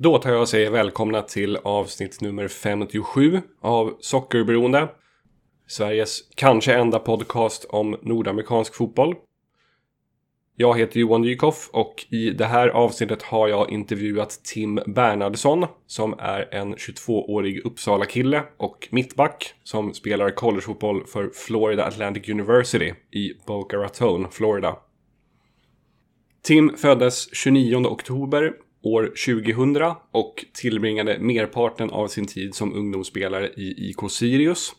Då 0.00 0.18
tar 0.18 0.30
jag 0.30 0.40
och 0.40 0.48
säger 0.48 0.70
välkomna 0.70 1.22
till 1.22 1.56
avsnitt 1.56 2.20
nummer 2.20 2.48
57 2.48 3.40
av 3.60 3.96
Sockerberoende. 4.00 4.88
Sveriges 5.66 6.20
kanske 6.34 6.74
enda 6.74 6.98
podcast 6.98 7.64
om 7.64 7.96
nordamerikansk 8.02 8.74
fotboll. 8.74 9.14
Jag 10.56 10.78
heter 10.78 11.00
Johan 11.00 11.22
Dykhoff 11.22 11.70
och 11.72 12.06
i 12.10 12.30
det 12.30 12.44
här 12.44 12.68
avsnittet 12.68 13.22
har 13.22 13.48
jag 13.48 13.70
intervjuat 13.70 14.30
Tim 14.44 14.80
Bernhardsson 14.86 15.66
som 15.86 16.14
är 16.18 16.54
en 16.54 16.74
22-årig 16.74 17.66
Uppsala-kille 17.66 18.42
och 18.56 18.88
mittback 18.90 19.54
som 19.64 19.94
spelar 19.94 20.30
collegefotboll 20.30 21.06
för 21.06 21.30
Florida 21.34 21.84
Atlantic 21.84 22.28
University 22.28 22.94
i 23.10 23.32
Boca 23.46 23.76
Raton, 23.76 24.30
Florida. 24.30 24.76
Tim 26.42 26.76
föddes 26.76 27.34
29 27.34 27.76
oktober 27.76 28.52
år 28.82 29.12
2000 29.26 29.94
och 30.10 30.44
tillbringade 30.54 31.18
merparten 31.18 31.90
av 31.90 32.08
sin 32.08 32.26
tid 32.26 32.54
som 32.54 32.74
ungdomsspelare 32.74 33.48
i 33.48 33.90
IK 33.90 34.10
Sirius. 34.10 34.72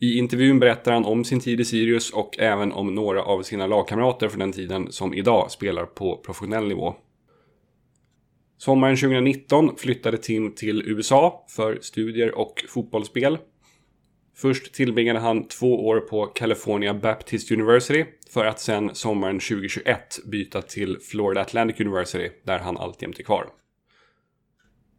I 0.00 0.18
intervjun 0.18 0.58
berättar 0.58 0.92
han 0.92 1.04
om 1.04 1.24
sin 1.24 1.40
tid 1.40 1.60
i 1.60 1.64
Sirius 1.64 2.12
och 2.12 2.38
även 2.38 2.72
om 2.72 2.94
några 2.94 3.22
av 3.22 3.42
sina 3.42 3.66
lagkamrater 3.66 4.28
från 4.28 4.40
den 4.40 4.52
tiden 4.52 4.92
som 4.92 5.14
idag 5.14 5.50
spelar 5.50 5.86
på 5.86 6.16
professionell 6.16 6.68
nivå. 6.68 6.94
Sommaren 8.58 8.96
2019 8.96 9.76
flyttade 9.76 10.18
Tim 10.18 10.54
till 10.54 10.82
USA 10.86 11.46
för 11.48 11.78
studier 11.80 12.38
och 12.38 12.64
fotbollsspel. 12.68 13.38
Först 14.40 14.72
tillbringade 14.74 15.18
han 15.18 15.48
två 15.48 15.86
år 15.86 16.00
på 16.00 16.26
California 16.26 16.94
Baptist 16.94 17.50
University 17.50 18.04
för 18.30 18.44
att 18.44 18.60
sen 18.60 18.94
sommaren 18.94 19.40
2021 19.40 20.18
byta 20.24 20.62
till 20.62 20.98
Florida 21.00 21.40
Atlantic 21.40 21.80
University 21.80 22.30
där 22.44 22.58
han 22.58 22.76
alltjämt 22.76 23.18
är 23.18 23.22
kvar. 23.22 23.46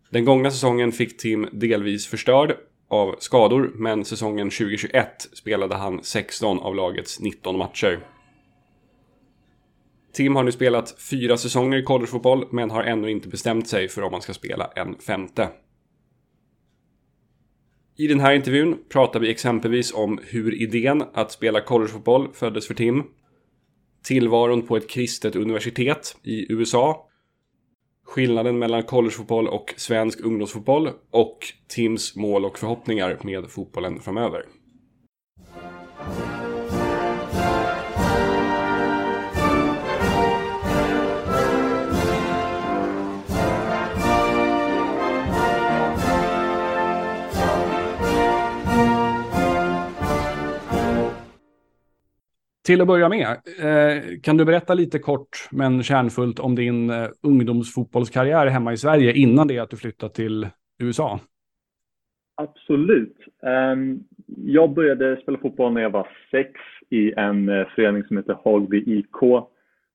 Den 0.09 0.25
gångna 0.25 0.51
säsongen 0.51 0.91
fick 0.91 1.17
Tim 1.17 1.47
delvis 1.51 2.07
förstörd 2.07 2.57
av 2.87 3.15
skador 3.19 3.71
men 3.75 4.05
säsongen 4.05 4.49
2021 4.49 5.29
spelade 5.33 5.75
han 5.75 6.03
16 6.03 6.59
av 6.59 6.75
lagets 6.75 7.19
19 7.19 7.57
matcher. 7.57 7.99
Tim 10.13 10.35
har 10.35 10.43
nu 10.43 10.51
spelat 10.51 10.95
fyra 11.09 11.37
säsonger 11.37 11.77
i 11.77 11.83
collegefotboll 11.83 12.47
men 12.51 12.71
har 12.71 12.83
ännu 12.83 13.11
inte 13.11 13.27
bestämt 13.27 13.67
sig 13.67 13.87
för 13.87 14.01
om 14.01 14.13
han 14.13 14.21
ska 14.21 14.33
spela 14.33 14.71
en 14.75 14.97
femte. 14.99 15.49
I 18.01 18.07
den 18.07 18.19
här 18.19 18.33
intervjun 18.33 18.77
pratar 18.89 19.19
vi 19.19 19.31
exempelvis 19.31 19.93
om 19.93 20.19
hur 20.23 20.61
idén 20.61 21.03
att 21.13 21.31
spela 21.31 21.61
collegefotboll 21.61 22.27
föddes 22.33 22.67
för 22.67 22.73
Tim, 22.73 23.03
tillvaron 24.03 24.61
på 24.61 24.77
ett 24.77 24.89
kristet 24.89 25.35
universitet 25.35 26.17
i 26.23 26.53
USA, 26.53 27.07
skillnaden 28.05 28.59
mellan 28.59 28.83
collegefotboll 28.83 29.47
och 29.47 29.73
svensk 29.77 30.19
ungdomsfotboll 30.21 30.89
och 31.11 31.37
Tims 31.67 32.15
mål 32.15 32.45
och 32.45 32.59
förhoppningar 32.59 33.19
med 33.23 33.49
fotbollen 33.49 33.99
framöver. 33.99 34.45
Till 52.65 52.81
att 52.81 52.87
börja 52.87 53.09
med, 53.09 53.27
eh, 53.59 54.19
kan 54.23 54.37
du 54.37 54.45
berätta 54.45 54.73
lite 54.73 54.99
kort 54.99 55.47
men 55.51 55.83
kärnfullt 55.83 56.39
om 56.39 56.55
din 56.55 56.89
eh, 56.89 57.07
ungdomsfotbollskarriär 57.23 58.47
hemma 58.47 58.73
i 58.73 58.77
Sverige 58.77 59.13
innan 59.13 59.47
det 59.47 59.59
att 59.59 59.69
du 59.69 59.77
flyttade 59.77 60.13
till 60.13 60.47
USA? 60.79 61.19
Absolut. 62.35 63.17
Ehm, 63.43 63.99
jag 64.37 64.73
började 64.73 65.21
spela 65.21 65.37
fotboll 65.37 65.73
när 65.73 65.81
jag 65.81 65.89
var 65.89 66.07
sex 66.31 66.51
i 66.89 67.13
en 67.13 67.49
eh, 67.49 67.67
förening 67.75 68.03
som 68.03 68.17
heter 68.17 68.37
Hagby 68.43 68.83
IK. 68.99 69.21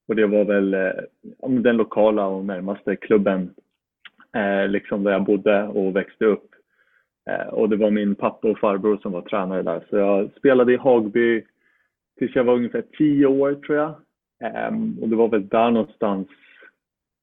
Och 0.08 0.16
det 0.16 0.26
var 0.26 0.44
väl 0.44 0.70
den 1.62 1.76
lokala 1.76 2.26
och 2.26 2.44
närmaste 2.44 2.96
klubben 2.96 3.50
liksom 4.68 5.04
där 5.04 5.12
jag 5.12 5.24
bodde 5.24 5.62
och 5.62 5.96
växte 5.96 6.24
upp. 6.24 6.50
och 7.50 7.68
det 7.68 7.76
var 7.76 7.90
min 7.90 8.14
pappa 8.14 8.48
och 8.48 8.58
farbror 8.58 8.98
som 9.02 9.12
var 9.12 9.22
tränare 9.22 9.62
där. 9.62 9.84
Så 9.90 9.96
jag 9.96 10.30
spelade 10.36 10.72
i 10.72 10.76
Hagby 10.76 11.42
tills 12.18 12.34
jag 12.34 12.44
var 12.44 12.54
ungefär 12.54 12.84
tio 12.98 13.26
år 13.26 13.54
tror 13.54 13.78
jag. 13.78 13.94
Um, 14.70 14.98
och 15.02 15.08
det 15.08 15.16
var 15.16 15.28
väl 15.28 15.48
där 15.48 15.70
någonstans 15.70 16.28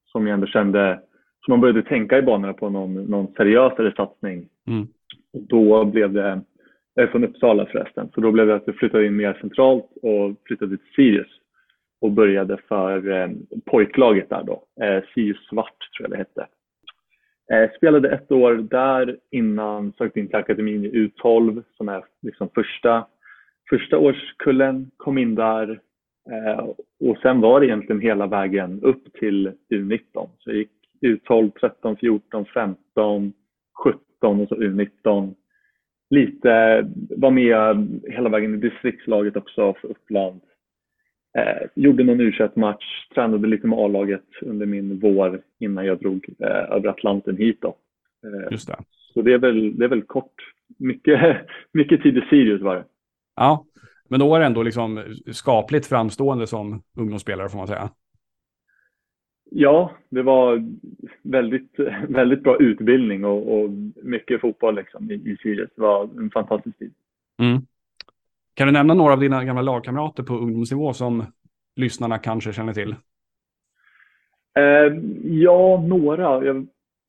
som 0.04 0.26
jag 0.26 0.34
ändå 0.34 0.46
kände, 0.46 1.00
som 1.44 1.52
man 1.52 1.60
började 1.60 1.82
tänka 1.82 2.18
i 2.18 2.22
banorna 2.22 2.52
på 2.52 2.70
någon, 2.70 2.94
någon 2.94 3.34
seriösare 3.36 3.92
satsning. 3.96 4.48
Mm. 4.66 4.86
Och 5.32 5.42
då 5.42 5.84
blev 5.84 6.12
det, 6.12 6.40
jag 6.94 7.04
är 7.04 7.10
från 7.10 7.24
Uppsala 7.24 7.66
förresten, 7.66 8.08
så 8.14 8.20
då 8.20 8.32
blev 8.32 8.46
det 8.46 8.54
att 8.54 8.66
jag 8.66 8.76
flyttade 8.76 9.06
in 9.06 9.16
mer 9.16 9.38
centralt 9.40 9.90
och 10.02 10.34
flyttade 10.46 10.76
till 10.76 10.94
Sirius 10.96 11.40
och 12.00 12.10
började 12.10 12.56
för 12.68 13.10
eh, 13.10 13.28
pojklaget 13.64 14.28
där 14.28 14.42
då, 14.42 14.84
eh, 14.84 15.04
Sirius 15.14 15.48
Svart 15.48 15.76
tror 15.96 16.08
jag 16.08 16.10
det 16.10 16.16
hette. 16.16 16.46
Eh, 17.52 17.70
spelade 17.76 18.10
ett 18.10 18.32
år 18.32 18.54
där 18.54 19.16
innan 19.30 19.92
sökte 19.92 20.20
in 20.20 20.26
till 20.26 20.36
akademin 20.36 20.84
i 20.84 20.90
U12 20.90 21.62
som 21.76 21.88
är 21.88 22.04
liksom 22.22 22.48
första 22.54 23.06
första 23.70 23.98
årskullen 23.98 24.90
kom 24.96 25.18
in 25.18 25.34
där 25.34 25.80
eh, 26.30 26.68
och 27.00 27.18
sen 27.22 27.40
var 27.40 27.60
det 27.60 27.66
egentligen 27.66 28.00
hela 28.00 28.26
vägen 28.26 28.80
upp 28.82 29.12
till 29.12 29.52
U19. 29.70 30.00
Så 30.12 30.50
jag 30.50 30.56
gick 30.56 30.70
U12, 31.02 31.52
13, 31.60 31.96
14, 31.96 32.44
15, 32.44 33.32
17 33.84 34.40
och 34.40 34.48
så 34.48 34.54
U19. 34.54 35.34
Lite, 36.10 36.84
var 37.16 37.30
med 37.30 37.88
hela 38.12 38.28
vägen 38.28 38.54
i 38.54 38.56
distriktslaget 38.56 39.36
också 39.36 39.74
för 39.80 39.88
Uppland. 39.88 40.40
Eh, 41.38 41.68
gjorde 41.74 42.04
någon 42.04 42.20
u 42.20 42.32
match 42.54 43.08
tränade 43.14 43.48
lite 43.48 43.66
med 43.66 43.78
A-laget 43.78 44.24
under 44.42 44.66
min 44.66 44.98
vår 44.98 45.40
innan 45.58 45.86
jag 45.86 45.98
drog 45.98 46.28
eh, 46.38 46.72
över 46.72 46.88
Atlanten 46.88 47.36
hit. 47.36 47.58
Då. 47.60 47.76
Eh, 48.24 48.52
Just 48.52 48.68
det. 48.68 48.76
Så 49.14 49.22
det 49.22 49.32
är 49.32 49.38
väl, 49.38 49.76
det 49.78 49.84
är 49.84 49.88
väl 49.88 50.02
kort. 50.02 50.34
Mycket, 50.78 51.36
mycket 51.72 52.02
tid 52.02 52.18
i 52.18 52.20
Sirius 52.30 52.62
var 52.62 52.74
det. 52.74 52.84
Ja, 53.36 53.64
men 54.08 54.20
då 54.20 54.34
är 54.34 54.40
det 54.40 54.46
ändå 54.46 54.62
liksom 54.62 55.02
skapligt 55.32 55.86
framstående 55.86 56.46
som 56.46 56.82
ungdomsspelare 56.96 57.48
får 57.48 57.58
man 57.58 57.66
säga. 57.66 57.90
Ja, 59.50 59.92
det 60.08 60.22
var 60.22 60.64
väldigt, 61.22 61.74
väldigt 62.08 62.42
bra 62.42 62.56
utbildning 62.56 63.24
och, 63.24 63.58
och 63.58 63.70
mycket 64.02 64.40
fotboll 64.40 64.74
liksom 64.74 65.10
i, 65.10 65.14
i 65.14 65.36
Sirius. 65.42 65.70
Det 65.76 65.82
var 65.82 66.04
en 66.04 66.30
fantastisk 66.30 66.78
tid. 66.78 66.92
Mm. 67.38 67.62
Kan 68.54 68.66
du 68.66 68.72
nämna 68.72 68.94
några 68.94 69.12
av 69.12 69.20
dina 69.20 69.44
gamla 69.44 69.62
lagkamrater 69.62 70.22
på 70.22 70.34
ungdomsnivå 70.34 70.92
som 70.92 71.24
lyssnarna 71.76 72.18
kanske 72.18 72.52
känner 72.52 72.72
till? 72.72 72.94
Eh, 74.58 74.94
ja, 75.24 75.84
några. 75.88 76.44
Jag, 76.44 76.56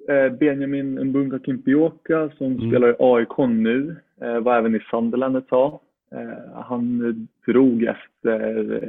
eh, 0.10 0.32
Benjamin 0.32 1.08
Mbunga 1.10 1.40
Kimpioka 1.40 2.30
som 2.38 2.48
mm. 2.48 2.70
spelar 2.70 2.90
i 2.90 2.96
AIK 3.00 3.38
nu. 3.38 3.96
Eh, 4.22 4.40
var 4.40 4.58
även 4.58 4.76
i 4.76 4.80
Sunderland 4.80 5.38
ett 5.38 5.48
tag. 5.48 5.80
Eh, 6.16 6.62
han 6.62 7.28
drog 7.46 7.84
efter 7.84 8.40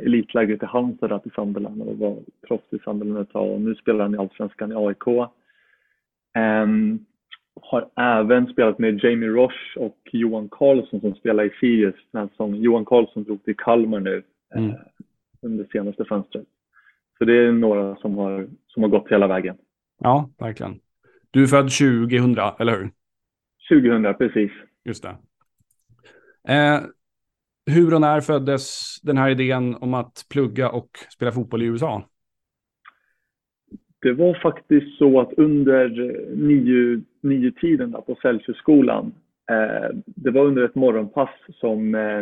elitlägret 0.07 0.63
i 0.63 0.67
Halmstad 0.67 1.23
till 1.23 1.33
Sunderland 1.33 1.83
och 1.83 1.99
var 1.99 2.19
proffs 2.49 2.73
i 2.73 2.79
Sunderland 2.79 3.19
ett 3.19 3.33
tag 3.33 3.53
och 3.53 3.61
nu 3.61 3.75
spelar 3.75 4.05
han 4.05 4.15
i 4.15 4.19
Allsvenskan 4.19 4.73
i 4.73 4.75
AIK. 4.75 5.07
Um, 5.07 5.27
ehm, 6.35 6.99
har 7.61 7.91
även 7.97 8.47
spelat 8.47 8.79
med 8.79 9.05
Jamie 9.05 9.29
Roche 9.29 9.77
och 9.81 9.99
Johan 10.13 10.49
Karlsson 10.49 11.01
som 11.01 11.15
spelar 11.15 11.45
i 11.45 11.51
Sirius 11.61 11.95
den 12.11 12.21
här 12.21 12.29
säsongen. 12.29 12.63
Johan 12.63 12.85
Karlsson 12.85 13.25
drog 13.25 13.45
till 13.45 13.57
Kalmar 13.57 14.01
nu 14.01 14.23
mm. 14.55 14.71
eh, 14.71 14.77
under 15.43 15.67
senaste 15.73 16.05
fönstret. 16.05 16.47
Så 17.19 17.25
det 17.25 17.47
är 17.47 17.53
några 17.53 17.97
som 17.97 18.19
har, 18.19 18.49
som 18.67 18.83
har 18.83 18.91
gått 18.91 19.09
hela 19.09 19.27
vägen. 19.27 19.57
Ja, 19.99 20.31
verkligen. 20.39 20.81
Du 21.31 21.43
är 21.43 21.47
född 21.47 21.71
2000, 21.71 22.39
eller 22.59 22.79
hur? 22.79 22.91
2000, 23.69 24.15
precis. 24.15 24.51
Just 24.85 25.03
det. 25.03 25.17
Eh, 26.53 26.81
hur 27.67 27.95
och 27.95 28.01
när 28.01 28.21
föddes 28.21 28.97
den 29.03 29.19
här 29.19 29.31
idén 29.31 29.75
om 29.75 29.95
att 29.95 30.27
plugga 30.31 30.71
och 30.71 30.89
spela 31.13 31.33
fotboll 31.33 31.63
i 31.63 31.67
USA? 31.67 32.03
Det 34.03 34.13
var 34.13 34.35
faktiskt 34.35 34.99
så 34.99 35.21
att 35.21 35.33
under 35.33 35.89
nio, 36.37 37.03
nio 37.21 37.53
tiden 37.53 37.93
på 37.93 38.19
Celsiusskolan, 38.23 39.15
eh, 39.51 39.97
det 40.05 40.31
var 40.31 40.45
under 40.45 40.65
ett 40.65 40.75
morgonpass 40.75 41.31
som 41.55 41.95
eh, 41.95 42.19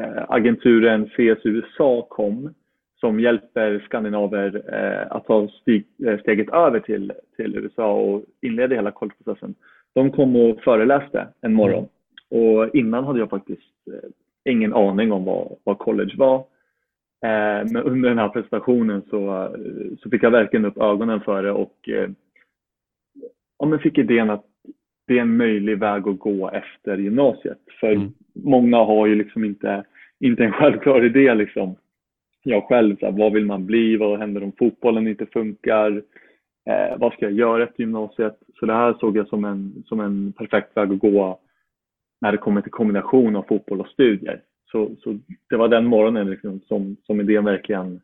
eh 0.00 0.24
agenturen 0.28 1.06
CS 1.06 1.40
USA 1.44 2.06
kom 2.10 2.54
som 3.00 3.20
hjälper 3.20 3.84
skandinaver 3.86 4.62
eh, 4.74 5.16
att 5.16 5.26
ta 5.26 5.48
stig, 5.48 5.86
eh, 6.06 6.20
steget 6.20 6.48
över 6.48 6.80
till, 6.80 7.12
till 7.36 7.56
USA 7.56 7.92
och 7.92 8.24
inleda 8.40 8.74
hela 8.74 8.90
collegeprocessen. 8.90 9.54
De 9.94 10.12
kom 10.12 10.36
och 10.36 10.60
föreläste 10.60 11.28
en 11.40 11.54
morgon 11.54 11.88
och 12.30 12.74
innan 12.74 13.04
hade 13.04 13.18
jag 13.18 13.30
faktiskt 13.30 13.88
eh, 13.92 14.10
ingen 14.44 14.74
aning 14.74 15.12
om 15.12 15.24
vad, 15.24 15.56
vad 15.64 15.78
college 15.78 16.14
var. 16.16 16.36
Eh, 17.24 17.70
men 17.72 17.76
under 17.76 18.08
den 18.08 18.18
här 18.18 18.28
presentationen 18.28 19.02
så, 19.10 19.54
så 20.02 20.10
fick 20.10 20.22
jag 20.22 20.30
verkligen 20.30 20.64
upp 20.64 20.78
ögonen 20.78 21.20
för 21.20 21.42
det 21.42 21.52
och 21.52 21.88
eh, 21.88 22.10
ja, 23.58 23.66
men 23.66 23.78
fick 23.78 23.98
idén 23.98 24.30
att 24.30 24.44
det 25.06 25.18
är 25.18 25.22
en 25.22 25.36
möjlig 25.36 25.78
väg 25.78 26.08
att 26.08 26.18
gå 26.18 26.50
efter 26.50 26.98
gymnasiet. 26.98 27.58
För 27.80 27.92
mm. 27.92 28.12
många 28.32 28.76
har 28.76 29.06
ju 29.06 29.14
liksom 29.14 29.44
inte, 29.44 29.84
inte 30.20 30.44
en 30.44 30.52
självklar 30.52 31.04
idé 31.04 31.34
liksom. 31.34 31.76
Jag 32.42 32.64
själv, 32.64 32.96
så 32.96 33.06
här, 33.06 33.12
vad 33.12 33.32
vill 33.32 33.46
man 33.46 33.66
bli? 33.66 33.96
Vad 33.96 34.18
händer 34.18 34.42
om 34.42 34.52
fotbollen 34.58 35.08
inte 35.08 35.26
funkar? 35.26 36.02
Eh, 36.66 36.98
vad 36.98 37.12
ska 37.12 37.24
jag 37.24 37.32
göra 37.32 37.64
efter 37.64 37.80
gymnasiet? 37.80 38.38
Så 38.58 38.66
det 38.66 38.72
här 38.72 38.94
såg 39.00 39.16
jag 39.16 39.28
som 39.28 39.44
en, 39.44 39.82
som 39.86 40.00
en 40.00 40.32
perfekt 40.32 40.76
väg 40.76 40.92
att 40.92 40.98
gå 40.98 41.38
när 42.24 42.32
det 42.32 42.38
kommer 42.38 42.60
till 42.60 42.70
kombination 42.70 43.36
av 43.36 43.42
fotboll 43.42 43.80
och 43.80 43.88
studier. 43.88 44.42
Så, 44.70 44.96
så 45.00 45.18
det 45.48 45.56
var 45.56 45.68
den 45.68 45.86
morgonen 45.86 46.30
liksom 46.30 46.60
som, 46.60 46.96
som 47.06 47.20
idén 47.20 47.44
verkligen, 47.44 48.00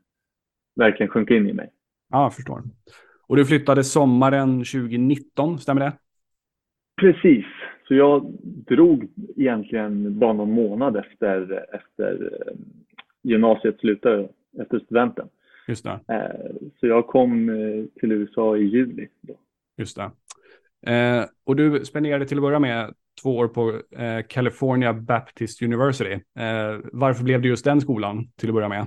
verkligen 0.76 1.10
sjönk 1.10 1.30
in 1.30 1.48
i 1.48 1.52
mig. 1.52 1.70
Ja, 2.10 2.22
jag 2.22 2.34
förstår. 2.34 2.62
Och 3.26 3.36
du 3.36 3.44
flyttade 3.46 3.84
sommaren 3.84 4.58
2019, 4.58 5.58
stämmer 5.58 5.80
det? 5.80 5.92
Precis. 7.00 7.44
Så 7.88 7.94
jag 7.94 8.38
drog 8.42 9.08
egentligen 9.36 10.18
bara 10.18 10.32
någon 10.32 10.52
månad 10.52 10.96
efter, 10.96 11.64
efter 11.74 12.32
eh, 12.32 12.54
gymnasiet 13.22 13.80
slutade, 13.80 14.28
efter 14.60 14.78
studenten. 14.78 15.28
Just 15.68 15.84
det. 15.84 16.00
Eh, 16.08 16.56
så 16.80 16.86
jag 16.86 17.06
kom 17.06 17.48
eh, 17.48 17.84
till 18.00 18.12
USA 18.12 18.56
i 18.56 18.64
juli. 18.64 19.08
Då. 19.20 19.34
Just 19.76 19.96
det. 19.96 20.10
Och 21.44 21.56
du 21.56 21.84
spenderade 21.84 22.26
till 22.26 22.38
att 22.38 22.42
börja 22.42 22.58
med 22.58 22.94
två 23.22 23.36
år 23.36 23.48
på 23.48 23.80
California 24.28 24.92
Baptist 24.92 25.62
University. 25.62 26.20
Varför 26.92 27.24
blev 27.24 27.42
det 27.42 27.48
just 27.48 27.64
den 27.64 27.80
skolan 27.80 28.28
till 28.36 28.48
att 28.48 28.54
börja 28.54 28.68
med? 28.68 28.86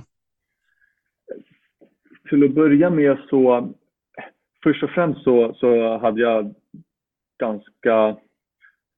Till 2.30 2.44
att 2.44 2.52
börja 2.52 2.90
med 2.90 3.18
så, 3.30 3.74
först 4.64 4.84
och 4.84 4.90
främst 4.90 5.24
så, 5.24 5.54
så 5.54 5.98
hade 5.98 6.22
jag 6.22 6.54
ganska 7.40 8.18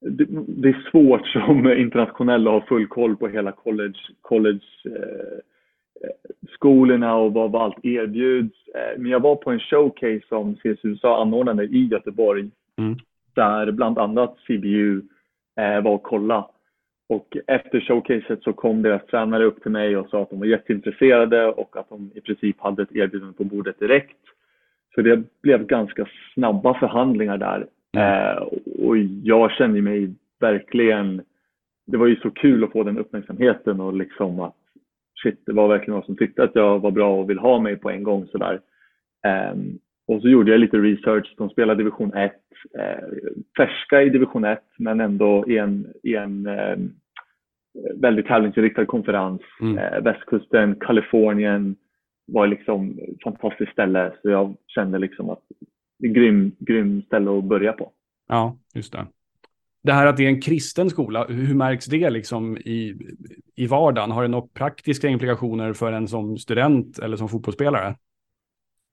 det, 0.01 0.25
det, 0.47 0.69
är 0.69 0.89
svårt 0.91 1.27
som 1.27 1.71
internationell 1.71 2.47
att 2.47 2.53
ha 2.53 2.67
full 2.67 2.87
koll 2.87 3.15
på 3.15 3.27
hela 3.27 3.51
college, 3.51 3.99
college 4.21 4.65
eh, 4.85 5.39
skolorna 6.49 7.15
och 7.15 7.33
vad, 7.33 7.51
vad 7.51 7.61
allt 7.61 7.85
erbjuds. 7.85 8.55
Eh, 8.67 8.99
men 9.01 9.11
jag 9.11 9.19
var 9.19 9.35
på 9.35 9.51
en 9.51 9.59
showcase 9.59 10.21
som 10.27 10.55
CSUSA 10.55 11.15
anordnade 11.15 11.63
i 11.63 11.87
Göteborg 11.91 12.49
mm. 12.77 12.97
där 13.33 13.71
bland 13.71 13.97
annat 13.97 14.37
CBU 14.47 14.97
eh, 14.97 15.03
var 15.55 15.87
och 15.87 16.03
kolla. 16.03 16.49
Och 17.09 17.37
efter 17.47 17.79
showcaset 17.79 18.43
så 18.43 18.53
kom 18.53 18.81
deras 18.81 19.05
tränare 19.05 19.43
upp 19.43 19.61
till 19.61 19.71
mig 19.71 19.97
och 19.97 20.09
sa 20.09 20.21
att 20.21 20.29
de 20.29 20.39
var 20.39 20.45
jätteintresserade 20.45 21.45
och 21.45 21.77
att 21.77 21.89
de 21.89 22.11
i 22.15 22.21
princip 22.21 22.59
hade 22.59 22.83
ett 22.83 22.95
erbjudande 22.95 23.37
på 23.37 23.43
bordet 23.43 23.79
direkt. 23.79 24.17
Så 24.95 25.01
det 25.01 25.41
blev 25.41 25.65
ganska 25.65 26.07
snabba 26.33 26.79
förhandlingar 26.79 27.37
där. 27.37 27.67
Eh, 27.97 28.37
och 28.87 28.97
jag 29.23 29.51
kände 29.51 29.81
mig 29.81 30.13
verkligen, 30.39 31.21
det 31.87 31.97
var 31.97 32.07
ju 32.07 32.15
så 32.15 32.31
kul 32.31 32.63
att 32.63 32.71
få 32.71 32.83
den 32.83 32.97
uppmärksamheten 32.97 33.79
och 33.79 33.93
liksom 33.93 34.39
att 34.39 34.55
shit, 35.23 35.41
det 35.45 35.53
var 35.53 35.67
verkligen 35.67 35.93
någon 35.93 36.05
som 36.05 36.17
tyckte 36.17 36.43
att 36.43 36.55
jag 36.55 36.79
var 36.79 36.91
bra 36.91 37.15
och 37.15 37.29
vill 37.29 37.39
ha 37.39 37.59
mig 37.59 37.75
på 37.75 37.89
en 37.89 38.03
gång 38.03 38.27
sådär. 38.27 38.61
Eh, 39.25 39.55
och 40.07 40.21
så 40.21 40.29
gjorde 40.29 40.51
jag 40.51 40.59
lite 40.59 40.77
research. 40.77 41.35
De 41.37 41.49
spelar 41.49 41.75
division 41.75 42.13
1, 42.13 42.33
eh, 42.79 43.07
färska 43.57 44.03
i 44.03 44.09
division 44.09 44.45
1 44.45 44.59
men 44.77 44.99
ändå 44.99 45.45
i 45.47 45.57
en, 45.57 45.93
i 46.03 46.15
en 46.15 46.47
eh, 46.47 46.77
väldigt 47.95 48.27
tävlingsinriktad 48.27 48.85
konferens. 48.85 49.41
Mm. 49.61 49.77
Eh, 49.77 50.01
västkusten, 50.01 50.75
Kalifornien 50.75 51.75
var 52.27 52.47
liksom 52.47 52.99
ett 52.99 53.23
fantastiskt 53.23 53.71
ställe 53.71 54.13
så 54.21 54.29
jag 54.29 54.55
kände 54.67 54.99
liksom 54.99 55.29
att 55.29 55.43
grym, 55.99 56.51
grym 56.59 57.01
ställe 57.01 57.37
att 57.37 57.43
börja 57.43 57.73
på. 57.73 57.91
Ja, 58.27 58.57
just 58.73 58.93
det. 58.93 59.07
Det 59.83 59.93
här 59.93 60.07
att 60.07 60.17
det 60.17 60.23
är 60.23 60.29
en 60.29 60.41
kristen 60.41 60.89
skola, 60.89 61.25
hur 61.29 61.55
märks 61.55 61.85
det 61.85 62.09
liksom 62.09 62.57
i, 62.57 62.95
i 63.55 63.67
vardagen? 63.67 64.11
Har 64.11 64.21
det 64.21 64.27
några 64.27 64.47
praktiska 64.47 65.07
implikationer 65.07 65.73
för 65.73 65.91
en 65.91 66.07
som 66.07 66.37
student 66.37 66.99
eller 66.99 67.17
som 67.17 67.29
fotbollsspelare? 67.29 67.95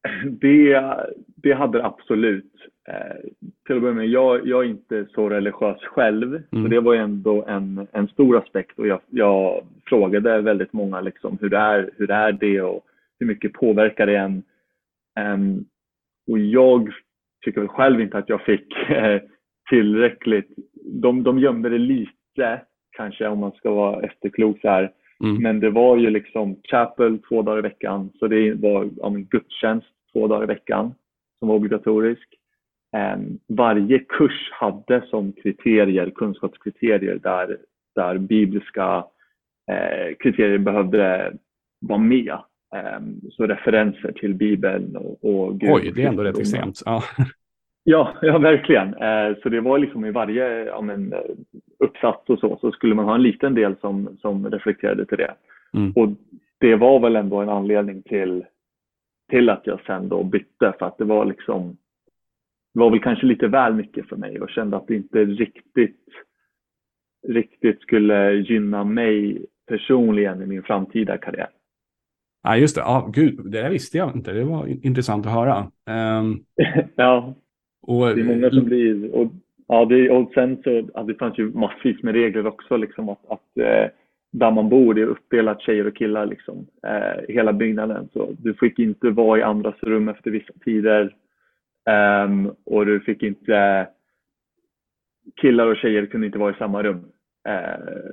Det, 0.41 0.95
det 1.37 1.53
hade 1.53 1.79
det 1.79 1.85
absolut. 1.85 2.53
Eh, 2.89 3.31
till 3.67 3.77
att 3.77 3.83
börja 3.83 3.95
med, 3.95 4.09
jag, 4.09 4.47
jag 4.47 4.65
är 4.65 4.69
inte 4.69 5.07
så 5.15 5.29
religiös 5.29 5.83
själv, 5.83 6.29
mm. 6.29 6.65
så 6.65 6.71
det 6.71 6.81
var 6.81 6.95
ändå 6.95 7.45
en, 7.45 7.87
en 7.93 8.09
stor 8.09 8.39
aspekt 8.39 8.79
och 8.79 8.87
jag, 8.87 9.01
jag 9.11 9.67
frågade 9.87 10.41
väldigt 10.41 10.73
många 10.73 11.01
liksom 11.01 11.39
hur, 11.41 11.55
är, 11.55 11.91
hur 11.97 12.11
är 12.11 12.33
det 12.33 12.63
och 12.63 12.85
hur 13.19 13.27
mycket 13.27 13.53
påverkar 13.53 14.07
det 14.07 14.17
en? 14.17 14.43
Um, 15.21 15.65
och 16.31 16.39
jag 16.39 16.93
tycker 17.45 17.61
väl 17.61 17.69
själv 17.69 18.01
inte 18.01 18.19
att 18.19 18.29
jag 18.29 18.43
fick 18.43 18.89
eh, 18.91 19.21
tillräckligt. 19.71 20.49
De, 20.85 21.23
de 21.23 21.39
gömde 21.39 21.69
det 21.69 21.79
lite, 21.79 22.61
kanske 22.97 23.29
om 23.29 23.39
man 23.39 23.53
ska 23.53 23.71
vara 23.71 24.03
efterklok 24.03 24.61
så 24.61 24.69
här. 24.69 24.93
Mm. 25.23 25.43
Men 25.43 25.61
det 25.61 25.71
var 25.71 25.97
ju 25.97 26.11
liksom 26.11 26.57
chapel 26.63 27.19
två 27.29 27.43
dagar 27.43 27.59
i 27.59 27.63
veckan, 27.63 28.11
så 28.19 28.29
det 28.29 28.55
var 28.55 28.91
ja, 28.97 29.09
gudstjänst 29.09 29.87
två 30.13 30.27
dagar 30.27 30.45
i 30.45 30.47
veckan 30.47 30.95
som 31.39 31.49
var 31.49 31.55
obligatorisk. 31.55 32.29
Um, 33.17 33.39
varje 33.49 33.99
kurs 33.99 34.51
hade 34.53 35.07
som 35.11 35.33
kriterier, 35.33 36.11
kunskapskriterier 36.11 37.19
där, 37.23 37.59
där 37.95 38.19
bibliska 38.19 39.05
eh, 39.71 40.17
kriterier 40.19 40.59
behövde 40.59 41.33
vara 41.81 41.99
med. 41.99 42.39
Um, 42.97 43.21
så 43.31 43.47
referenser 43.47 44.13
till 44.13 44.35
Bibeln 44.35 44.97
och, 44.97 45.25
och 45.25 45.61
Gud. 45.61 45.71
Oj, 45.73 45.93
det 45.95 46.03
är 46.03 46.09
ändå 46.09 46.23
rätt 46.23 46.39
extremt. 46.39 46.83
Ja. 46.85 47.03
Ja, 47.85 48.15
ja 48.23 48.39
verkligen. 48.39 48.95
Uh, 48.95 49.37
så 49.43 49.49
det 49.49 49.61
var 49.61 49.79
liksom 49.79 50.05
i 50.05 50.11
varje 50.11 50.65
ja, 50.65 50.81
men, 50.81 51.15
uppsats 51.79 52.29
och 52.29 52.39
så, 52.39 52.59
så 52.61 52.73
skulle 52.73 52.95
man 52.95 53.05
ha 53.05 53.15
en 53.15 53.23
liten 53.23 53.55
del 53.55 53.77
som, 53.81 54.17
som 54.21 54.51
reflekterade 54.51 55.07
till 55.07 55.19
det. 55.19 55.35
Mm. 55.75 55.93
Och 55.97 56.09
det 56.59 56.77
var 56.77 57.01
väl 57.01 57.17
ändå 57.17 57.41
en 57.41 57.49
anledning 57.49 58.03
till, 58.03 58.45
till 59.31 59.51
att 59.51 59.67
jag 59.67 59.81
sen 59.87 60.09
då 60.09 60.25
bytte 60.25 60.75
för 60.79 60.87
att 60.87 60.99
det 60.99 61.05
var 61.05 61.25
liksom 61.25 61.77
det 62.75 62.81
var 62.81 62.91
väl 62.91 63.01
kanske 63.01 63.27
lite 63.27 63.49
väl 63.49 63.75
mycket 63.75 64.09
för 64.09 64.17
mig 64.17 64.41
och 64.41 64.51
kände 64.51 64.77
att 64.77 64.87
det 64.87 64.95
inte 64.95 65.25
riktigt 65.25 66.09
riktigt 67.29 67.81
skulle 67.81 68.33
gynna 68.33 68.85
mig 68.85 69.47
personligen 69.69 70.43
i 70.43 70.47
min 70.47 70.63
framtida 70.63 71.19
karriär. 71.19 71.49
Ja, 72.43 72.57
just 72.57 72.77
det. 72.77 72.81
Ja, 72.81 73.11
gud, 73.13 73.41
det 73.45 73.63
där 73.63 73.71
visste 73.71 73.99
jag 73.99 74.17
inte. 74.17 74.33
Det 74.33 74.45
var 74.45 74.87
intressant 74.87 75.27
att 75.27 75.33
höra. 75.33 75.71
Um, 76.21 76.45
ja, 76.97 77.35
och, 77.83 78.17
det 78.17 78.21
är 78.21 78.25
många 78.25 78.51
som 78.51 78.65
blir... 78.65 79.15
Och, 79.15 79.33
ja, 79.69 79.85
det, 79.85 80.11
och 80.11 80.31
sen 80.35 80.63
så 80.63 80.89
ja, 80.95 81.03
det 81.03 81.15
fanns 81.15 81.39
ju 81.39 81.51
massvis 81.51 82.03
med 82.03 82.15
regler 82.15 82.47
också. 82.47 82.77
Liksom, 82.77 83.09
att, 83.09 83.31
att 83.31 83.59
eh, 83.59 83.91
där 84.33 84.51
man 84.51 84.69
bor, 84.69 84.95
det 84.95 85.01
är 85.01 85.07
uppdelat 85.07 85.63
tjejer 85.63 85.87
och 85.87 85.97
killar. 85.97 86.27
Liksom, 86.27 86.67
eh, 86.87 87.35
hela 87.35 87.53
byggnaden. 87.53 88.09
Så 88.13 88.29
du 88.39 88.55
fick 88.55 88.79
inte 88.79 89.11
vara 89.11 89.39
i 89.39 89.43
andras 89.43 89.75
rum 89.83 90.09
efter 90.09 90.31
vissa 90.31 90.53
tider. 90.65 91.17
Um, 92.25 92.55
och 92.65 92.87
du 92.87 93.01
fick 93.01 93.23
inte... 93.23 93.89
Killar 95.41 95.67
och 95.67 95.77
tjejer 95.77 96.07
kunde 96.07 96.27
inte 96.27 96.39
vara 96.39 96.51
i 96.51 96.59
samma 96.59 96.83
rum. 96.83 97.05
Eh, 97.49 98.11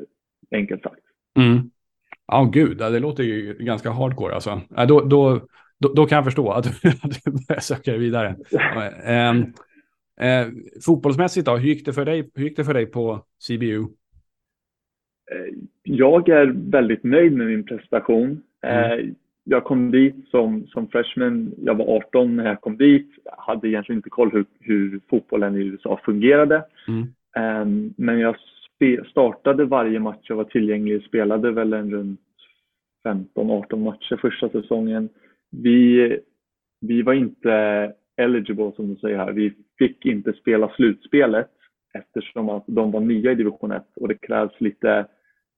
enkelt 0.51 0.83
sagt. 0.83 1.01
Mm. 1.38 1.69
Ja, 2.27 2.41
oh, 2.41 2.51
gud, 2.51 2.77
det 2.77 2.99
låter 2.99 3.23
ju 3.23 3.53
ganska 3.59 3.89
hardcore 3.91 4.33
alltså. 4.33 4.61
Då, 4.88 5.01
då, 5.01 5.41
då, 5.79 5.93
då 5.93 6.05
kan 6.05 6.15
jag 6.15 6.25
förstå 6.25 6.51
att, 6.51 6.63
du 6.63 7.31
börjar 7.48 7.59
söka 7.59 7.91
dig 7.91 8.00
vidare. 8.00 8.36
eh, 9.05 9.29
eh, 10.27 10.48
fotbollsmässigt 10.86 11.45
då, 11.45 11.57
hur 11.57 11.67
gick, 11.67 11.86
det 11.86 11.93
för 11.93 12.05
dig, 12.05 12.29
hur 12.36 12.43
gick 12.43 12.57
det 12.57 12.65
för 12.65 12.74
dig 12.74 12.86
på 12.86 13.25
CBU? 13.48 13.81
Eh, 15.31 15.53
jag 15.83 16.29
är 16.29 16.71
väldigt 16.71 17.03
nöjd 17.03 17.33
med 17.33 17.48
min 17.48 17.65
prestation. 17.65 18.41
Mm. 18.62 19.00
Eh, 19.00 19.13
jag 19.43 19.63
kom 19.63 19.91
dit 19.91 20.15
som, 20.31 20.67
som 20.67 20.88
freshman, 20.88 21.53
jag 21.57 21.75
var 21.75 21.98
18 21.98 22.36
när 22.36 22.45
jag 22.45 22.62
kom 22.62 22.77
dit. 22.77 23.09
Jag 23.24 23.36
hade 23.38 23.67
egentligen 23.67 24.00
inte 24.00 24.09
koll 24.09 24.31
hur, 24.31 24.45
hur 24.59 25.00
fotbollen 25.09 25.55
i 25.55 25.59
USA 25.59 26.00
fungerade. 26.05 26.65
Mm. 26.88 27.07
Ehm, 27.36 27.93
men 27.98 28.19
jag 28.19 28.36
startade 29.12 29.65
varje 29.65 30.00
match 30.00 30.25
jag 30.29 30.36
var 30.36 30.43
tillgänglig, 30.43 31.03
spelade 31.03 31.51
väl 31.51 31.74
en 31.74 31.91
runt 31.91 32.19
15-18 33.03 33.75
matcher 33.75 34.17
första 34.21 34.50
säsongen. 34.50 35.09
Vi, 35.51 36.19
vi 36.81 37.01
var 37.01 37.13
inte 37.13 37.53
eligible 38.17 38.71
som 38.75 38.87
du 38.87 38.95
säger 38.95 39.17
här. 39.17 39.31
Vi 39.31 39.53
fick 39.77 40.05
inte 40.05 40.33
spela 40.33 40.69
slutspelet 40.69 41.49
eftersom 41.93 42.49
att 42.49 42.63
de 42.67 42.91
var 42.91 42.99
nya 42.99 43.31
i 43.31 43.35
division 43.35 43.71
1 43.71 43.83
och 43.95 44.07
det 44.07 44.15
krävs 44.15 44.61
lite 44.61 45.05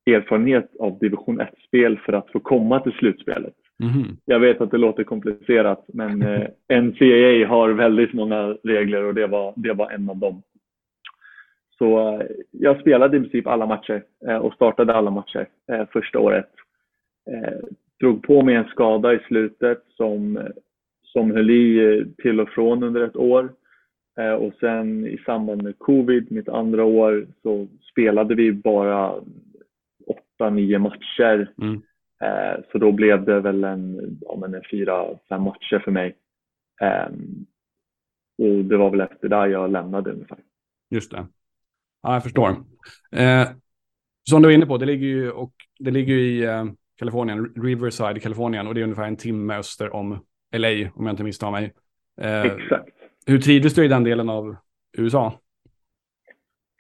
erfarenhet 0.05 0.75
av 0.79 1.00
division 1.00 1.41
1-spel 1.41 2.00
för 2.05 2.13
att 2.13 2.31
få 2.31 2.39
komma 2.39 2.79
till 2.79 2.91
slutspelet. 2.91 3.53
Mm. 3.83 4.17
Jag 4.25 4.39
vet 4.39 4.62
att 4.62 4.71
det 4.71 4.77
låter 4.77 5.03
komplicerat 5.03 5.86
men 5.88 6.21
eh, 6.21 6.48
NCAA 6.81 7.48
har 7.48 7.69
väldigt 7.69 8.13
många 8.13 8.57
regler 8.63 9.03
och 9.03 9.13
det 9.13 9.27
var, 9.27 9.53
det 9.55 9.74
var 9.74 9.91
en 9.91 10.10
av 10.10 10.17
dem. 10.17 10.41
Så 11.77 12.15
eh, 12.15 12.27
jag 12.51 12.79
spelade 12.79 13.17
i 13.17 13.19
princip 13.19 13.48
alla 13.48 13.65
matcher 13.65 14.03
eh, 14.27 14.38
och 14.38 14.53
startade 14.53 14.93
alla 14.93 15.12
matcher 15.12 15.48
eh, 15.71 15.86
första 15.93 16.19
året. 16.19 16.50
Drog 18.01 18.24
på 18.24 18.41
mig 18.41 18.55
en 18.55 18.65
skada 18.65 19.13
i 19.13 19.20
slutet 19.20 19.84
som, 19.98 20.48
som 21.03 21.31
höll 21.31 21.50
i 21.50 22.05
till 22.22 22.39
och 22.39 22.50
från 22.50 22.84
under 22.84 23.01
ett 23.01 23.15
år. 23.15 23.53
Eh, 24.20 24.34
och 24.34 24.53
sen 24.60 25.08
i 25.08 25.17
samband 25.25 25.63
med 25.63 25.79
covid, 25.79 26.31
mitt 26.31 26.50
andra 26.50 26.84
år, 26.84 27.27
så 27.41 27.67
spelade 27.91 28.36
vi 28.36 28.51
bara 28.51 29.13
åtta, 30.08 30.50
nio 30.50 30.79
matcher. 30.79 31.53
Mm. 31.62 31.81
Eh, 32.22 32.63
så 32.72 32.77
då 32.77 32.91
blev 32.91 33.25
det 33.25 33.39
väl 33.39 33.63
en, 33.63 34.17
ja, 34.22 34.38
men 34.41 34.53
en 34.53 34.63
fyra, 34.72 35.05
fem 35.29 35.43
matcher 35.43 35.79
för 35.79 35.91
mig. 35.91 36.15
Ehm, 36.81 37.46
och 38.38 38.65
det 38.65 38.77
var 38.77 38.89
väl 38.89 39.01
efter 39.01 39.29
det 39.29 39.48
jag 39.48 39.72
lämnade 39.72 40.12
ungefär. 40.12 40.39
Just 40.89 41.12
det. 41.12 41.27
Ja, 42.03 42.13
jag 42.13 42.24
förstår. 42.24 42.50
Eh, 43.12 43.48
som 44.29 44.41
du 44.41 44.48
var 44.48 44.53
inne 44.53 44.65
på, 44.65 44.77
det 44.77 44.86
ligger 44.86 45.08
ju, 45.08 45.31
och, 45.31 45.53
det 45.79 45.91
ligger 45.91 46.13
i 46.13 46.43
eh, 46.43 46.65
Kalifornien, 47.01 47.53
Riverside 47.55 48.20
Kalifornien 48.20 48.67
och 48.67 48.74
det 48.74 48.81
är 48.81 48.84
ungefär 48.84 49.08
en 49.08 49.15
timme 49.15 49.58
öster 49.58 49.96
om 49.96 50.20
LA 50.55 50.70
om 50.96 51.05
jag 51.05 51.10
inte 51.10 51.24
misstar 51.24 51.51
mig. 51.51 51.74
Eh, 52.22 52.46
Exakt. 52.46 52.89
Hur 53.27 53.38
trivdes 53.38 53.74
du 53.74 53.86
i 53.86 53.88
den 53.88 54.03
delen 54.03 54.29
av 54.29 54.55
USA? 54.98 55.34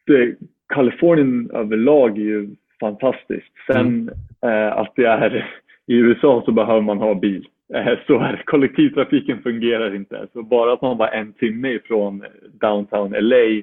Det, 0.05 0.35
Kalifornien 0.73 1.51
överlag 1.53 2.17
är 2.17 2.21
ju 2.21 2.49
fantastiskt. 2.79 3.53
Sen 3.67 3.87
mm. 3.87 4.09
eh, 4.41 4.77
att 4.77 4.93
det 4.95 5.05
är 5.05 5.61
i 5.87 5.95
USA 5.95 6.41
så 6.45 6.51
behöver 6.51 6.81
man 6.81 6.97
ha 6.97 7.13
bil. 7.13 7.47
Eh, 7.73 7.99
så 8.07 8.19
är 8.19 8.43
Kollektivtrafiken 8.45 9.41
fungerar 9.41 9.95
inte. 9.95 10.27
Så 10.33 10.43
bara 10.43 10.73
att 10.73 10.81
man 10.81 10.97
var 10.97 11.07
en 11.07 11.33
timme 11.33 11.69
ifrån 11.69 12.25
downtown 12.51 13.11
LA 13.11 13.61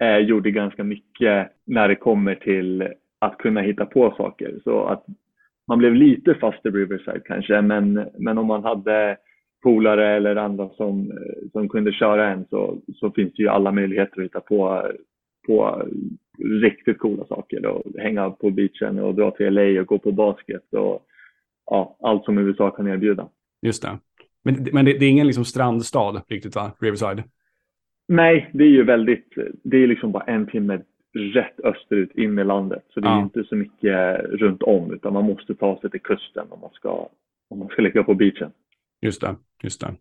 eh, 0.00 0.18
gjorde 0.18 0.50
ganska 0.50 0.84
mycket 0.84 1.48
när 1.64 1.88
det 1.88 1.96
kommer 1.96 2.34
till 2.34 2.88
att 3.18 3.38
kunna 3.38 3.60
hitta 3.60 3.86
på 3.86 4.14
saker. 4.16 4.60
Så 4.64 4.84
att 4.84 5.04
man 5.70 5.78
blev 5.78 5.94
lite 5.94 6.34
fast 6.34 6.66
i 6.66 6.68
Riverside 6.68 7.20
kanske, 7.24 7.60
men, 7.60 8.08
men 8.18 8.38
om 8.38 8.46
man 8.46 8.64
hade 8.64 9.16
polare 9.62 10.16
eller 10.16 10.36
andra 10.36 10.68
som, 10.68 11.12
som 11.52 11.68
kunde 11.68 11.92
köra 11.92 12.30
en 12.32 12.44
så, 12.50 12.82
så 12.94 13.10
finns 13.10 13.34
det 13.34 13.42
ju 13.42 13.48
alla 13.48 13.72
möjligheter 13.72 14.20
att 14.20 14.24
hitta 14.24 14.40
på, 14.40 14.90
på 15.46 15.82
riktigt 16.62 16.98
coola 16.98 17.24
saker. 17.24 17.66
Och 17.66 17.82
hänga 17.98 18.30
på 18.30 18.50
beachen 18.50 18.98
och 18.98 19.14
dra 19.14 19.30
till 19.30 19.54
LA 19.54 19.80
och 19.80 19.86
gå 19.86 19.98
på 19.98 20.12
basket 20.12 20.74
och 20.74 21.02
ja, 21.66 21.96
allt 22.02 22.24
som 22.24 22.38
USA 22.38 22.70
kan 22.70 22.88
erbjuda. 22.88 23.28
Just 23.62 23.82
det. 23.82 23.98
Men, 24.44 24.66
men 24.72 24.84
det, 24.84 24.98
det 24.98 25.04
är 25.04 25.10
ingen 25.10 25.26
liksom 25.26 25.44
strandstad 25.44 26.22
riktigt 26.28 26.56
va, 26.56 26.72
Riverside? 26.80 27.22
Nej, 28.08 28.50
det 28.52 28.64
är 28.64 28.68
ju 28.68 28.84
väldigt, 28.84 29.34
det 29.64 29.76
är 29.76 29.86
liksom 29.86 30.12
bara 30.12 30.24
en 30.24 30.46
timme 30.46 30.80
rätt 31.12 31.60
österut 31.60 32.14
in 32.14 32.38
i 32.38 32.44
landet. 32.44 32.84
Så 32.88 33.00
det 33.00 33.08
är 33.08 33.12
ja. 33.12 33.22
inte 33.22 33.44
så 33.44 33.56
mycket 33.56 34.20
runt 34.20 34.62
om 34.62 34.92
utan 34.94 35.12
man 35.12 35.24
måste 35.24 35.54
ta 35.54 35.80
sig 35.80 35.90
till 35.90 36.02
kusten 36.02 36.46
om 36.50 36.60
man 36.60 36.70
ska, 36.72 37.08
om 37.48 37.58
man 37.58 37.68
ska 37.68 37.82
ligga 37.82 38.04
på 38.04 38.14
beachen. 38.14 38.50
Just 39.00 39.20
det, 39.20 39.36
just 39.62 39.80
det. 39.80 39.94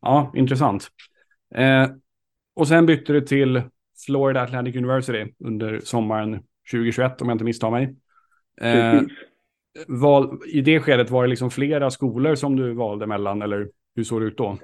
Ja, 0.00 0.32
intressant. 0.34 0.88
Eh, 1.54 1.90
och 2.54 2.68
sen 2.68 2.86
bytte 2.86 3.12
du 3.12 3.20
till 3.20 3.62
Florida 4.06 4.42
Atlantic 4.42 4.76
University 4.76 5.32
under 5.38 5.80
sommaren 5.80 6.42
2021 6.70 7.22
om 7.22 7.28
jag 7.28 7.34
inte 7.34 7.44
misstar 7.44 7.70
mig. 7.70 7.96
Eh, 8.60 9.02
val, 9.88 10.38
I 10.46 10.60
det 10.60 10.80
skedet 10.80 11.10
var 11.10 11.22
det 11.22 11.30
liksom 11.30 11.50
flera 11.50 11.90
skolor 11.90 12.34
som 12.34 12.56
du 12.56 12.72
valde 12.72 13.06
mellan 13.06 13.42
eller 13.42 13.68
hur 13.96 14.04
såg 14.04 14.20
det 14.20 14.26
ut 14.26 14.36
då? 14.36 14.58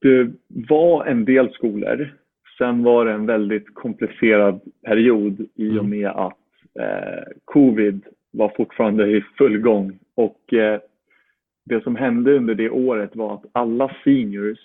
Det 0.00 0.32
var 0.48 1.04
en 1.04 1.24
del 1.24 1.52
skolor. 1.52 2.16
Sen 2.58 2.82
var 2.82 3.04
det 3.04 3.12
en 3.12 3.26
väldigt 3.26 3.74
komplicerad 3.74 4.60
period 4.84 5.48
i 5.54 5.78
och 5.78 5.84
med 5.84 6.08
att 6.08 6.38
eh, 6.80 7.32
covid 7.44 8.04
var 8.30 8.52
fortfarande 8.56 9.06
i 9.06 9.24
full 9.38 9.58
gång. 9.58 9.98
Och 10.14 10.52
eh, 10.52 10.80
det 11.64 11.82
som 11.82 11.96
hände 11.96 12.36
under 12.36 12.54
det 12.54 12.70
året 12.70 13.16
var 13.16 13.34
att 13.34 13.44
alla 13.52 13.96
seniors 14.04 14.58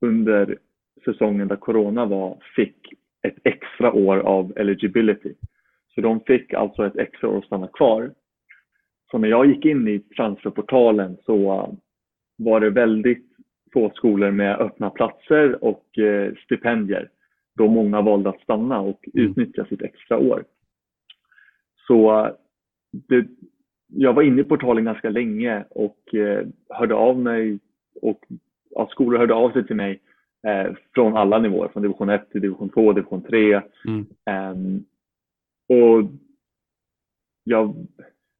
under 0.00 0.58
säsongen 1.04 1.48
där 1.48 1.56
corona 1.56 2.06
var 2.06 2.38
fick 2.56 2.76
ett 3.22 3.36
extra 3.44 3.92
år 3.92 4.18
av 4.18 4.52
eligibility. 4.56 5.34
Så 5.94 6.00
de 6.00 6.20
fick 6.20 6.52
alltså 6.52 6.86
ett 6.86 6.96
extra 6.96 7.28
år 7.28 7.38
att 7.38 7.44
stanna 7.44 7.68
kvar. 7.68 8.10
Så 9.10 9.18
när 9.18 9.28
jag 9.28 9.46
gick 9.46 9.64
in 9.64 9.88
i 9.88 9.98
transferportalen 9.98 11.16
så 11.26 11.76
var 12.36 12.60
det 12.60 12.70
väldigt 12.70 13.35
få 13.76 13.92
skolor 13.94 14.30
med 14.30 14.60
öppna 14.60 14.90
platser 14.90 15.64
och 15.64 15.98
eh, 15.98 16.34
stipendier 16.44 17.08
då 17.54 17.68
många 17.68 18.00
valde 18.00 18.30
att 18.30 18.40
stanna 18.40 18.80
och 18.80 19.08
mm. 19.14 19.30
utnyttja 19.30 19.64
sitt 19.64 19.82
extra 19.82 20.18
år. 20.18 20.44
Så 21.86 22.30
det, 22.90 23.26
jag 23.86 24.12
var 24.12 24.22
inne 24.22 24.40
i 24.40 24.44
portalen 24.44 24.84
ganska 24.84 25.10
länge 25.10 25.64
och 25.70 26.14
eh, 26.14 26.46
hörde 26.68 26.94
av 26.94 27.18
mig 27.18 27.58
och 28.02 28.24
ja, 28.70 28.88
skolor 28.90 29.18
hörde 29.18 29.34
av 29.34 29.52
sig 29.52 29.66
till 29.66 29.76
mig 29.76 30.00
eh, 30.46 30.74
från 30.94 31.16
alla 31.16 31.38
nivåer, 31.38 31.68
från 31.68 31.82
division 31.82 32.08
1 32.08 32.30
till 32.30 32.40
division 32.40 32.68
2, 32.68 32.92
division 32.92 33.22
3. 33.22 33.62
Mm. 33.86 34.06
Um, 34.52 34.84
och 35.68 36.10
jag 37.44 37.86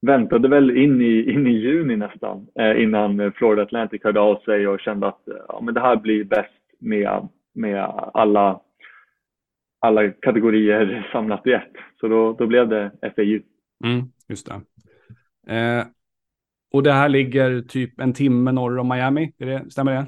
väntade 0.07 0.49
väl 0.49 0.77
in 0.77 1.01
i, 1.01 1.33
in 1.33 1.47
i 1.47 1.51
juni 1.51 1.97
nästan 1.97 2.47
eh, 2.59 2.83
innan 2.83 3.33
Florida 3.33 3.63
Atlantic 3.63 4.05
hörde 4.05 4.21
av 4.21 4.37
sig 4.37 4.69
och 4.69 4.81
kände 4.81 5.07
att 5.07 5.23
ja, 5.49 5.61
men 5.63 5.75
det 5.75 5.81
här 5.81 5.97
blir 5.97 6.25
bäst 6.25 6.53
med, 6.79 7.29
med 7.55 7.81
alla, 8.15 8.61
alla 9.81 10.11
kategorier 10.11 11.09
samlat 11.13 11.47
i 11.47 11.53
ett. 11.53 11.73
Så 12.01 12.09
då, 12.09 12.33
då 12.33 12.47
blev 12.47 12.69
det 12.69 12.91
FAU. 13.17 13.41
Mm, 13.85 14.07
just 14.29 14.47
det. 14.47 14.61
Eh, 15.57 15.85
och 16.73 16.83
det 16.83 16.93
här 16.93 17.09
ligger 17.09 17.61
typ 17.61 18.01
en 18.01 18.13
timme 18.13 18.53
norr 18.53 18.79
om 18.79 18.89
Miami, 18.89 19.33
det, 19.37 19.73
stämmer 19.73 19.93
det? 19.93 20.07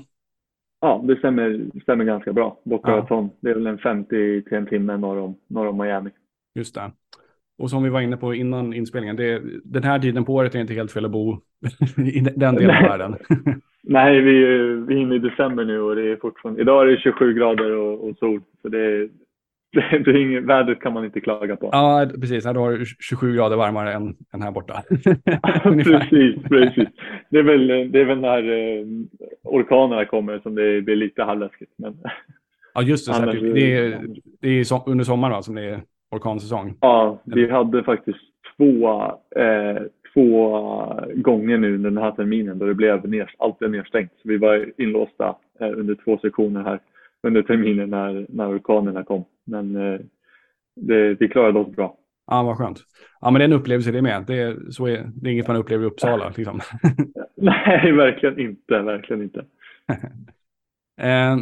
Ja, 0.81 1.05
det 1.05 1.17
stämmer, 1.17 1.81
stämmer 1.83 2.05
ganska 2.05 2.33
bra. 2.33 2.61
Boca 2.65 2.97
Raton, 2.97 3.31
det 3.41 3.51
är 3.51 3.55
väl 3.55 3.67
en 3.67 3.79
50 3.79 4.43
till 4.43 4.57
en 4.57 4.67
timme 4.67 4.97
norr 4.97 5.19
om, 5.19 5.39
norr 5.47 5.67
om 5.67 5.79
Miami. 5.79 6.11
Just 6.55 6.75
det. 6.75 6.93
Och 7.59 7.71
som 7.71 7.83
vi 7.83 7.91
var 7.91 8.01
inne 8.01 8.17
på 8.17 8.35
innan 8.35 8.75
inspelningen, 8.75 9.17
det, 9.17 9.43
den 9.65 9.83
här 9.83 9.99
tiden 9.99 10.25
på 10.25 10.35
året 10.35 10.55
är 10.55 10.61
inte 10.61 10.75
helt 10.75 10.93
fel 10.93 11.05
att 11.05 11.11
bo 11.11 11.33
i 11.97 12.21
den 12.21 12.55
delen 12.55 12.77
av 12.77 12.83
världen. 12.83 13.17
Nej, 13.83 14.21
vi, 14.21 14.33
vi 14.89 14.95
är 14.95 14.99
inne 14.99 15.15
i 15.15 15.19
december 15.19 15.65
nu 15.65 15.81
och 15.81 15.97
det 15.97 16.13
är 16.13 16.17
fortfarande, 16.17 16.61
idag 16.61 16.83
är 16.83 16.87
det 16.87 17.01
27 17.01 17.35
grader 17.35 17.77
och, 17.77 18.09
och 18.09 18.17
sol. 18.17 18.41
Så 18.63 18.69
det, 18.69 18.99
det, 19.73 19.99
det 19.99 20.11
är 20.11 20.17
inget, 20.17 20.45
vädret 20.45 20.81
kan 20.81 20.93
man 20.93 21.05
inte 21.05 21.21
klaga 21.21 21.57
på. 21.57 21.69
Ja, 21.73 22.11
precis. 22.21 22.45
Här 22.45 22.55
har 22.55 22.73
du 22.73 22.85
27 22.87 23.37
grader 23.37 23.57
varmare 23.57 23.93
än, 23.93 24.17
än 24.33 24.43
här 24.43 24.51
borta. 24.51 24.83
precis, 25.63 26.43
precis. 26.49 26.89
Det 27.31 27.39
är 27.39 27.43
väl, 27.43 27.93
det 27.93 28.01
är 28.01 28.05
väl 28.05 28.21
när 28.21 28.43
eh, 28.43 28.87
orkanerna 29.43 30.05
kommer 30.05 30.39
som 30.39 30.55
det 30.55 30.83
blir 30.83 30.97
lite 30.97 31.23
halvläskigt. 31.23 31.73
Men... 31.77 31.99
Ja, 32.75 32.83
just 32.83 33.07
det. 33.07 33.15
Annars, 33.15 33.41
det 33.41 33.77
är, 33.77 34.07
det 34.41 34.49
är 34.49 34.89
under 34.89 35.05
sommaren 35.05 35.33
va, 35.33 35.43
som 35.43 35.55
det 35.55 35.63
är 35.63 35.81
orkansäsong? 36.11 36.75
Ja, 36.81 37.19
vi 37.25 37.51
hade 37.51 37.85
faktiskt 37.85 38.19
två, 38.57 38.89
eh, 39.37 39.83
två 40.15 40.51
gånger 41.15 41.59
nu 41.59 41.75
under 41.75 41.91
den 41.91 42.03
här 42.03 42.11
terminen 42.11 42.59
då 42.59 42.67
det 42.67 42.75
blev 42.75 43.09
ner, 43.09 43.35
allt 43.39 43.59
blev 43.59 43.71
nedstängt. 43.71 44.13
Så 44.23 44.29
vi 44.29 44.37
var 44.37 44.73
inlåsta 44.77 45.37
eh, 45.61 45.69
under 45.69 45.95
två 46.05 46.19
sektioner 46.19 46.63
här 46.63 46.81
under 47.23 47.43
terminen 47.43 47.91
när, 47.91 48.27
när 48.29 48.57
orkanerna 48.57 49.05
kom. 49.05 49.25
Men 49.45 49.77
eh, 49.77 50.01
det, 50.77 51.15
vi 51.21 51.29
klarade 51.29 51.59
oss 51.59 51.77
bra. 51.77 51.97
Ja, 52.27 52.43
vad 52.43 52.59
skönt. 52.59 52.79
Ja, 53.21 53.31
men 53.31 53.39
det 53.39 53.45
är 53.45 53.49
en 53.49 53.61
upplevelse 53.61 53.91
det 53.91 54.03
med. 54.03 54.25
Det 54.27 54.39
är, 54.39 54.71
så 54.71 54.87
är, 54.87 55.11
det 55.15 55.31
är 55.31 55.33
inget 55.33 55.49
man 55.49 55.57
upplever 55.57 55.85
i 55.85 55.87
Uppsala. 55.87 56.29
Liksom. 56.37 56.61
Nej, 57.37 57.93
verkligen 57.93 58.39
inte. 58.39 58.83
Verkligen 58.83 59.23
inte. 59.23 59.45
Eh, 61.01 61.37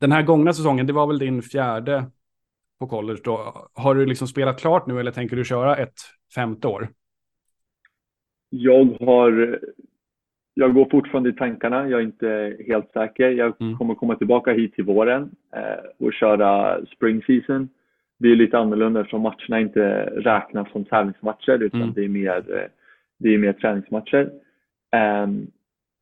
den 0.00 0.12
här 0.12 0.22
gångna 0.22 0.52
säsongen, 0.52 0.86
det 0.86 0.92
var 0.92 1.06
väl 1.06 1.18
din 1.18 1.42
fjärde 1.42 2.04
på 2.80 2.86
college 2.86 3.20
då. 3.24 3.68
Har 3.74 3.94
du 3.94 4.06
liksom 4.06 4.28
spelat 4.28 4.60
klart 4.60 4.86
nu 4.86 5.00
eller 5.00 5.10
tänker 5.10 5.36
du 5.36 5.44
köra 5.44 5.76
ett 5.76 5.98
femte 6.34 6.68
år? 6.68 6.88
Jag 8.50 8.84
har 9.00 9.58
jag 10.54 10.74
går 10.74 10.88
fortfarande 10.90 11.30
i 11.30 11.32
tankarna. 11.32 11.88
Jag 11.88 12.00
är 12.00 12.04
inte 12.04 12.56
helt 12.66 12.92
säker. 12.92 13.30
Jag 13.30 13.60
mm. 13.60 13.76
kommer 13.76 13.94
komma 13.94 14.14
tillbaka 14.14 14.52
hit 14.52 14.74
till 14.74 14.84
våren 14.84 15.30
eh, 15.56 16.06
och 16.06 16.12
köra 16.12 16.80
spring 16.86 17.22
season. 17.22 17.68
Det 18.18 18.28
är 18.28 18.36
lite 18.36 18.58
annorlunda 18.58 19.00
eftersom 19.00 19.22
matcherna 19.22 19.60
inte 19.60 20.04
räknas 20.04 20.72
som 20.72 20.84
tävlingsmatcher 20.84 21.62
utan 21.62 21.82
mm. 21.82 21.94
det, 21.94 22.04
är 22.04 22.08
mer, 22.08 22.36
eh, 22.36 22.68
det 23.18 23.34
är 23.34 23.38
mer 23.38 23.52
träningsmatcher. 23.52 24.30
Um, 25.24 25.50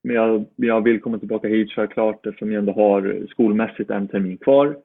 men 0.02 0.16
jag, 0.16 0.44
jag 0.56 0.80
vill 0.80 1.00
komma 1.00 1.18
tillbaka 1.18 1.49
hit, 1.49 1.70
köra 1.70 1.87
klart 1.87 2.26
eftersom 2.26 2.52
jag 2.52 2.58
ändå 2.58 2.73
har 2.73 3.26
skolmässigt 3.30 3.90
en 3.90 4.08
termin 4.08 4.38
kvar. 4.38 4.76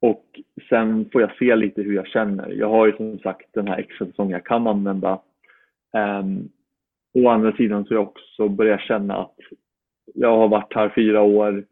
Och 0.00 0.24
sen 0.68 1.10
får 1.12 1.20
jag 1.20 1.36
se 1.36 1.56
lite 1.56 1.82
hur 1.82 1.94
jag 1.94 2.06
känner. 2.06 2.48
Jag 2.48 2.68
har 2.68 2.86
ju 2.86 2.96
som 2.96 3.18
sagt 3.18 3.48
den 3.52 3.68
här 3.68 3.78
extra 3.78 4.06
säsongen 4.06 4.32
jag 4.32 4.46
kan 4.46 4.66
använda. 4.66 5.20
Um, 6.22 6.48
Å 7.12 7.28
andra 7.28 7.52
sidan 7.56 7.84
så 7.84 7.94
har 7.94 8.00
jag 8.00 8.08
också 8.08 8.48
börjat 8.48 8.80
känna 8.80 9.16
att 9.16 9.36
jag 10.14 10.36
har 10.36 10.48
varit 10.48 10.74
här 10.74 10.92
fyra 10.94 11.22
år. 11.22 11.64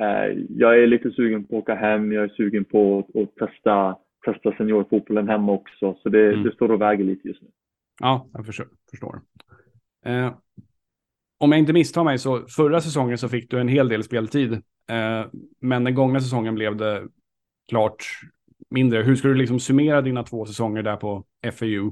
Eh, 0.00 0.38
jag 0.48 0.82
är 0.82 0.86
lite 0.86 1.10
sugen 1.10 1.44
på 1.44 1.56
att 1.56 1.62
åka 1.62 1.74
hem. 1.74 2.12
Jag 2.12 2.24
är 2.24 2.28
sugen 2.28 2.64
på 2.64 2.98
att 3.14 3.48
testa, 3.48 3.96
testa 4.24 4.56
seniorfotbollen 4.56 5.28
hemma 5.28 5.52
också. 5.52 5.96
Så 6.02 6.08
det, 6.08 6.28
mm. 6.28 6.42
det 6.42 6.54
står 6.54 6.72
och 6.72 6.80
väger 6.80 7.04
lite 7.04 7.28
just 7.28 7.42
nu. 7.42 7.48
Ja, 8.00 8.28
jag 8.32 8.46
förstår. 8.46 9.20
Eh, 10.04 10.32
om 11.38 11.52
jag 11.52 11.58
inte 11.58 11.72
misstar 11.72 12.04
mig 12.04 12.18
så 12.18 12.46
förra 12.56 12.80
säsongen 12.80 13.18
så 13.18 13.28
fick 13.28 13.50
du 13.50 13.60
en 13.60 13.68
hel 13.68 13.88
del 13.88 14.04
speltid 14.04 14.62
men 15.60 15.84
den 15.84 15.94
gångna 15.94 16.20
säsongen 16.20 16.54
blev 16.54 16.76
det 16.76 17.08
klart 17.68 18.04
mindre. 18.70 19.02
Hur 19.02 19.16
skulle 19.16 19.34
du 19.34 19.38
liksom 19.38 19.60
summera 19.60 20.02
dina 20.02 20.22
två 20.22 20.46
säsonger 20.46 20.82
där 20.82 20.96
på 20.96 21.24
FAU? 21.52 21.90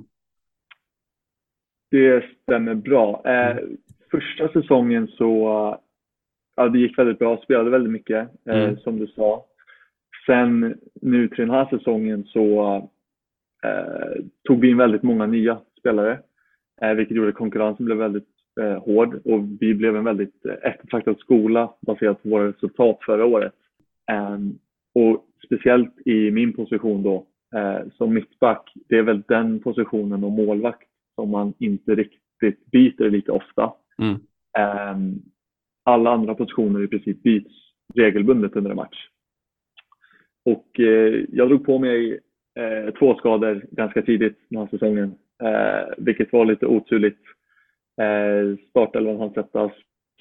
Det 1.91 2.25
stämmer 2.43 2.75
bra. 2.75 3.23
Eh, 3.25 3.51
mm. 3.51 3.77
första 4.11 4.49
säsongen 4.49 5.09
så 5.09 5.49
ja, 6.57 6.69
det 6.69 6.79
gick 6.79 6.99
väldigt 6.99 7.19
bra, 7.19 7.43
spelade 7.43 7.71
väldigt 7.71 7.93
mycket 7.93 8.29
eh, 8.49 8.63
mm. 8.63 8.77
som 8.77 8.99
du 8.99 9.07
sa. 9.07 9.45
Sen 10.27 10.79
nu 10.95 11.29
till 11.29 11.47
den 11.47 11.51
här 11.51 11.67
säsongen 11.67 12.25
så 12.25 12.77
eh, 13.65 14.25
tog 14.45 14.61
vi 14.61 14.71
in 14.71 14.77
väldigt 14.77 15.03
många 15.03 15.27
nya 15.27 15.61
spelare, 15.79 16.21
eh, 16.83 16.93
vilket 16.93 17.17
gjorde 17.17 17.29
att 17.29 17.35
konkurrensen 17.35 17.87
blev 17.87 17.99
väldigt 17.99 18.29
eh, 18.61 18.83
hård 18.83 19.21
och 19.25 19.41
vi 19.61 19.75
blev 19.75 19.97
en 19.97 20.05
väldigt 20.05 20.47
eftertraktad 20.63 21.19
skola 21.19 21.75
baserat 21.81 22.23
på 22.23 22.29
våra 22.29 22.49
resultat 22.49 22.99
förra 23.07 23.25
året. 23.25 23.53
Ehm, 24.11 24.59
och 24.95 25.26
speciellt 25.45 26.07
i 26.07 26.31
min 26.31 26.53
position 26.53 27.03
då 27.03 27.27
eh, 27.55 27.81
som 27.97 28.15
mittback, 28.15 28.73
det 28.89 28.99
är 28.99 29.03
väl 29.03 29.23
den 29.29 29.61
positionen 29.61 30.25
och 30.25 30.33
målvakt 30.33 30.89
som 31.15 31.31
man 31.31 31.55
inte 31.59 31.95
riktigt 31.95 32.67
byter 32.71 33.11
lika 33.11 33.33
ofta. 33.33 33.73
Mm. 33.99 34.15
Um, 34.95 35.23
alla 35.85 36.11
andra 36.11 36.35
positioner 36.35 36.83
i 36.83 36.89
princip 36.89 37.23
byts 37.23 37.55
regelbundet 37.95 38.57
under 38.57 38.71
en 38.71 38.77
match. 38.77 39.09
Och 40.45 40.81
eh, 40.81 41.25
jag 41.29 41.49
drog 41.49 41.67
på 41.67 41.79
mig 41.79 42.21
eh, 42.59 42.95
två 42.95 43.15
skador 43.15 43.67
ganska 43.71 44.03
tidigt 44.03 44.39
den 44.49 44.59
här 44.59 44.67
säsongen, 44.67 45.15
eh, 45.43 45.95
vilket 45.99 46.33
var 46.33 46.45
lite 46.45 46.67
oturligt. 46.67 47.21
Eh, 48.01 48.59
startelvan 48.71 49.17
hann 49.17 49.33
sättas, 49.33 49.73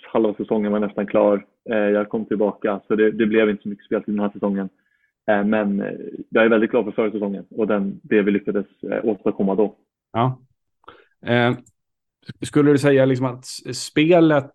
halva 0.01 0.33
säsongen 0.33 0.71
var 0.71 0.79
nästan 0.79 1.07
klar. 1.07 1.45
Eh, 1.69 1.77
jag 1.77 2.09
kom 2.09 2.25
tillbaka, 2.25 2.81
så 2.87 2.95
det, 2.95 3.11
det, 3.11 3.25
blev 3.25 3.49
inte 3.49 3.63
så 3.63 3.69
mycket 3.69 3.85
speltid 3.85 4.13
den 4.13 4.19
här 4.19 4.29
säsongen. 4.29 4.69
Eh, 5.31 5.45
men 5.45 5.81
eh, 5.81 5.93
jag 6.29 6.45
är 6.45 6.49
väldigt 6.49 6.71
glad 6.71 6.85
för 6.85 6.91
förra 6.91 7.11
säsongen 7.11 7.45
och 7.49 7.67
den, 7.67 7.99
det 8.03 8.21
vi 8.21 8.31
lyckades 8.31 8.65
eh, 8.83 9.05
åstadkomma 9.05 9.55
då. 9.55 9.75
Ja. 10.13 10.39
skulle 12.41 12.71
du 12.71 12.77
säga 12.77 13.05
liksom 13.05 13.25
att 13.25 13.45
spelet 13.75 14.53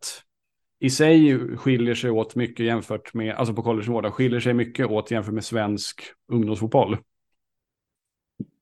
i 0.81 0.91
sig 0.91 1.39
skiljer 1.57 1.95
sig 1.95 2.11
åt 2.11 2.37
mycket 2.37 2.67
jämfört 2.67 3.15
med, 3.15 3.35
alltså 3.35 3.55
på 3.55 3.63
college 3.63 4.11
skiljer 4.11 4.41
sig 4.41 4.55
mycket 4.55 4.87
åt 4.87 5.11
jämfört 5.11 5.35
med 5.35 5.45
svensk 5.45 6.03
ungdomsfotboll? 6.33 6.97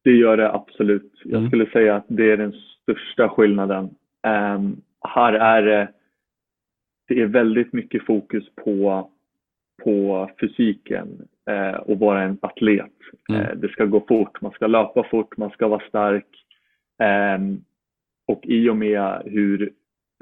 Det 0.04 0.10
gör 0.10 0.36
det 0.36 0.52
absolut. 0.52 1.12
Jag 1.24 1.38
mm. 1.38 1.50
skulle 1.50 1.70
säga 1.70 1.96
att 1.96 2.06
det 2.08 2.30
är 2.30 2.36
den 2.36 2.52
största 2.52 3.28
skillnaden. 3.28 3.84
Um, 4.54 4.82
här 5.00 5.32
är 5.32 5.62
det, 5.62 5.92
det 7.08 7.20
är 7.20 7.26
väldigt 7.26 7.72
mycket 7.72 8.06
fokus 8.06 8.44
på, 8.64 9.10
på 9.84 10.30
fysiken 10.40 11.08
uh, 11.50 11.80
och 11.80 11.98
vara 11.98 12.22
en 12.22 12.38
atlet. 12.42 12.92
Mm. 13.28 13.40
Uh, 13.40 13.56
det 13.56 13.68
ska 13.68 13.84
gå 13.84 14.04
fort, 14.08 14.40
man 14.40 14.52
ska 14.52 14.66
löpa 14.66 15.04
fort, 15.10 15.36
man 15.36 15.50
ska 15.50 15.68
vara 15.68 15.88
stark. 15.88 16.26
Um, 17.38 17.64
och 18.26 18.46
i 18.46 18.68
och 18.68 18.76
med 18.76 19.22
hur 19.24 19.72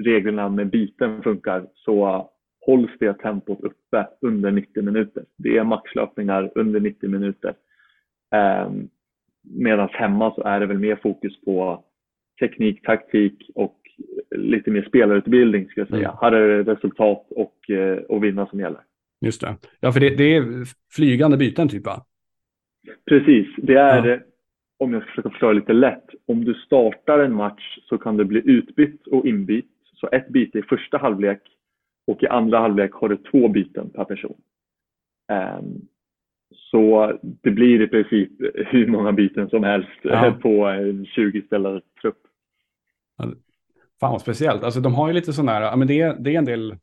reglerna 0.03 0.49
med 0.49 0.69
byten 0.69 1.23
funkar 1.23 1.67
så 1.73 2.29
hålls 2.65 2.91
det 2.99 3.13
tempot 3.13 3.61
uppe 3.61 4.07
under 4.21 4.51
90 4.51 4.83
minuter. 4.83 5.25
Det 5.37 5.57
är 5.57 5.63
maxlöpningar 5.63 6.51
under 6.55 6.79
90 6.79 7.09
minuter. 7.09 7.53
Eh, 8.35 8.71
Medan 9.49 9.89
hemma 9.91 10.31
så 10.35 10.43
är 10.43 10.59
det 10.59 10.65
väl 10.65 10.79
mer 10.79 10.95
fokus 10.95 11.41
på 11.41 11.83
teknik, 12.39 12.85
taktik 12.85 13.49
och 13.55 13.77
lite 14.35 14.71
mer 14.71 14.81
spelarutbildning 14.81 15.67
ska 15.67 15.81
jag 15.81 15.87
säga. 15.87 16.09
Mm. 16.09 16.17
Här 16.21 16.31
är 16.31 16.47
det 16.47 16.71
resultat 16.71 17.27
och, 17.29 17.69
eh, 17.69 17.97
och 17.97 18.23
vinna 18.23 18.47
som 18.47 18.59
gäller. 18.59 18.81
Just 19.21 19.41
det. 19.41 19.55
Ja, 19.79 19.91
för 19.91 19.99
det, 19.99 20.09
det 20.09 20.35
är 20.35 20.65
flygande 20.91 21.37
byten 21.37 21.69
typ 21.69 21.85
va? 21.85 22.05
Precis. 23.09 23.47
Det 23.57 23.75
är, 23.75 24.07
ja. 24.07 24.19
om 24.79 24.93
jag 24.93 25.01
ska 25.01 25.11
försöka 25.11 25.29
förklara 25.29 25.53
lite 25.53 25.73
lätt, 25.73 26.05
om 26.27 26.45
du 26.45 26.53
startar 26.53 27.19
en 27.19 27.33
match 27.33 27.77
så 27.83 27.97
kan 27.97 28.17
du 28.17 28.25
bli 28.25 28.41
utbytt 28.45 29.07
och 29.07 29.25
inbytt 29.25 29.71
så 29.93 30.09
ett 30.11 30.27
byte 30.27 30.59
i 30.59 30.61
första 30.61 30.97
halvlek 30.97 31.41
och 32.07 32.23
i 32.23 32.27
andra 32.27 32.59
halvlek 32.59 32.91
har 32.93 33.09
du 33.09 33.17
två 33.17 33.47
byten 33.47 33.89
per 33.89 34.03
person. 34.03 34.37
Um, 35.59 35.87
så 36.55 37.13
det 37.21 37.51
blir 37.51 37.81
i 37.81 37.87
princip 37.87 38.31
hur 38.55 38.87
många 38.87 39.11
byten 39.11 39.49
som 39.49 39.63
helst 39.63 39.99
ja. 40.01 40.37
på 40.41 40.65
en 40.65 41.05
20 41.05 41.41
spelare 41.41 41.81
trupp. 42.01 42.21
Fan 43.99 44.11
vad 44.11 44.21
speciellt. 44.21 44.63
Alltså 44.63 44.79
de 44.79 44.95
har 44.95 45.07
ju 45.07 45.13
lite 45.13 45.33
sådana 45.33 45.51
här, 45.51 45.77
men 45.77 45.87
det, 45.87 46.01
är, 46.01 46.15
det 46.19 46.35
är 46.35 46.37
en 46.37 46.45
del, 46.45 46.75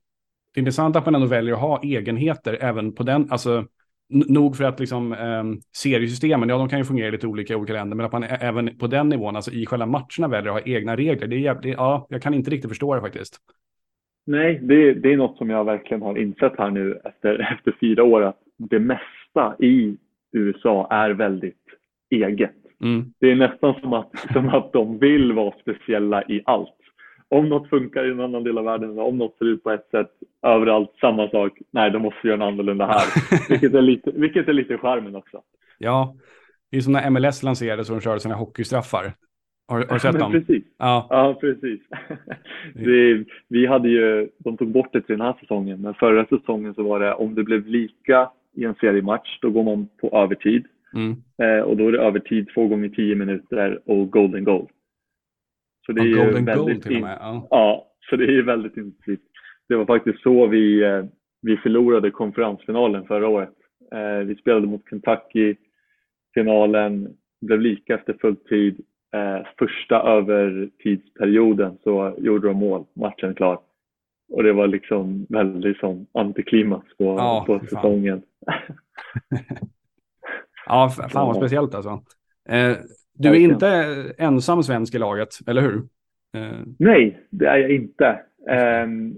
det 0.54 0.58
är 0.58 0.60
intressant 0.60 0.96
att 0.96 1.04
man 1.04 1.14
ändå 1.14 1.26
väljer 1.26 1.54
att 1.54 1.60
ha 1.60 1.82
egenheter 1.82 2.58
även 2.60 2.92
på 2.92 3.02
den, 3.02 3.26
alltså 3.30 3.64
nog 4.08 4.56
för 4.56 4.64
att 4.64 4.80
liksom 4.80 5.12
eh, 5.12 5.44
seriesystemen, 5.76 6.48
ja 6.48 6.58
de 6.58 6.68
kan 6.68 6.78
ju 6.78 6.84
fungera 6.84 7.10
lite 7.10 7.26
olika 7.26 7.52
i 7.52 7.56
olika 7.56 7.72
länder, 7.72 7.96
men 7.96 8.06
att 8.06 8.12
man 8.12 8.22
även 8.22 8.78
på 8.78 8.86
den 8.86 9.08
nivån, 9.08 9.36
alltså 9.36 9.50
i 9.50 9.66
själva 9.66 9.86
matcherna 9.86 10.28
väljer 10.28 10.52
att 10.52 10.62
ha 10.62 10.74
egna 10.74 10.96
regler, 10.96 11.26
det 11.26 11.46
är, 11.46 11.54
det, 11.54 11.68
ja, 11.68 12.06
jag 12.10 12.22
kan 12.22 12.34
inte 12.34 12.50
riktigt 12.50 12.70
förstå 12.70 12.94
det 12.94 13.00
faktiskt. 13.00 13.38
Nej, 14.26 14.60
det, 14.62 14.94
det 14.94 15.12
är 15.12 15.16
något 15.16 15.38
som 15.38 15.50
jag 15.50 15.64
verkligen 15.64 16.02
har 16.02 16.18
insett 16.18 16.52
här 16.58 16.70
nu 16.70 17.00
efter, 17.04 17.52
efter 17.52 17.76
fyra 17.80 18.04
år, 18.04 18.22
att 18.22 18.40
det 18.56 18.78
mesta 18.78 19.56
i 19.58 19.96
USA 20.32 20.86
är 20.90 21.10
väldigt 21.10 21.64
eget. 22.10 22.54
Mm. 22.82 23.12
Det 23.18 23.30
är 23.30 23.36
nästan 23.36 23.74
som 23.80 23.92
att, 23.92 24.10
som 24.32 24.48
att 24.48 24.72
de 24.72 24.98
vill 24.98 25.32
vara 25.32 25.54
speciella 25.60 26.22
i 26.22 26.42
allt 26.44 26.83
om 27.28 27.48
något 27.48 27.68
funkar 27.68 28.08
i 28.08 28.10
en 28.10 28.20
annan 28.20 28.44
del 28.44 28.58
av 28.58 28.64
världen, 28.64 28.98
om 28.98 29.18
något 29.18 29.38
ser 29.38 29.44
ut 29.44 29.62
på 29.62 29.70
ett 29.70 29.88
sätt 29.90 30.10
överallt, 30.42 30.90
samma 31.00 31.28
sak. 31.28 31.58
Nej, 31.70 31.90
då 31.90 31.98
måste 31.98 32.20
vi 32.22 32.28
göra 32.28 32.38
något 32.38 32.52
annorlunda 32.52 32.87
här. 32.87 33.02
vilket, 33.48 33.74
är 33.74 33.82
lite, 33.82 34.10
vilket 34.14 34.48
är 34.48 34.52
lite 34.52 34.78
charmen 34.78 35.16
också. 35.16 35.42
Ja, 35.78 36.16
det 36.70 36.76
är 36.76 36.80
som 36.80 36.92
när 36.92 37.10
MLS 37.10 37.42
lanserade 37.42 37.84
så 37.84 37.92
de 37.92 38.00
körde 38.00 38.20
sina 38.20 38.34
hockeystraffar. 38.34 39.12
Har, 39.68 39.78
har 39.78 39.94
du 39.94 40.00
sett 40.00 40.18
dem? 40.18 40.32
Precis. 40.32 40.64
Ja, 40.78 41.06
ja 41.10 41.38
precis. 41.40 41.80
det, 42.74 43.24
vi 43.48 43.66
hade 43.66 43.88
ju, 43.88 44.28
de 44.38 44.56
tog 44.56 44.68
bort 44.68 44.92
det 44.92 45.00
till 45.00 45.18
den 45.18 45.26
här 45.26 45.37
säsongen, 45.40 45.80
men 45.80 45.94
förra 45.94 46.26
säsongen 46.26 46.74
så 46.74 46.82
var 46.82 47.00
det 47.00 47.14
om 47.14 47.34
det 47.34 47.44
blev 47.44 47.66
lika 47.66 48.30
i 48.54 48.64
en 48.64 48.74
seriematch, 48.74 49.38
då 49.40 49.50
går 49.50 49.62
man 49.62 49.88
på 50.00 50.18
övertid. 50.18 50.66
Mm. 50.94 51.16
Eh, 51.38 51.64
och 51.64 51.76
då 51.76 51.88
är 51.88 51.92
det 51.92 51.98
övertid 52.02 52.48
två 52.54 52.68
gånger 52.68 52.88
tio 52.88 53.14
minuter 53.14 53.80
och 53.84 54.10
golden 54.10 54.44
goal. 54.44 54.68
Så 55.86 55.92
det 55.92 56.00
är 56.00 56.24
golden 56.24 56.44
goal 56.44 56.80
till 56.80 56.96
och 56.96 57.02
med. 57.02 57.18
Ja. 57.20 57.48
ja, 57.50 57.86
så 58.10 58.16
det 58.16 58.24
är 58.24 58.42
väldigt 58.42 58.76
intensivt. 58.76 59.20
Det 59.68 59.76
var 59.76 59.86
faktiskt 59.86 60.22
så 60.22 60.46
vi, 60.46 60.82
eh, 60.82 61.04
vi 61.42 61.56
förlorade 61.56 62.10
konferensfinalen 62.10 63.06
förra 63.06 63.28
året. 63.28 63.54
Eh, 63.92 64.26
vi 64.26 64.36
spelade 64.36 64.66
mot 64.66 64.88
Kentucky, 64.90 65.56
finalen 66.34 67.16
blev 67.40 67.60
lika 67.60 67.94
efter 67.94 68.16
full 68.20 68.36
tid. 68.36 68.80
Eh, 69.14 69.46
första 69.58 70.02
övertidsperioden 70.02 71.78
så 71.84 72.14
gjorde 72.18 72.48
de 72.48 72.56
mål, 72.56 72.84
matchen 72.94 73.34
klar. 73.34 73.58
Och 74.32 74.42
det 74.42 74.52
var 74.52 74.66
liksom 74.66 75.26
väldigt 75.28 75.78
som 75.78 76.06
antiklimax 76.12 76.96
på, 76.96 77.04
ja, 77.04 77.44
på 77.46 77.60
säsongen. 77.60 78.22
ja, 80.66 80.90
fan 81.10 81.26
vad 81.26 81.36
speciellt 81.36 81.74
alltså. 81.74 82.02
Du 83.14 83.29
är 83.29 83.35
inte 83.35 83.68
ensam 84.18 84.62
svensk 84.62 84.94
i 84.94 84.98
laget, 84.98 85.29
eller 85.46 85.62
hur? 85.62 85.77
Eh, 86.35 86.59
Nej, 86.79 87.18
det 87.31 87.46
är 87.46 87.57
jag 87.57 87.70
inte. 87.70 88.20
Ehm, 88.48 89.16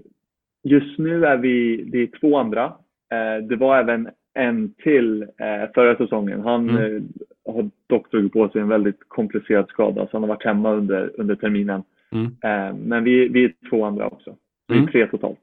just 0.63 0.97
nu 0.97 1.25
är 1.25 1.37
vi, 1.37 1.83
det 1.91 1.97
är 1.97 2.19
två 2.19 2.37
andra. 2.37 2.65
Eh, 3.11 3.47
det 3.47 3.55
var 3.55 3.77
även 3.77 4.09
en 4.33 4.73
till 4.73 5.21
eh, 5.21 5.71
förra 5.75 5.97
säsongen. 5.97 6.41
Han 6.41 6.69
mm. 6.69 7.09
har 7.45 7.69
dock 7.87 8.11
dragit 8.11 8.33
på 8.33 8.49
sig 8.49 8.61
en 8.61 8.67
väldigt 8.67 8.99
komplicerad 9.07 9.69
skada, 9.69 10.01
så 10.05 10.09
han 10.11 10.23
har 10.23 10.27
varit 10.27 10.45
hemma 10.45 10.73
under, 10.73 11.11
under 11.17 11.35
terminen. 11.35 11.83
Mm. 12.11 12.35
Ehm, 12.41 12.77
men 12.77 13.03
vi, 13.03 13.27
vi 13.27 13.43
är 13.43 13.53
två 13.69 13.85
andra 13.85 14.07
också. 14.07 14.35
Vi 14.67 14.73
är 14.73 14.79
mm. 14.79 14.91
tre 14.91 15.07
totalt. 15.07 15.39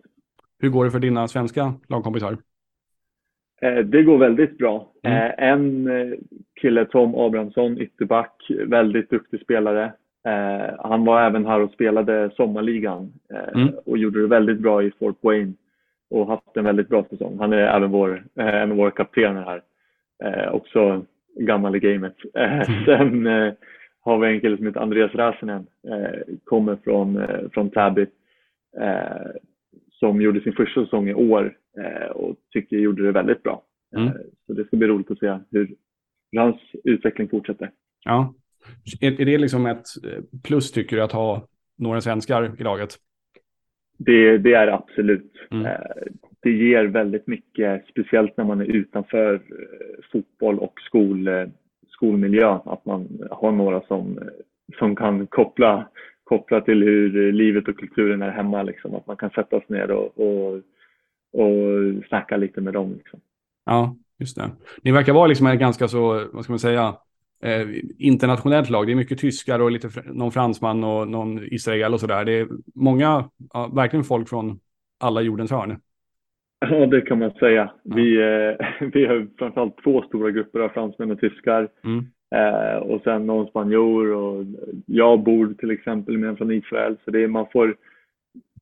Hur 0.59 0.69
går 0.69 0.85
det 0.85 0.91
för 0.91 1.01
dina 1.01 1.29
svenska 1.29 1.75
lagkompisar? 1.89 2.37
Eh, 3.65 3.85
det 3.85 4.03
går 4.03 4.19
väldigt 4.19 4.59
bra. 4.59 4.93
Mm. 5.03 5.17
Eh, 5.17 5.49
en 5.49 5.87
eh, 5.87 6.19
kille, 6.61 6.85
Tom 6.85 7.15
Abrahamsson, 7.15 7.79
ytterback, 7.79 8.51
väldigt 8.67 9.11
duktig 9.11 9.41
spelare. 9.41 9.93
Han 10.79 11.05
var 11.05 11.23
även 11.23 11.47
här 11.47 11.61
och 11.61 11.71
spelade 11.71 12.31
sommarligan 12.37 13.13
mm. 13.55 13.69
och 13.87 13.99
gjorde 13.99 14.21
det 14.21 14.27
väldigt 14.27 14.59
bra 14.59 14.83
i 14.83 14.91
Fort 14.91 15.19
Wayne 15.21 15.53
och 16.11 16.27
haft 16.27 16.57
en 16.57 16.65
väldigt 16.65 16.89
bra 16.89 17.05
säsong. 17.11 17.37
Han 17.41 17.53
är 17.53 17.59
även 17.59 17.91
vår, 17.91 18.25
en 18.35 18.71
av 18.71 18.77
våra 18.77 18.91
kaptener 18.91 19.43
här. 19.43 19.63
Också 20.53 21.05
gammal 21.35 21.77
i 21.77 21.81
gamet. 21.81 22.15
Mm. 22.35 22.65
Sen 22.85 23.27
har 24.01 24.19
vi 24.19 24.29
en 24.29 24.41
kille 24.41 24.57
som 24.57 24.67
heter 24.67 24.81
Andreas 24.81 25.15
Räsinen, 25.15 25.67
kommer 26.45 26.77
från, 26.85 27.27
från 27.53 27.71
Täby 27.71 28.07
som 29.93 30.21
gjorde 30.21 30.41
sin 30.41 30.53
första 30.53 30.85
säsong 30.85 31.09
i 31.09 31.15
år 31.15 31.55
och 32.15 32.37
tycker 32.53 32.77
gjorde 32.77 33.03
det 33.03 33.13
väldigt 33.13 33.43
bra. 33.43 33.63
Mm. 33.97 34.09
Eh, 34.09 34.15
så 34.47 34.53
det 34.53 34.65
ska 34.65 34.77
bli 34.77 34.87
roligt 34.87 35.11
att 35.11 35.19
se 35.19 35.39
hur, 35.51 35.75
hur 36.33 36.39
hans 36.39 36.61
utveckling 36.85 37.29
fortsätter. 37.29 37.71
Ja. 38.05 38.35
Är, 39.01 39.21
är 39.21 39.25
det 39.25 39.39
liksom 39.39 39.67
ett 39.67 39.87
eh, 40.05 40.23
plus 40.45 40.73
tycker 40.73 40.97
du 40.97 41.03
att 41.03 41.13
ha 41.13 41.49
några 41.77 42.01
svenskar 42.01 42.61
i 42.61 42.63
laget? 42.63 42.91
Det, 43.99 44.39
det 44.39 44.55
är 44.55 44.69
absolut. 44.69 45.33
Mm. 45.51 45.81
det 46.41 46.51
ger 46.51 46.85
väldigt 46.85 47.27
mycket, 47.27 47.87
speciellt 47.89 48.37
när 48.37 48.45
man 48.45 48.61
är 48.61 48.65
utanför 48.65 49.35
eh, 49.35 50.05
fotboll 50.13 50.59
och 50.59 50.81
skol, 50.81 51.29
eh, 51.29 51.47
skolmiljö, 51.89 52.59
att 52.65 52.85
man 52.85 53.29
har 53.31 53.53
några 53.53 53.81
som, 53.81 54.19
som 54.79 54.97
kan 54.97 55.27
koppla, 55.27 55.89
koppla 56.25 56.61
till 56.61 56.83
hur 56.83 57.33
livet 57.33 57.69
och 57.69 57.79
kulturen 57.79 58.23
är 58.23 58.31
hemma. 58.31 58.63
Liksom. 58.63 58.95
Att 58.95 59.07
man 59.07 59.17
kan 59.17 59.31
sätta 59.31 59.61
sig 59.61 59.67
ner 59.69 59.91
och, 59.91 60.21
och, 60.21 60.61
och 61.35 62.05
snacka 62.09 62.37
lite 62.37 62.61
med 62.61 62.75
dem. 62.75 62.95
Liksom. 62.97 63.21
Ja, 63.65 63.97
just 64.19 64.37
det. 64.37 64.51
Ni 64.83 64.93
verkar 64.93 65.13
vara 65.13 65.27
liksom 65.27 65.47
en 65.47 65.59
ganska 65.59 65.89
så, 65.89 66.29
vad 66.33 66.45
ska 66.45 66.53
man 66.53 66.59
säga, 66.59 66.97
eh, 67.43 67.69
internationellt 67.99 68.71
lag. 68.71 68.87
Det 68.87 68.93
är 68.93 68.97
mycket 68.97 69.19
tyskar 69.19 69.61
och 69.61 69.71
lite 69.71 69.89
någon 70.05 70.33
fransman 70.33 70.85
och 70.85 71.09
någon 71.09 71.41
israel 71.45 71.95
och 71.95 72.01
sådär. 72.01 72.25
Det 72.25 72.33
är 72.33 72.49
många, 72.75 73.31
ja, 73.53 73.71
verkligen 73.75 74.05
folk 74.05 74.29
från 74.29 74.59
alla 75.01 75.21
jordens 75.21 75.51
hörn. 75.51 75.81
Ja, 76.71 76.87
det 76.87 77.01
kan 77.01 77.19
man 77.19 77.31
säga. 77.31 77.71
Ja. 77.83 77.95
Vi, 77.97 78.17
eh, 78.17 78.67
vi 78.93 79.07
har 79.07 79.27
framförallt 79.39 79.83
två 79.85 80.03
stora 80.03 80.31
grupper 80.31 80.61
av 80.61 80.69
fransmän 80.69 81.11
och 81.11 81.21
tyskar. 81.21 81.69
Mm. 81.85 82.07
Eh, 82.35 82.77
och 82.77 83.01
sen 83.05 83.27
någon 83.27 83.47
spanjor 83.47 84.13
och 84.13 84.45
jag 84.87 85.23
bor 85.23 85.55
till 85.59 85.71
exempel 85.71 86.19
med 86.19 86.29
en 86.29 86.37
från 86.37 86.53
Israel. 86.53 86.97
Så 87.05 87.11
det 87.11 87.23
är, 87.23 87.29
man, 87.29 87.47
får, 87.53 87.77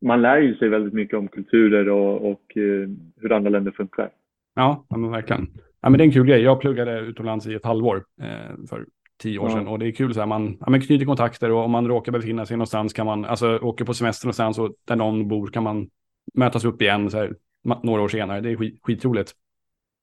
man 0.02 0.22
lär 0.22 0.38
ju 0.38 0.56
sig 0.56 0.68
väldigt 0.68 0.94
mycket 0.94 1.18
om 1.18 1.28
kulturer 1.28 1.88
och, 1.88 2.30
och 2.30 2.56
eh, 2.56 2.88
hur 3.20 3.32
andra 3.32 3.50
länder 3.50 3.70
funkar. 3.70 4.10
Ja, 4.54 4.86
men 4.90 5.10
verkligen. 5.10 5.48
Ja, 5.80 5.90
men 5.90 5.98
det 5.98 6.04
är 6.04 6.06
en 6.06 6.12
kul 6.12 6.26
grej. 6.26 6.42
Jag 6.42 6.60
pluggade 6.60 7.00
utomlands 7.00 7.46
i 7.46 7.54
ett 7.54 7.64
halvår 7.64 8.04
eh, 8.22 8.66
för 8.68 8.86
tio 9.22 9.38
år 9.38 9.48
ja. 9.50 9.56
sedan 9.56 9.68
och 9.68 9.78
det 9.78 9.86
är 9.86 9.92
kul 9.92 10.14
så 10.14 10.20
här, 10.20 10.26
man, 10.26 10.56
ja, 10.60 10.70
man 10.70 10.80
knyter 10.80 11.06
kontakter 11.06 11.50
och 11.50 11.64
om 11.64 11.70
man 11.70 11.88
råkar 11.88 12.12
befinna 12.12 12.46
sig 12.46 12.56
någonstans 12.56 12.92
kan 12.92 13.06
man, 13.06 13.24
alltså 13.24 13.58
åker 13.58 13.84
på 13.84 13.94
semester 13.94 14.26
någonstans 14.26 14.58
och 14.58 14.74
där 14.84 14.96
någon 14.96 15.28
bor 15.28 15.46
kan 15.46 15.62
man 15.62 15.88
mötas 16.34 16.64
upp 16.64 16.82
igen 16.82 17.10
så 17.10 17.18
här, 17.18 17.34
några 17.82 18.02
år 18.02 18.08
senare. 18.08 18.40
Det 18.40 18.50
är 18.50 18.56
skit, 18.56 18.80
skitroligt. 18.82 19.32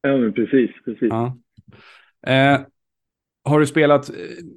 Ja, 0.01 0.17
men 0.17 0.33
precis, 0.33 0.71
precis. 0.85 1.09
Ja. 1.09 1.37
Eh, 2.27 2.59
har 3.43 3.59
du 3.59 3.65
spelat 3.65 4.09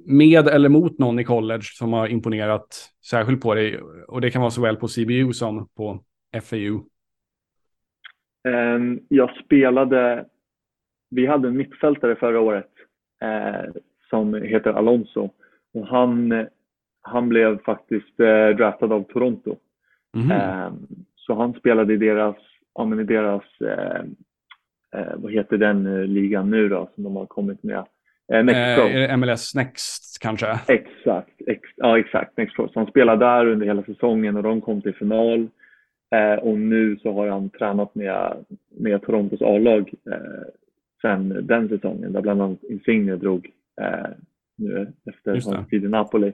med 0.05 0.47
eller 0.47 0.69
mot 0.69 0.99
någon 0.99 1.19
i 1.19 1.23
college 1.23 1.63
som 1.63 1.93
har 1.93 2.07
imponerat 2.07 2.89
särskilt 3.09 3.41
på 3.41 3.53
dig? 3.53 3.81
Och 4.07 4.21
det 4.21 4.31
kan 4.31 4.41
vara 4.41 4.51
såväl 4.51 4.75
på 4.75 4.87
CBU 4.87 5.33
som 5.33 5.67
på 5.77 5.99
FAU. 6.43 6.83
Um, 8.47 8.99
jag 9.07 9.29
spelade, 9.45 10.25
vi 11.09 11.25
hade 11.25 11.47
en 11.47 11.57
mittfältare 11.57 12.15
förra 12.15 12.39
året 12.39 12.69
uh, 13.23 13.71
som 14.09 14.33
heter 14.33 14.73
Alonso. 14.73 15.29
Och 15.73 15.87
han, 15.87 16.47
han 17.01 17.29
blev 17.29 17.63
faktiskt 17.63 18.19
uh, 18.19 18.55
draftad 18.57 18.93
av 18.93 19.03
Toronto. 19.03 19.57
Mm 20.15 20.67
um, 20.67 20.87
så 21.15 21.35
han 21.35 21.53
spelade 21.53 21.93
i 21.93 21.97
deras, 21.97 22.35
ja, 22.75 23.01
i 23.01 23.03
deras 23.03 23.43
uh, 23.61 24.03
vad 25.15 25.31
heter 25.31 25.57
den 25.57 26.05
ligan 26.13 26.49
nu 26.49 26.69
då 26.69 26.89
som 26.95 27.03
de 27.03 27.15
har 27.15 27.25
kommit 27.25 27.63
med? 27.63 27.85
Eh, 28.33 28.43
Next 28.43 28.75
Pro. 28.75 28.87
Eh, 28.87 29.17
MLS 29.17 29.55
Next 29.55 30.17
kanske? 30.21 30.59
Exakt, 30.67 31.41
ex, 31.47 31.69
ja 31.75 31.99
exakt. 31.99 32.37
Next 32.37 32.55
Pro. 32.55 32.67
Så 32.67 32.79
han 32.79 32.87
spelade 32.87 33.25
där 33.25 33.45
under 33.45 33.65
hela 33.65 33.83
säsongen 33.83 34.37
och 34.37 34.43
de 34.43 34.61
kom 34.61 34.81
till 34.81 34.95
final. 34.95 35.47
Eh, 36.15 36.39
och 36.39 36.59
nu 36.59 36.97
så 36.97 37.13
har 37.13 37.27
han 37.27 37.49
tränat 37.49 37.95
med, 37.95 38.45
med 38.69 39.01
Torontos 39.01 39.41
A-lag 39.41 39.93
eh, 40.11 40.43
sen 41.01 41.47
den 41.47 41.69
säsongen 41.69 42.13
där 42.13 42.21
bland 42.21 42.41
annat 42.41 42.63
Insigne 42.63 43.15
drog 43.15 43.49
eh, 43.81 44.09
nu 44.57 44.93
efter 45.09 45.31
hans 45.31 45.69
tid 45.69 45.85
i 45.85 45.87
Napoli. 45.87 46.33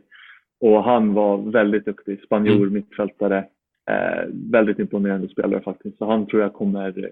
Och 0.60 0.84
han 0.84 1.14
var 1.14 1.52
väldigt 1.52 1.86
duktig, 1.86 2.22
spanjor, 2.24 2.56
mm. 2.56 2.74
mittfältare. 2.74 3.38
Eh, 3.90 4.24
väldigt 4.52 4.80
imponerande 4.80 5.30
spelare 5.30 5.62
faktiskt. 5.62 5.98
Så 5.98 6.06
han 6.06 6.28
tror 6.28 6.42
jag 6.42 6.54
kommer, 6.54 7.12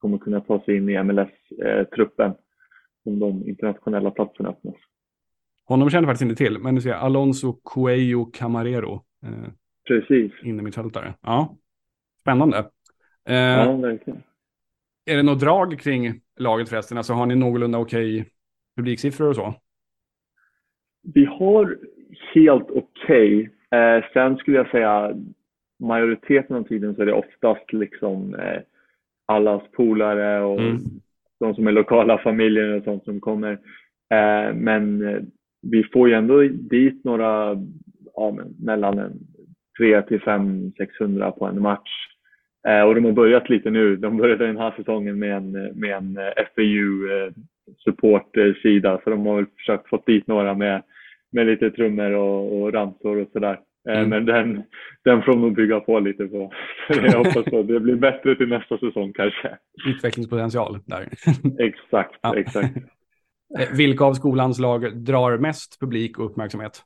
kommer 0.00 0.18
kunna 0.18 0.40
ta 0.40 0.60
sig 0.64 0.76
in 0.76 0.88
i 0.88 1.02
MLS-truppen 1.02 2.32
om 3.08 3.18
de 3.18 3.48
internationella 3.48 4.10
platserna 4.10 4.48
öppnas. 4.48 4.74
Honom 5.64 5.90
känner 5.90 6.02
jag 6.02 6.08
faktiskt 6.08 6.30
inte 6.30 6.44
till, 6.44 6.58
men 6.58 6.74
du 6.74 6.80
ser 6.80 6.92
Alonso 6.92 7.52
Cuello 7.52 8.24
Camarero. 8.24 9.04
Eh, 9.22 9.50
Precis. 9.86 10.32
Innermittfältare. 10.42 11.14
Ja, 11.20 11.56
spännande. 12.20 12.58
Eh, 13.28 13.36
ja, 13.36 13.76
verkligen. 13.76 14.22
Är 15.06 15.16
det 15.16 15.22
något 15.22 15.40
drag 15.40 15.78
kring 15.78 16.20
laget 16.36 16.68
förresten? 16.68 16.98
Alltså 16.98 17.12
har 17.12 17.26
ni 17.26 17.34
någorlunda 17.34 17.78
okej 17.78 18.28
publiksiffror 18.76 19.28
och 19.28 19.36
så? 19.36 19.54
Vi 21.14 21.24
har 21.24 21.78
helt 22.34 22.70
okej. 22.70 23.50
Okay. 23.68 23.80
Eh, 23.80 24.04
sen 24.12 24.36
skulle 24.36 24.56
jag 24.56 24.70
säga 24.70 25.14
majoriteten 25.80 26.56
av 26.56 26.62
tiden 26.62 26.94
så 26.94 27.02
är 27.02 27.06
det 27.06 27.12
oftast 27.12 27.72
liksom 27.72 28.34
eh, 28.34 28.60
allas 29.26 29.62
polare 29.72 30.44
och 30.44 30.60
mm 30.60 30.78
de 31.40 31.54
som 31.54 31.66
är 31.66 31.72
lokala 31.72 32.18
familjer 32.18 32.76
och 32.76 32.84
sånt 32.84 33.04
som 33.04 33.20
kommer. 33.20 33.52
Eh, 34.14 34.54
men 34.54 35.08
eh, 35.08 35.20
vi 35.62 35.84
får 35.84 36.08
ju 36.08 36.14
ändå 36.14 36.42
dit 36.48 37.04
några, 37.04 37.56
ja, 38.14 38.30
men 38.36 38.54
mellan 38.58 38.98
en 38.98 39.18
3 39.78 40.02
till 40.02 40.20
5 40.20 40.72
600 40.76 41.30
på 41.30 41.46
en 41.46 41.62
match. 41.62 41.90
Eh, 42.68 42.82
och 42.82 42.94
de 42.94 43.04
har 43.04 43.12
börjat 43.12 43.50
lite 43.50 43.70
nu. 43.70 43.96
De 43.96 44.16
började 44.16 44.46
den 44.46 44.56
här 44.56 44.74
säsongen 44.76 45.18
med 45.18 45.36
en, 45.36 45.50
med 45.52 45.96
en 45.96 46.16
eh, 46.16 46.44
FAU 46.54 47.10
eh, 47.12 47.32
supportsida 47.84 49.00
så 49.04 49.10
de 49.10 49.26
har 49.26 49.36
väl 49.36 49.46
försökt 49.56 49.88
få 49.88 50.02
dit 50.06 50.26
några 50.26 50.54
med, 50.54 50.82
med 51.32 51.46
lite 51.46 51.70
trummor 51.70 52.12
och, 52.12 52.60
och 52.62 52.72
ramsor 52.72 53.16
och 53.16 53.28
sådär. 53.32 53.58
Mm. 53.88 54.08
Men 54.08 54.26
den, 54.26 54.62
den 55.04 55.22
får 55.22 55.36
nog 55.36 55.54
bygga 55.54 55.80
på 55.80 56.00
lite 56.00 56.26
på. 56.26 56.52
Jag 56.88 57.12
hoppas 57.24 57.36
att 57.36 57.68
det 57.68 57.80
blir 57.80 57.96
bättre 57.96 58.34
till 58.34 58.48
nästa 58.48 58.78
säsong 58.78 59.12
kanske. 59.12 59.58
Utvecklingspotential 59.86 60.78
där. 60.86 61.08
exakt, 61.58 62.18
ja. 62.20 62.36
exakt. 62.36 62.76
Eh, 63.58 63.76
vilka 63.76 64.04
av 64.04 64.14
skolans 64.14 64.58
lag 64.58 64.96
drar 64.96 65.38
mest 65.38 65.80
publik 65.80 66.18
och 66.18 66.26
uppmärksamhet? 66.26 66.82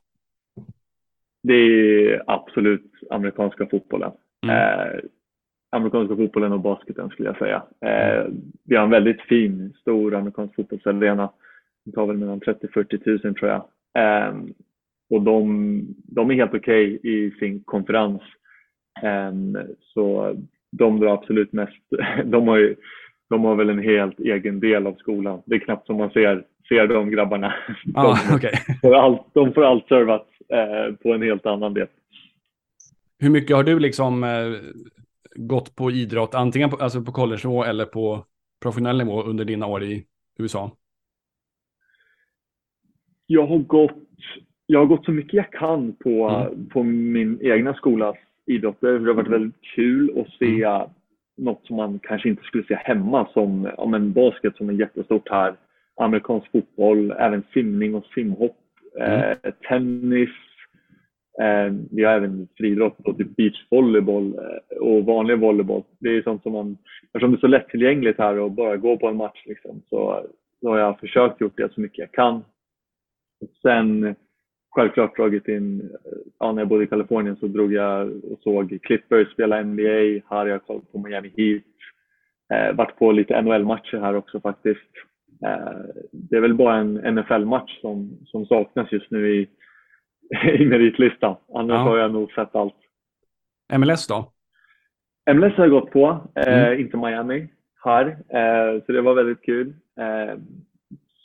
Det 1.43 1.53
är 1.53 2.23
absolut 2.27 2.91
amerikanska 3.09 3.65
fotbollen. 3.65 4.11
Mm. 4.45 4.55
Eh, 4.55 4.99
amerikanska 5.71 6.15
fotbollen 6.15 6.51
och 6.51 6.59
basketen 6.59 7.09
skulle 7.09 7.29
jag 7.29 7.37
säga. 7.37 7.63
Eh, 7.85 8.27
vi 8.63 8.75
har 8.75 8.83
en 8.83 8.89
väldigt 8.89 9.21
fin, 9.21 9.73
stor 9.81 10.15
amerikansk 10.15 10.55
fotbollsarena. 10.55 11.31
Det 11.85 11.91
tar 11.91 12.05
väl 12.05 12.17
mellan 12.17 12.39
30-40 12.41 13.25
000 13.25 13.35
tror 13.35 13.51
jag. 13.51 13.65
Eh, 14.03 14.33
och 15.13 15.21
de, 15.21 15.95
de 16.03 16.31
är 16.31 16.35
helt 16.35 16.53
okej 16.53 16.95
okay 16.95 17.11
i 17.11 17.31
sin 17.39 17.63
konferens. 17.63 18.21
Um, 19.03 19.57
så 19.79 20.35
de 20.71 20.99
drar 20.99 21.13
absolut 21.13 21.53
mest. 21.53 21.83
De 22.25 22.47
har, 22.47 22.57
ju, 22.57 22.75
de 23.29 23.43
har 23.43 23.55
väl 23.55 23.69
en 23.69 23.83
helt 23.83 24.19
egen 24.19 24.59
del 24.59 24.87
av 24.87 24.93
skolan. 24.93 25.41
Det 25.45 25.55
är 25.55 25.59
knappt 25.59 25.87
som 25.87 25.97
man 25.97 26.09
ser, 26.09 26.45
ser 26.67 26.87
de 26.87 27.11
grabbarna. 27.11 27.53
Ah, 27.95 28.17
de, 28.29 28.35
okay. 28.35 28.51
får 28.81 28.95
allt, 28.95 29.21
de 29.33 29.53
får 29.53 29.63
allt 29.63 29.87
servat 29.87 30.27
eh, 30.49 30.95
på 30.95 31.13
en 31.13 31.21
helt 31.21 31.45
annan 31.45 31.73
del. 31.73 31.87
Hur 33.19 33.29
mycket 33.29 33.55
har 33.55 33.63
du 33.63 33.79
liksom 33.79 34.23
eh, 34.23 34.29
gått 35.35 35.75
på 35.75 35.91
idrott, 35.91 36.35
antingen 36.35 36.69
på, 36.69 36.77
alltså 36.77 37.01
på 37.01 37.11
college-nivå 37.11 37.63
eller 37.63 37.85
på 37.85 38.25
professionell 38.61 38.97
nivå 38.97 39.23
under 39.23 39.45
dina 39.45 39.67
år 39.67 39.83
i 39.83 40.05
USA? 40.39 40.71
Jag 43.25 43.47
har 43.47 43.57
gått 43.57 44.03
jag 44.65 44.79
har 44.79 44.85
gått 44.85 45.05
så 45.05 45.11
mycket 45.11 45.33
jag 45.33 45.51
kan 45.51 45.93
på, 45.93 46.29
mm. 46.29 46.69
på 46.69 46.83
min 46.83 47.39
egna 47.41 47.73
skolas 47.73 48.15
idrotter. 48.45 48.99
Det 48.99 49.07
har 49.07 49.13
varit 49.13 49.27
väldigt 49.31 49.61
kul 49.75 50.19
att 50.19 50.33
se 50.33 50.63
mm. 50.63 50.89
något 51.37 51.65
som 51.65 51.75
man 51.75 51.99
kanske 51.99 52.29
inte 52.29 52.43
skulle 52.43 52.63
se 52.63 52.75
hemma 52.75 53.27
som 53.33 53.69
ja, 53.77 53.85
men 53.85 54.13
basket 54.13 54.55
som 54.55 54.69
är 54.69 54.73
jättestort 54.73 55.29
här. 55.29 55.55
Amerikansk 55.95 56.51
fotboll, 56.51 57.11
även 57.11 57.43
simning 57.53 57.95
och 57.95 58.05
simhopp, 58.05 58.57
mm. 58.99 59.37
eh, 59.43 59.53
tennis. 59.69 60.29
Eh, 61.41 61.73
vi 61.91 62.03
har 62.03 62.13
även 62.13 62.47
friidrott 62.57 62.97
typ 63.17 63.35
beachvolleyboll 63.35 64.33
eh, 64.33 64.77
och 64.77 65.05
vanlig 65.05 65.39
volleyboll. 65.39 65.83
Det 65.99 66.09
är 66.09 66.21
sånt 66.21 66.43
som 66.43 66.51
man, 66.51 66.77
eftersom 67.05 67.31
det 67.31 67.37
är 67.37 67.39
så 67.39 67.47
lättillgängligt 67.47 68.19
här 68.19 68.39
och 68.39 68.51
bara 68.51 68.77
gå 68.77 68.97
på 68.97 69.07
en 69.07 69.17
match 69.17 69.43
liksom, 69.45 69.81
så, 69.89 70.25
så 70.61 70.69
har 70.69 70.77
jag 70.77 70.99
försökt 70.99 71.41
gjort 71.41 71.57
det 71.57 71.73
så 71.73 71.81
mycket 71.81 71.97
jag 71.97 72.11
kan. 72.11 72.35
Och 73.41 73.49
sen 73.61 74.15
självklart 74.75 75.15
dragit 75.15 75.47
in, 75.47 75.91
ja, 76.39 76.51
när 76.51 76.61
jag 76.61 76.67
bodde 76.69 76.83
i 76.83 76.87
Kalifornien 76.87 77.35
så 77.35 77.47
drog 77.47 77.73
jag 77.73 78.07
och 78.07 78.39
såg 78.43 78.79
Clippers 78.83 79.31
spela 79.31 79.63
NBA, 79.63 79.81
här 79.81 80.21
har 80.29 80.45
jag 80.45 80.65
kollat 80.65 80.91
på 80.91 80.99
Miami 80.99 81.33
Heat. 81.37 81.63
Eh, 82.53 82.75
varit 82.75 82.99
på 82.99 83.11
lite 83.11 83.41
NHL-matcher 83.41 83.97
här 83.97 84.15
också 84.15 84.39
faktiskt. 84.41 84.91
Eh, 85.45 85.79
det 86.11 86.35
är 86.35 86.41
väl 86.41 86.53
bara 86.53 86.75
en 86.75 86.93
NFL-match 86.93 87.81
som, 87.81 88.17
som 88.25 88.45
saknas 88.45 88.91
just 88.91 89.11
nu 89.11 89.35
i, 89.35 89.49
i 90.59 90.65
meritlistan. 90.65 91.35
Annars 91.53 91.75
ja. 91.75 91.81
har 91.81 91.97
jag 91.97 92.11
nog 92.11 92.31
sett 92.31 92.55
allt. 92.55 92.75
MLS 93.77 94.07
då? 94.07 94.31
MLS 95.33 95.53
har 95.53 95.63
jag 95.63 95.71
gått 95.71 95.91
på, 95.91 96.27
eh, 96.35 96.65
mm. 96.65 96.79
inte 96.79 96.97
Miami, 96.97 97.47
här. 97.83 98.05
Eh, 98.07 98.81
så 98.85 98.91
det 98.91 99.01
var 99.01 99.13
väldigt 99.13 99.41
kul. 99.41 99.73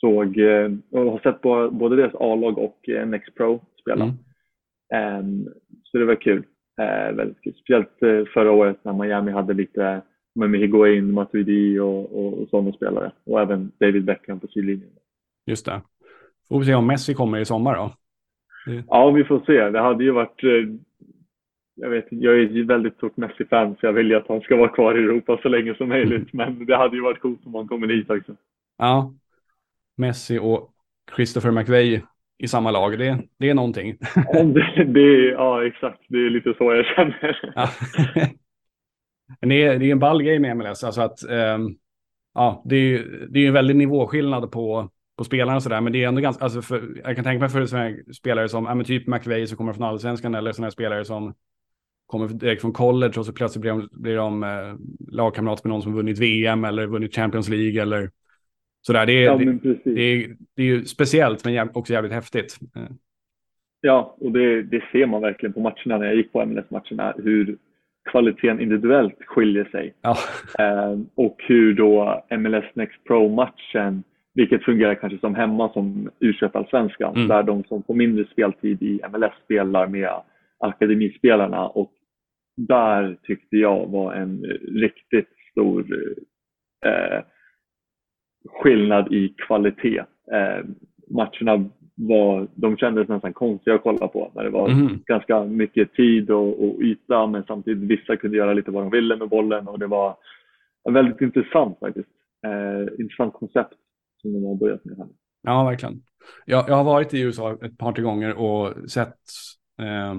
Eh, 0.03 0.09
såg 0.09 0.37
eh, 0.37 0.71
och 0.91 1.11
har 1.11 1.19
sett 1.19 1.41
både 1.71 1.95
deras 1.95 2.15
A-lag 2.15 2.57
och 2.57 2.89
eh, 2.89 3.07
Next 3.07 3.35
Pro 3.35 3.61
spela. 3.81 4.03
Mm. 4.03 5.19
Um, 5.19 5.49
så 5.83 5.97
det 5.97 6.05
var 6.05 6.15
kul. 6.15 6.43
Uh, 6.81 7.15
väldigt 7.15 7.41
kul. 7.41 7.53
Speciellt 7.53 7.99
förra 8.33 8.51
året 8.51 8.77
när 8.83 8.93
Miami 8.93 9.31
hade 9.31 9.53
lite 9.53 10.01
med 10.35 10.59
Higuain, 10.59 11.11
Matuidi 11.11 11.79
och, 11.79 12.19
och, 12.19 12.41
och 12.41 12.49
sådana 12.49 12.71
spelare. 12.71 13.11
Och 13.25 13.41
även 13.41 13.71
David 13.79 14.05
Beckham 14.05 14.39
på 14.39 14.47
sidlinjen. 14.47 14.89
Just 15.45 15.65
det. 15.65 15.81
Får 16.49 16.59
vi 16.59 16.65
se 16.65 16.75
om 16.75 16.87
Messi 16.87 17.13
kommer 17.13 17.39
i 17.39 17.45
sommar 17.45 17.75
då? 17.75 17.91
Det... 18.65 18.83
Ja, 18.87 19.11
vi 19.11 19.23
får 19.23 19.39
se. 19.45 19.69
Det 19.69 19.79
hade 19.79 20.03
ju 20.03 20.11
varit... 20.11 20.43
Eh, 20.43 20.75
jag 21.75 21.89
vet 21.89 22.07
jag 22.09 22.33
är 22.33 22.39
ju 22.39 22.65
väldigt 22.65 22.95
stort 22.95 23.17
Messi-fan 23.17 23.75
så 23.79 23.85
jag 23.85 23.93
vill 23.93 24.09
ju 24.09 24.15
att 24.15 24.27
han 24.27 24.41
ska 24.41 24.55
vara 24.55 24.69
kvar 24.69 24.97
i 24.97 25.03
Europa 25.03 25.39
så 25.41 25.49
länge 25.49 25.75
som 25.75 25.89
möjligt. 25.89 26.33
Men 26.33 26.65
det 26.65 26.77
hade 26.77 26.95
ju 26.95 27.01
varit 27.01 27.19
coolt 27.19 27.45
om 27.45 27.55
han 27.55 27.67
kommer 27.67 27.87
hit 27.87 28.09
också. 28.09 28.35
Ja. 28.77 29.13
Messi 29.99 30.39
och 30.39 30.69
Christopher 31.15 31.51
McVeigh 31.51 32.03
i 32.37 32.47
samma 32.47 32.71
lag. 32.71 32.99
Det, 32.99 33.21
det 33.39 33.49
är 33.49 33.53
någonting. 33.53 33.97
Ja, 34.15 34.43
det, 34.43 34.83
det, 34.83 35.29
ja, 35.29 35.65
exakt. 35.65 35.99
Det 36.09 36.17
är 36.17 36.29
lite 36.29 36.53
så 36.57 36.73
jag 36.73 36.85
känner. 36.85 37.51
Ja. 37.55 37.69
det, 39.47 39.63
är, 39.63 39.79
det 39.79 39.85
är 39.85 39.91
en 39.91 39.99
ball 39.99 40.23
grej 40.23 40.39
med 40.39 40.57
MLS. 40.57 40.83
Alltså 40.83 41.01
att, 41.01 41.23
um, 41.29 41.77
ja, 42.33 42.63
det, 42.65 42.75
är, 42.75 43.27
det 43.29 43.39
är 43.39 43.47
en 43.47 43.53
väldig 43.53 43.75
nivåskillnad 43.75 44.51
på, 44.51 44.89
på 45.17 45.23
spelarna 45.23 45.55
och 45.55 45.63
sådär. 45.63 45.81
Men 45.81 45.93
det 45.93 46.03
är 46.03 46.07
ändå 46.07 46.21
ganska, 46.21 46.43
alltså 46.43 46.61
för, 46.61 47.01
jag 47.03 47.15
kan 47.15 47.23
tänka 47.23 47.39
mig 47.39 47.49
för 47.49 48.13
spelare 48.13 48.49
som, 48.49 48.65
ja, 48.65 48.83
typ 48.83 49.07
McVeigh 49.07 49.45
som 49.45 49.57
kommer 49.57 49.73
från 49.73 49.83
allsvenskan 49.83 50.35
eller 50.35 50.51
sådana 50.51 50.71
spelare 50.71 51.05
som 51.05 51.33
kommer 52.05 52.27
direkt 52.27 52.61
från 52.61 52.73
college 52.73 53.19
och 53.19 53.25
så 53.25 53.33
plötsligt 53.33 53.61
blir 53.61 53.71
de, 53.71 53.89
blir 53.91 54.15
de 54.15 54.43
eh, 54.43 54.75
lagkamrat 55.11 55.63
med 55.63 55.69
någon 55.69 55.81
som 55.81 55.93
vunnit 55.93 56.19
VM 56.19 56.65
eller 56.65 56.87
vunnit 56.87 57.15
Champions 57.15 57.49
League 57.49 57.81
eller 57.81 58.11
sådär. 58.81 59.05
Det 59.05 59.13
är, 59.13 59.23
ja, 59.23 59.37
det, 59.37 59.77
det, 59.83 60.01
är, 60.01 60.35
det 60.55 60.61
är 60.61 60.67
ju 60.67 60.85
speciellt 60.85 61.45
men 61.45 61.69
också 61.73 61.93
jävligt 61.93 62.13
häftigt. 62.13 62.57
Ja, 63.81 64.15
och 64.19 64.31
det, 64.31 64.63
det 64.63 64.83
ser 64.91 65.05
man 65.05 65.21
verkligen 65.21 65.53
på 65.53 65.59
matcherna 65.59 65.97
när 65.97 66.05
jag 66.05 66.15
gick 66.15 66.31
på 66.31 66.45
MLS-matcherna 66.45 67.13
hur 67.23 67.57
kvaliteten 68.11 68.59
individuellt 68.59 69.15
skiljer 69.25 69.65
sig. 69.65 69.93
Ja. 70.01 70.17
Eh, 70.59 70.99
och 71.15 71.35
hur 71.47 71.73
då 71.73 72.23
MLS 72.31 72.65
Next 72.73 73.03
Pro-matchen, 73.03 74.03
vilket 74.33 74.63
fungerar 74.63 74.95
kanske 74.95 75.19
som 75.19 75.35
hemma 75.35 75.73
som 75.73 76.09
u 76.19 76.33
allsvenskan 76.53 77.15
mm. 77.15 77.27
där 77.27 77.43
de 77.43 77.63
som 77.63 77.83
får 77.83 77.93
mindre 77.93 78.25
speltid 78.25 78.81
i 78.83 78.99
MLS 79.11 79.33
spelar 79.45 79.87
med 79.87 80.09
akademispelarna 80.59 81.67
och 81.67 81.91
där 82.57 83.17
tyckte 83.23 83.57
jag 83.57 83.87
var 83.87 84.13
en 84.13 84.43
riktigt 84.73 85.29
stor 85.51 85.85
eh, 86.85 87.23
skillnad 88.47 89.13
i 89.13 89.29
kvalitet. 89.47 89.99
Eh, 90.31 90.65
matcherna 91.09 91.69
var, 91.95 92.47
de 92.55 92.77
kändes 92.77 93.07
nästan 93.07 93.33
konstiga 93.33 93.75
att 93.75 93.83
kolla 93.83 94.07
på. 94.07 94.31
När 94.35 94.43
det 94.43 94.49
var 94.49 94.69
mm. 94.69 94.99
ganska 95.05 95.43
mycket 95.43 95.93
tid 95.93 96.31
och, 96.31 96.63
och 96.63 96.81
yta 96.81 97.27
men 97.27 97.43
samtidigt 97.43 97.99
vissa 97.99 98.15
kunde 98.15 98.37
göra 98.37 98.53
lite 98.53 98.71
vad 98.71 98.83
de 98.83 98.89
ville 98.89 99.15
med 99.15 99.29
bollen 99.29 99.67
och 99.67 99.79
det 99.79 99.87
var 99.87 100.17
väldigt 100.89 101.21
intressant 101.21 101.79
faktiskt. 101.79 102.09
Eh, 102.45 103.01
intressant 103.01 103.33
koncept 103.33 103.73
som 104.21 104.33
de 104.33 104.45
har 104.45 104.55
börjat 104.55 104.85
med 104.85 104.97
här. 104.97 105.07
Ja, 105.41 105.63
verkligen. 105.63 106.01
Jag, 106.45 106.69
jag 106.69 106.75
har 106.75 106.83
varit 106.83 107.13
i 107.13 107.21
USA 107.21 107.57
ett 107.61 107.77
par, 107.77 107.91
tre 107.91 108.03
gånger 108.03 108.37
och 108.37 108.89
sett 108.89 109.17
eh, 109.81 110.13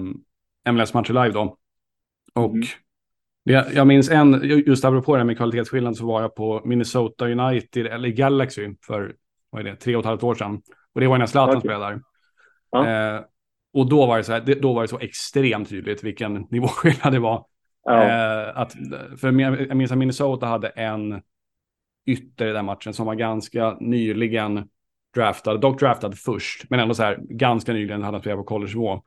MLS-matcher 0.73 1.13
live 1.13 1.31
då. 1.31 1.57
Och 2.33 2.49
mm. 2.49 2.67
Det, 3.45 3.73
jag 3.73 3.87
minns 3.87 4.09
en, 4.09 4.41
just 4.43 4.85
apropå 4.85 5.13
det 5.13 5.19
här 5.19 5.25
med 5.25 5.37
kvalitetsskillnad 5.37 5.97
så 5.97 6.05
var 6.05 6.21
jag 6.21 6.35
på 6.35 6.61
Minnesota 6.65 7.27
United, 7.27 7.87
eller 7.87 8.09
Galaxy 8.09 8.75
för, 8.85 9.15
vad 9.49 9.61
är 9.61 9.69
det, 9.69 9.75
tre 9.75 9.95
och 9.95 9.99
ett 9.99 10.05
halvt 10.05 10.23
år 10.23 10.35
sedan. 10.35 10.61
Och 10.93 11.01
det 11.01 11.07
var 11.07 11.17
när 11.17 11.25
Zlatan 11.25 11.57
okay. 11.57 11.69
spelade 11.69 11.95
där. 11.95 12.01
Ja. 12.71 13.15
Eh, 13.15 13.21
och 13.73 13.89
då 13.89 14.05
var, 14.05 14.17
det 14.17 14.23
så 14.23 14.31
här, 14.31 14.55
då 14.61 14.73
var 14.73 14.81
det 14.81 14.87
så 14.87 14.99
extremt 14.99 15.69
tydligt 15.69 16.03
vilken 16.03 16.33
nivåskillnad 16.49 17.13
det 17.13 17.19
var. 17.19 17.45
Ja. 17.83 18.03
Eh, 18.03 18.57
att, 18.57 18.75
för 19.17 19.39
jag 19.39 19.77
minns 19.77 19.91
att 19.91 19.97
Minnesota 19.97 20.45
hade 20.45 20.67
en 20.67 21.21
ytter 22.05 22.47
i 22.47 22.51
den 22.51 22.65
matchen 22.65 22.93
som 22.93 23.05
var 23.05 23.15
ganska 23.15 23.77
nyligen 23.79 24.69
draftad, 25.15 25.57
dock 25.57 25.79
draftad 25.79 26.11
först, 26.11 26.69
men 26.69 26.79
ändå 26.79 26.93
så 26.93 27.03
här 27.03 27.17
ganska 27.29 27.73
nyligen 27.73 28.01
hade 28.01 28.15
han 28.15 28.21
spelat 28.21 28.39
på 28.39 28.43
college-nivå. 28.43 29.01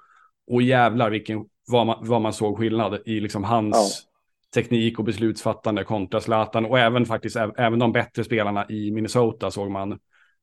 Och 0.47 0.63
jävlar 0.63 1.11
vilken, 1.11 1.45
vad 1.67 1.87
man, 1.87 1.99
vad 2.01 2.21
man 2.21 2.33
såg 2.33 2.59
skillnad 2.59 2.99
i 3.07 3.21
liksom 3.21 3.45
hans 3.45 4.07
ja. 4.07 4.14
Teknik 4.55 4.99
och 4.99 5.05
beslutsfattande 5.05 5.85
kontra 5.85 6.21
Zlatan 6.21 6.67
och 6.67 6.79
även 6.79 7.07
faktiskt 7.07 7.37
även 7.37 7.79
de 7.79 7.93
bättre 7.93 8.25
spelarna 8.25 8.67
i 8.69 8.91
Minnesota 8.91 9.51
såg 9.51 9.71
man 9.71 9.99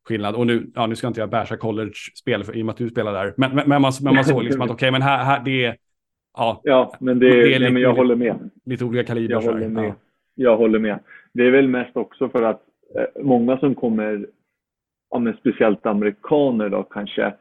skillnad. 0.08 0.36
Och 0.36 0.48
nu, 0.48 0.72
ja, 0.76 0.88
nu 0.88 0.96
ska 0.96 1.08
inte 1.08 1.20
jag 1.20 1.30
bärsa 1.30 1.58
college-spel 1.58 2.44
för, 2.44 2.58
i 2.58 2.62
och 2.62 2.66
med 2.66 2.74
att 2.74 2.78
du 2.78 2.90
spelar 2.90 3.14
där. 3.14 3.34
Men, 3.38 3.56
men, 3.56 3.70
men, 3.70 3.82
man, 3.82 3.92
men 4.02 4.16
man 4.16 4.24
såg 4.24 4.44
liksom 4.44 4.62
att 4.62 4.70
okej, 4.72 4.76
okay, 4.76 4.92
men 4.92 5.02
här, 5.02 5.24
här, 5.24 5.42
det 5.46 5.66
är... 5.66 5.78
Ja, 6.38 6.62
ja 6.64 6.96
men 7.00 7.20
det, 7.20 7.30
det 7.30 7.56
är 7.56 7.60
lite, 7.60 7.72
men 7.72 7.82
jag 7.82 7.94
håller 7.94 8.16
med. 8.16 8.50
Lite 8.66 8.86
olika 8.86 9.04
kaliber. 9.04 9.34
Jag 9.34 9.42
håller 9.42 9.68
med. 9.68 9.86
Ja. 9.86 9.96
Jag 10.36 10.58
håller 10.58 10.80
med. 10.80 11.00
Det 11.34 11.44
är 11.44 11.52
väl 11.52 11.68
mest 11.68 11.98
också 11.98 12.30
för 12.30 12.44
att 12.44 12.62
eh, 12.96 13.24
många 13.24 13.58
som 13.58 13.76
kommer, 13.76 14.28
ja, 15.12 15.20
men 15.20 15.34
speciellt 15.40 15.86
amerikaner 15.86 16.70
då 16.70 16.84
kanske, 16.84 17.34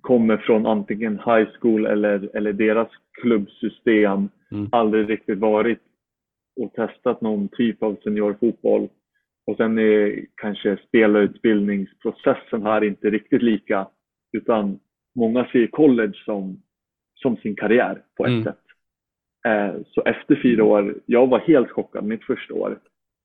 kommer 0.00 0.36
från 0.36 0.66
antingen 0.66 1.12
high 1.12 1.48
school 1.60 1.86
eller, 1.86 2.36
eller 2.36 2.52
deras 2.52 2.88
klubbsystem, 3.22 4.28
mm. 4.52 4.68
aldrig 4.72 5.10
riktigt 5.10 5.38
varit 5.38 5.78
och 6.60 6.72
testat 6.72 7.20
någon 7.20 7.48
typ 7.48 7.82
av 7.82 7.96
seniorfotboll 8.04 8.88
och 9.46 9.56
sen 9.56 9.78
är 9.78 10.26
kanske 10.34 10.76
spelarutbildningsprocessen 10.88 12.62
här 12.62 12.84
inte 12.84 13.10
riktigt 13.10 13.42
lika. 13.42 13.88
Utan 14.32 14.78
många 15.14 15.44
ser 15.44 15.66
college 15.66 16.18
som, 16.24 16.62
som 17.14 17.36
sin 17.36 17.56
karriär 17.56 18.02
på 18.16 18.24
ett 18.24 18.30
mm. 18.30 18.44
sätt. 18.44 18.58
Eh, 19.46 19.74
så 19.86 20.02
efter 20.02 20.40
fyra 20.42 20.64
år, 20.64 20.94
jag 21.06 21.26
var 21.26 21.38
helt 21.38 21.70
chockad 21.70 22.04
mitt 22.04 22.24
första 22.24 22.54
år. 22.54 22.78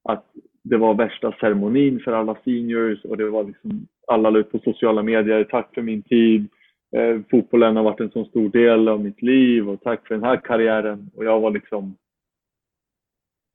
Att 0.09 0.25
det 0.63 0.77
var 0.77 0.93
värsta 0.93 1.31
ceremonin 1.39 1.99
för 1.99 2.11
alla 2.11 2.37
seniors 2.43 3.05
och 3.05 3.17
det 3.17 3.29
var 3.29 3.43
liksom, 3.43 3.87
alla 4.07 4.29
la 4.29 4.39
ut 4.39 4.51
på 4.51 4.59
sociala 4.59 5.03
medier, 5.03 5.43
tack 5.43 5.73
för 5.73 5.81
min 5.81 6.03
tid. 6.03 6.47
Eh, 6.95 7.21
fotbollen 7.31 7.75
har 7.75 7.83
varit 7.83 7.99
en 7.99 8.11
så 8.11 8.25
stor 8.25 8.49
del 8.49 8.87
av 8.87 9.03
mitt 9.03 9.21
liv 9.21 9.69
och 9.69 9.81
tack 9.81 10.07
för 10.07 10.15
den 10.15 10.23
här 10.23 10.37
karriären. 10.37 11.11
Och 11.15 11.25
jag 11.25 11.39
var 11.39 11.51
liksom 11.51 11.95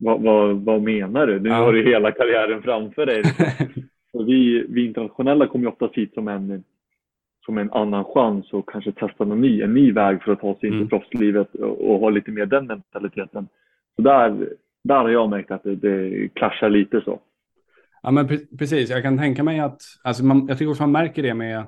vad, 0.02 0.22
vad, 0.22 0.64
vad 0.64 0.82
menar 0.82 1.26
du? 1.26 1.40
Nu 1.40 1.48
ja. 1.48 1.54
har 1.54 1.72
du 1.72 1.90
hela 1.90 2.12
karriären 2.12 2.62
framför 2.62 3.06
dig. 3.06 3.22
vi, 4.26 4.66
vi 4.68 4.86
internationella 4.86 5.46
kommer 5.46 5.64
ju 5.64 5.68
oftast 5.68 5.94
hit 5.94 6.14
som 6.14 6.28
en, 6.28 6.64
som 7.44 7.58
en 7.58 7.72
annan 7.72 8.04
chans 8.04 8.52
och 8.52 8.68
kanske 8.68 8.92
testa 8.92 9.24
någon 9.24 9.40
ny, 9.40 9.62
en 9.62 9.74
ny 9.74 9.92
väg 9.92 10.22
för 10.22 10.32
att 10.32 10.40
ta 10.40 10.54
sig 10.54 10.68
in 10.68 10.74
i 10.74 10.76
mm. 10.76 10.88
proffslivet 10.88 11.54
och, 11.54 11.90
och 11.90 12.00
ha 12.00 12.10
lite 12.10 12.30
mer 12.30 12.46
den 12.46 12.66
mentaliteten. 12.66 13.48
Så 13.96 14.02
där, 14.02 14.48
där 14.84 14.96
har 14.98 15.08
jag 15.08 15.30
märkt 15.30 15.50
att 15.50 15.62
det, 15.62 15.76
det 15.76 16.28
klaschar 16.28 16.70
lite 16.70 17.00
så. 17.00 17.20
Ja, 18.02 18.10
men 18.10 18.28
precis. 18.58 18.90
Jag 18.90 19.02
kan 19.02 19.18
tänka 19.18 19.42
mig 19.42 19.60
att, 19.60 19.80
alltså 20.02 20.24
man, 20.24 20.46
jag 20.48 20.58
tycker 20.58 20.70
också 20.70 20.82
man 20.82 20.92
märker 20.92 21.22
det 21.22 21.34
med 21.34 21.66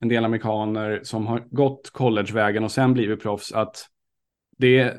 en 0.00 0.08
del 0.08 0.24
amerikaner 0.24 1.00
som 1.02 1.26
har 1.26 1.42
gått 1.50 1.90
collegevägen 1.92 2.64
och 2.64 2.70
sen 2.70 2.94
blivit 2.94 3.22
proffs, 3.22 3.52
att 3.52 3.76
det, 4.58 4.94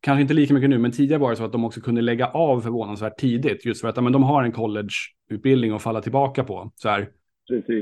kanske 0.00 0.22
inte 0.22 0.34
lika 0.34 0.54
mycket 0.54 0.70
nu, 0.70 0.78
men 0.78 0.92
tidigare 0.92 1.20
var 1.20 1.30
det 1.30 1.36
så 1.36 1.44
att 1.44 1.52
de 1.52 1.64
också 1.64 1.80
kunde 1.80 2.00
lägga 2.00 2.26
av 2.26 2.60
förvånansvärt 2.60 3.18
tidigt, 3.18 3.64
just 3.64 3.80
för 3.80 3.88
att 3.88 4.04
men 4.04 4.12
de 4.12 4.22
har 4.22 4.42
en 4.42 4.52
collegeutbildning 4.52 5.72
att 5.72 5.82
falla 5.82 6.02
tillbaka 6.02 6.44
på. 6.44 6.72
Så 6.74 6.88
här. 6.88 7.10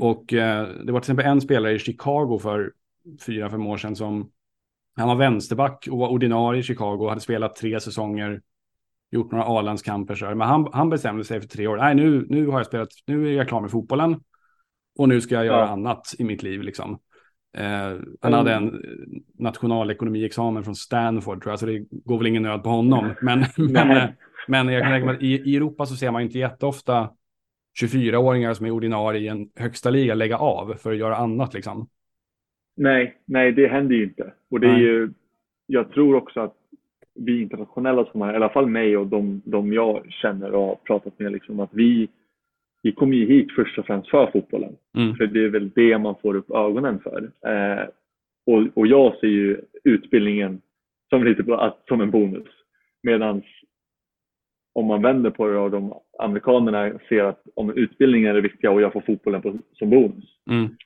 Och 0.00 0.32
eh, 0.32 0.68
det 0.68 0.92
var 0.92 1.00
till 1.00 1.04
exempel 1.04 1.26
en 1.26 1.40
spelare 1.40 1.72
i 1.72 1.78
Chicago 1.78 2.38
för 2.42 2.72
fyra, 3.26 3.50
fem 3.50 3.66
år 3.66 3.76
sedan 3.76 3.96
som 3.96 4.30
han 4.96 5.08
var 5.08 5.16
vänsterback 5.16 5.88
och 5.90 5.98
var 5.98 6.08
ordinarie 6.08 6.60
i 6.60 6.62
Chicago 6.62 6.98
och 6.98 7.08
hade 7.08 7.20
spelat 7.20 7.56
tre 7.56 7.80
säsonger, 7.80 8.42
gjort 9.10 9.32
några 9.32 9.44
A-landskamper. 9.44 10.34
Men 10.34 10.48
han, 10.48 10.68
han 10.72 10.90
bestämde 10.90 11.24
sig 11.24 11.40
för 11.40 11.48
tre 11.48 11.66
år, 11.66 11.76
nej 11.76 11.94
nu, 11.94 12.26
nu 12.28 12.46
har 12.46 12.58
jag 12.58 12.66
spelat, 12.66 12.88
nu 13.06 13.28
är 13.28 13.32
jag 13.32 13.48
klar 13.48 13.60
med 13.60 13.70
fotbollen 13.70 14.20
och 14.98 15.08
nu 15.08 15.20
ska 15.20 15.34
jag 15.34 15.46
göra 15.46 15.60
ja. 15.60 15.68
annat 15.68 16.14
i 16.18 16.24
mitt 16.24 16.42
liv 16.42 16.62
liksom. 16.62 16.98
Eh, 17.56 17.96
han 18.20 18.32
hade 18.32 18.52
en 18.52 18.82
nationalekonomiexamen 19.38 20.64
från 20.64 20.74
Stanford 20.74 21.42
tror 21.42 21.52
jag, 21.52 21.58
så 21.58 21.66
det 21.66 21.84
går 21.90 22.18
väl 22.18 22.26
ingen 22.26 22.42
nöd 22.42 22.62
på 22.62 22.68
honom. 22.68 23.10
Men, 23.22 23.44
men, 23.72 23.90
eh, 23.90 24.08
men 24.48 24.68
jag 24.68 24.82
kan 24.82 24.92
tänka 24.92 25.06
mig 25.06 25.16
att 25.16 25.22
i, 25.22 25.50
i 25.52 25.56
Europa 25.56 25.86
så 25.86 25.96
ser 25.96 26.10
man 26.10 26.22
inte 26.22 26.38
jätteofta 26.38 27.10
24-åringar 27.82 28.54
som 28.54 28.66
är 28.66 28.70
ordinarie 28.70 29.20
i 29.20 29.28
en 29.28 29.48
högsta 29.56 29.90
liga 29.90 30.14
lägga 30.14 30.36
av 30.38 30.74
för 30.74 30.92
att 30.92 30.98
göra 30.98 31.16
annat 31.16 31.54
liksom. 31.54 31.88
Nej, 32.76 33.16
nej 33.24 33.52
det 33.52 33.68
händer 33.68 33.96
ju 33.96 34.04
inte. 34.04 34.32
Och 34.50 34.60
det 34.60 34.68
är 34.68 34.78
ju, 34.78 35.10
jag 35.66 35.92
tror 35.92 36.14
också 36.14 36.40
att 36.40 36.54
vi 37.14 37.42
internationella 37.42 38.04
som 38.04 38.22
är, 38.22 38.32
i 38.32 38.36
alla 38.36 38.48
fall 38.48 38.66
mig 38.66 38.96
och 38.96 39.06
de, 39.06 39.42
de 39.44 39.72
jag 39.72 40.06
känner 40.08 40.52
och 40.52 40.66
har 40.66 40.74
pratat 40.74 41.18
med, 41.18 41.32
liksom, 41.32 41.60
att 41.60 41.70
vi 41.72 42.08
vi 42.82 42.92
kommer 42.92 43.16
ju 43.16 43.26
hit 43.26 43.52
först 43.56 43.78
och 43.78 43.86
främst 43.86 44.10
för 44.10 44.30
fotbollen. 44.32 44.76
Mm. 44.96 45.14
För 45.14 45.26
det 45.26 45.44
är 45.44 45.48
väl 45.48 45.70
det 45.74 45.98
man 45.98 46.14
får 46.22 46.36
upp 46.36 46.50
ögonen 46.50 47.00
för. 47.00 47.30
Eh, 47.46 47.84
och, 48.46 48.66
och 48.74 48.86
jag 48.86 49.16
ser 49.18 49.26
ju 49.26 49.60
utbildningen 49.84 50.60
som, 51.10 51.24
lite, 51.24 51.72
som 51.88 52.00
en 52.00 52.10
bonus. 52.10 52.48
Medan 53.02 53.42
om 54.74 54.86
man 54.86 55.02
vänder 55.02 55.30
på 55.30 55.48
det 55.48 55.58
och 55.58 55.70
de 55.70 55.94
amerikanerna 56.18 56.98
ser 57.08 57.24
att 57.24 57.42
om 57.54 57.70
utbildningen 57.70 58.36
är 58.36 58.40
viktiga 58.40 58.70
och 58.70 58.82
jag 58.82 58.92
får 58.92 59.00
fotbollen 59.00 59.42
på, 59.42 59.58
som 59.72 59.90
bonus. 59.90 60.24
Mm. 60.50 60.76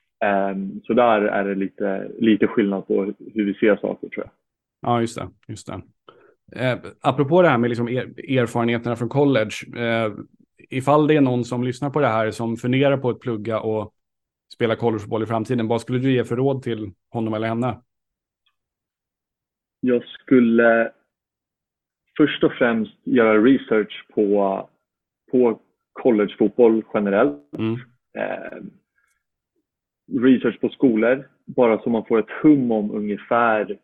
Um, 0.51 0.81
så 0.83 0.93
där 0.93 1.21
är 1.21 1.43
det 1.43 1.55
lite, 1.55 2.11
lite 2.19 2.47
skillnad 2.47 2.87
på 2.87 3.13
hur 3.33 3.45
vi 3.45 3.53
ser 3.53 3.75
saker 3.75 4.09
tror 4.09 4.25
jag. 4.25 4.29
Ja, 4.81 5.01
just 5.01 5.17
det. 5.17 5.27
Just 5.47 5.67
det. 5.67 5.81
Eh, 6.55 6.77
apropå 7.01 7.41
det 7.41 7.47
här 7.47 7.57
med 7.57 7.69
liksom 7.69 7.89
er, 7.89 8.37
erfarenheterna 8.39 8.95
från 8.95 9.09
college. 9.09 9.55
Eh, 9.75 10.13
ifall 10.69 11.07
det 11.07 11.15
är 11.15 11.21
någon 11.21 11.43
som 11.43 11.63
lyssnar 11.63 11.89
på 11.89 11.99
det 11.99 12.07
här 12.07 12.31
som 12.31 12.57
funderar 12.57 12.97
på 12.97 13.09
att 13.09 13.19
plugga 13.19 13.59
och 13.59 13.93
spela 14.53 14.75
collegefotboll 14.75 15.23
i 15.23 15.25
framtiden, 15.25 15.67
vad 15.67 15.81
skulle 15.81 15.99
du 15.99 16.13
ge 16.13 16.23
för 16.23 16.35
råd 16.35 16.63
till 16.63 16.91
honom 17.09 17.33
eller 17.33 17.47
henne? 17.47 17.81
Jag 19.79 20.03
skulle 20.05 20.91
först 22.17 22.43
och 22.43 22.51
främst 22.51 22.97
göra 23.03 23.37
research 23.37 24.05
på, 24.13 24.69
på 25.31 25.59
collegefotboll 25.93 26.83
generellt. 26.93 27.57
Mm. 27.57 27.73
Eh, 28.17 28.63
research 30.21 30.59
på 30.59 30.69
skolor, 30.69 31.29
bara 31.45 31.81
så 31.81 31.89
man 31.89 32.05
får 32.05 32.19
ett 32.19 32.31
hum 32.41 32.71
om 32.71 32.91
ungefär 32.91 33.77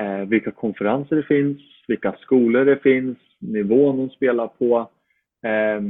eh, 0.00 0.28
vilka 0.28 0.50
konferenser 0.50 1.16
det 1.16 1.22
finns, 1.22 1.60
vilka 1.88 2.12
skolor 2.12 2.64
det 2.64 2.76
finns, 2.76 3.18
nivån 3.38 3.96
de 3.96 4.10
spelar 4.10 4.46
på. 4.46 4.90
Eh, 5.46 5.80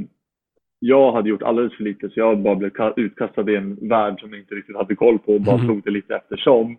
jag 0.84 1.12
hade 1.12 1.28
gjort 1.28 1.42
alldeles 1.42 1.76
för 1.76 1.84
lite 1.84 2.10
så 2.10 2.20
jag 2.20 2.38
bara 2.38 2.54
blev 2.54 2.72
utkastad 2.96 3.50
i 3.50 3.56
en 3.56 3.88
värld 3.88 4.20
som 4.20 4.30
jag 4.30 4.40
inte 4.40 4.54
riktigt 4.54 4.76
hade 4.76 4.94
koll 4.94 5.18
på 5.18 5.32
och 5.32 5.40
bara 5.40 5.54
mm. 5.54 5.66
tog 5.66 5.82
det 5.84 5.90
lite 5.90 6.14
eftersom. 6.14 6.76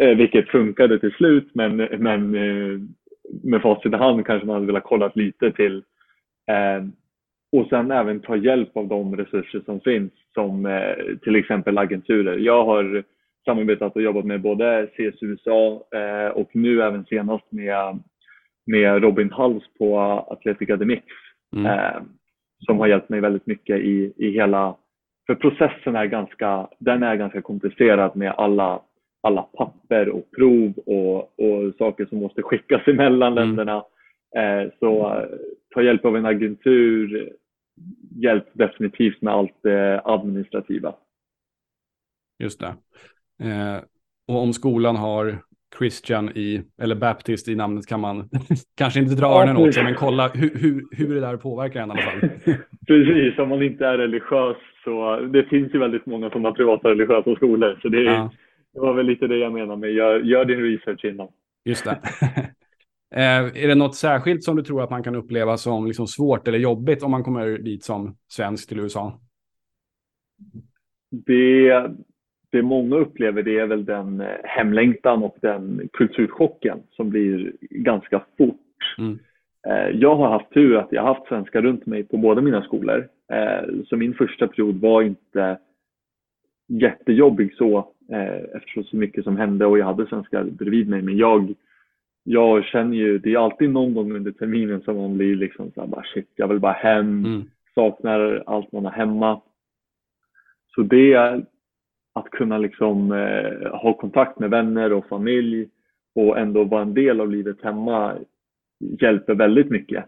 Eh, 0.00 0.16
vilket 0.16 0.48
funkade 0.48 0.98
till 0.98 1.12
slut 1.12 1.50
men, 1.54 1.76
men 1.76 2.34
eh, 2.34 2.80
med 3.42 3.62
facit 3.62 3.92
i 3.92 3.96
hand 3.96 4.26
kanske 4.26 4.46
man 4.46 4.54
hade 4.54 4.66
velat 4.66 4.84
kolla 4.84 5.12
lite 5.14 5.52
till. 5.52 5.76
Eh, 6.50 6.84
och 7.52 7.66
sen 7.68 7.90
även 7.90 8.20
ta 8.20 8.36
hjälp 8.36 8.76
av 8.76 8.88
de 8.88 9.16
resurser 9.16 9.62
som 9.64 9.80
finns 9.80 10.12
som 10.34 10.66
eh, 10.66 11.16
till 11.22 11.36
exempel 11.36 11.78
agenturer. 11.78 12.38
Jag 12.38 12.64
har 12.64 13.04
samarbetat 13.44 13.96
och 13.96 14.02
jobbat 14.02 14.24
med 14.24 14.40
både 14.40 14.88
CS 14.96 15.22
USA 15.22 15.86
eh, 15.94 16.28
och 16.28 16.50
nu 16.52 16.82
även 16.82 17.04
senast 17.04 17.52
med, 17.52 18.02
med 18.66 19.02
Robin 19.02 19.30
Hals 19.30 19.64
på 19.78 19.98
Athletic 20.00 20.70
Academics. 20.70 21.06
Mm. 21.56 21.66
Som 22.66 22.78
har 22.78 22.86
hjälpt 22.86 23.08
mig 23.08 23.20
väldigt 23.20 23.46
mycket 23.46 23.80
i, 23.80 24.12
i 24.16 24.30
hela, 24.30 24.76
för 25.26 25.34
processen 25.34 25.96
är 25.96 26.06
ganska, 26.06 26.68
den 26.78 27.02
är 27.02 27.16
ganska 27.16 27.42
komplicerad 27.42 28.16
med 28.16 28.34
alla, 28.36 28.82
alla 29.22 29.42
papper 29.42 30.08
och 30.08 30.30
prov 30.36 30.72
och, 30.86 31.18
och 31.18 31.74
saker 31.78 32.06
som 32.06 32.18
måste 32.18 32.42
skickas 32.42 32.88
emellan 32.88 33.32
mm. 33.32 33.44
länderna. 33.44 33.84
Eh, 34.36 34.70
så 34.80 35.22
ta 35.74 35.82
hjälp 35.82 36.04
av 36.04 36.16
en 36.16 36.26
agentur, 36.26 37.32
hjälp 38.20 38.48
definitivt 38.52 39.22
med 39.22 39.34
allt 39.34 39.62
det 39.62 40.02
administrativa. 40.04 40.94
Just 42.38 42.60
det. 42.60 42.74
Eh, 43.48 43.82
och 44.28 44.42
om 44.42 44.52
skolan 44.52 44.96
har 44.96 45.38
Christian 45.78 46.28
i, 46.28 46.62
eller 46.82 46.94
Baptist 46.94 47.48
i 47.48 47.54
namnet 47.54 47.86
kan 47.86 48.00
man 48.00 48.28
kanske 48.76 49.00
inte 49.00 49.14
dra 49.14 49.26
öronen 49.26 49.56
åt 49.56 49.74
sig, 49.74 49.84
men 49.84 49.94
kolla 49.94 50.28
hur, 50.28 50.58
hur, 50.58 50.82
hur 50.90 51.14
det 51.14 51.20
där 51.20 51.36
påverkar 51.36 51.80
en 51.80 51.88
i 51.88 51.92
alla 51.92 52.02
fall. 52.02 52.20
Precis, 52.86 53.38
om 53.38 53.48
man 53.48 53.62
inte 53.62 53.86
är 53.86 53.98
religiös 53.98 54.56
så, 54.84 55.20
det 55.20 55.44
finns 55.44 55.74
ju 55.74 55.78
väldigt 55.78 56.06
många 56.06 56.30
som 56.30 56.44
har 56.44 56.52
privata 56.52 56.88
religiösa 56.88 57.34
skolor, 57.34 57.78
så 57.82 57.88
det, 57.88 58.02
ja. 58.02 58.30
det 58.74 58.80
var 58.80 58.94
väl 58.94 59.06
lite 59.06 59.26
det 59.26 59.36
jag 59.36 59.52
menar 59.52 59.76
med 59.76 59.92
gör, 59.92 60.20
gör 60.20 60.44
din 60.44 60.62
research 60.62 61.04
innan. 61.04 61.28
Just 61.64 61.84
det. 61.84 61.98
Eh, 63.14 63.64
är 63.64 63.68
det 63.68 63.74
något 63.74 63.96
särskilt 63.96 64.44
som 64.44 64.56
du 64.56 64.62
tror 64.62 64.82
att 64.82 64.90
man 64.90 65.02
kan 65.02 65.14
uppleva 65.14 65.56
som 65.56 65.86
liksom 65.86 66.06
svårt 66.06 66.48
eller 66.48 66.58
jobbigt 66.58 67.02
om 67.02 67.10
man 67.10 67.24
kommer 67.24 67.58
dit 67.58 67.84
som 67.84 68.16
svensk 68.28 68.68
till 68.68 68.80
USA? 68.80 69.20
Det, 71.10 71.90
det 72.52 72.62
många 72.62 72.96
upplever 72.96 73.42
det 73.42 73.58
är 73.58 73.66
väl 73.66 73.84
den 73.84 74.20
eh, 74.20 74.26
hemlängtan 74.44 75.22
och 75.22 75.36
den 75.40 75.88
kulturchocken 75.92 76.78
som 76.90 77.10
blir 77.10 77.52
ganska 77.60 78.22
fort. 78.38 78.96
Mm. 78.98 79.18
Eh, 79.68 80.00
jag 80.00 80.16
har 80.16 80.28
haft 80.28 80.52
tur 80.52 80.76
att 80.76 80.92
jag 80.92 81.02
har 81.02 81.14
haft 81.14 81.28
svenskar 81.28 81.62
runt 81.62 81.86
mig 81.86 82.04
på 82.04 82.16
båda 82.16 82.40
mina 82.40 82.62
skolor. 82.62 83.08
Så 83.86 83.96
min 83.96 84.14
första 84.14 84.48
period 84.48 84.80
var 84.80 85.02
inte 85.02 85.58
jättejobbig 86.68 87.54
så 87.54 87.88
eftersom 88.54 88.84
så 88.84 88.96
mycket 88.96 89.24
som 89.24 89.36
hände 89.36 89.66
och 89.66 89.78
jag 89.78 89.86
hade 89.86 90.06
svenskar 90.06 90.44
bredvid 90.44 90.88
mig. 90.88 91.02
Men 91.02 91.16
jag 91.16 91.54
jag 92.24 92.64
känner 92.64 92.96
ju, 92.96 93.18
det 93.18 93.32
är 93.32 93.38
alltid 93.38 93.70
någon 93.70 93.94
gång 93.94 94.12
under 94.12 94.32
terminen 94.32 94.82
som 94.82 94.96
man 94.96 95.16
blir 95.16 95.36
liksom 95.36 95.70
så 95.70 95.80
här, 95.80 95.88
bara 95.88 96.04
shit, 96.14 96.32
jag 96.36 96.48
vill 96.48 96.60
bara 96.60 96.72
hem, 96.72 97.24
mm. 97.24 97.42
saknar 97.74 98.42
allt 98.46 98.72
man 98.72 98.84
har 98.84 98.92
hemma. 98.92 99.40
Så 100.74 100.82
det 100.82 101.12
är 101.12 101.44
att 102.12 102.30
kunna 102.30 102.58
liksom 102.58 103.12
eh, 103.12 103.70
ha 103.70 103.92
kontakt 103.94 104.38
med 104.38 104.50
vänner 104.50 104.92
och 104.92 105.08
familj 105.08 105.68
och 106.14 106.38
ändå 106.38 106.64
vara 106.64 106.82
en 106.82 106.94
del 106.94 107.20
av 107.20 107.30
livet 107.30 107.62
hemma 107.62 108.14
hjälper 108.80 109.34
väldigt 109.34 109.70
mycket. 109.70 110.04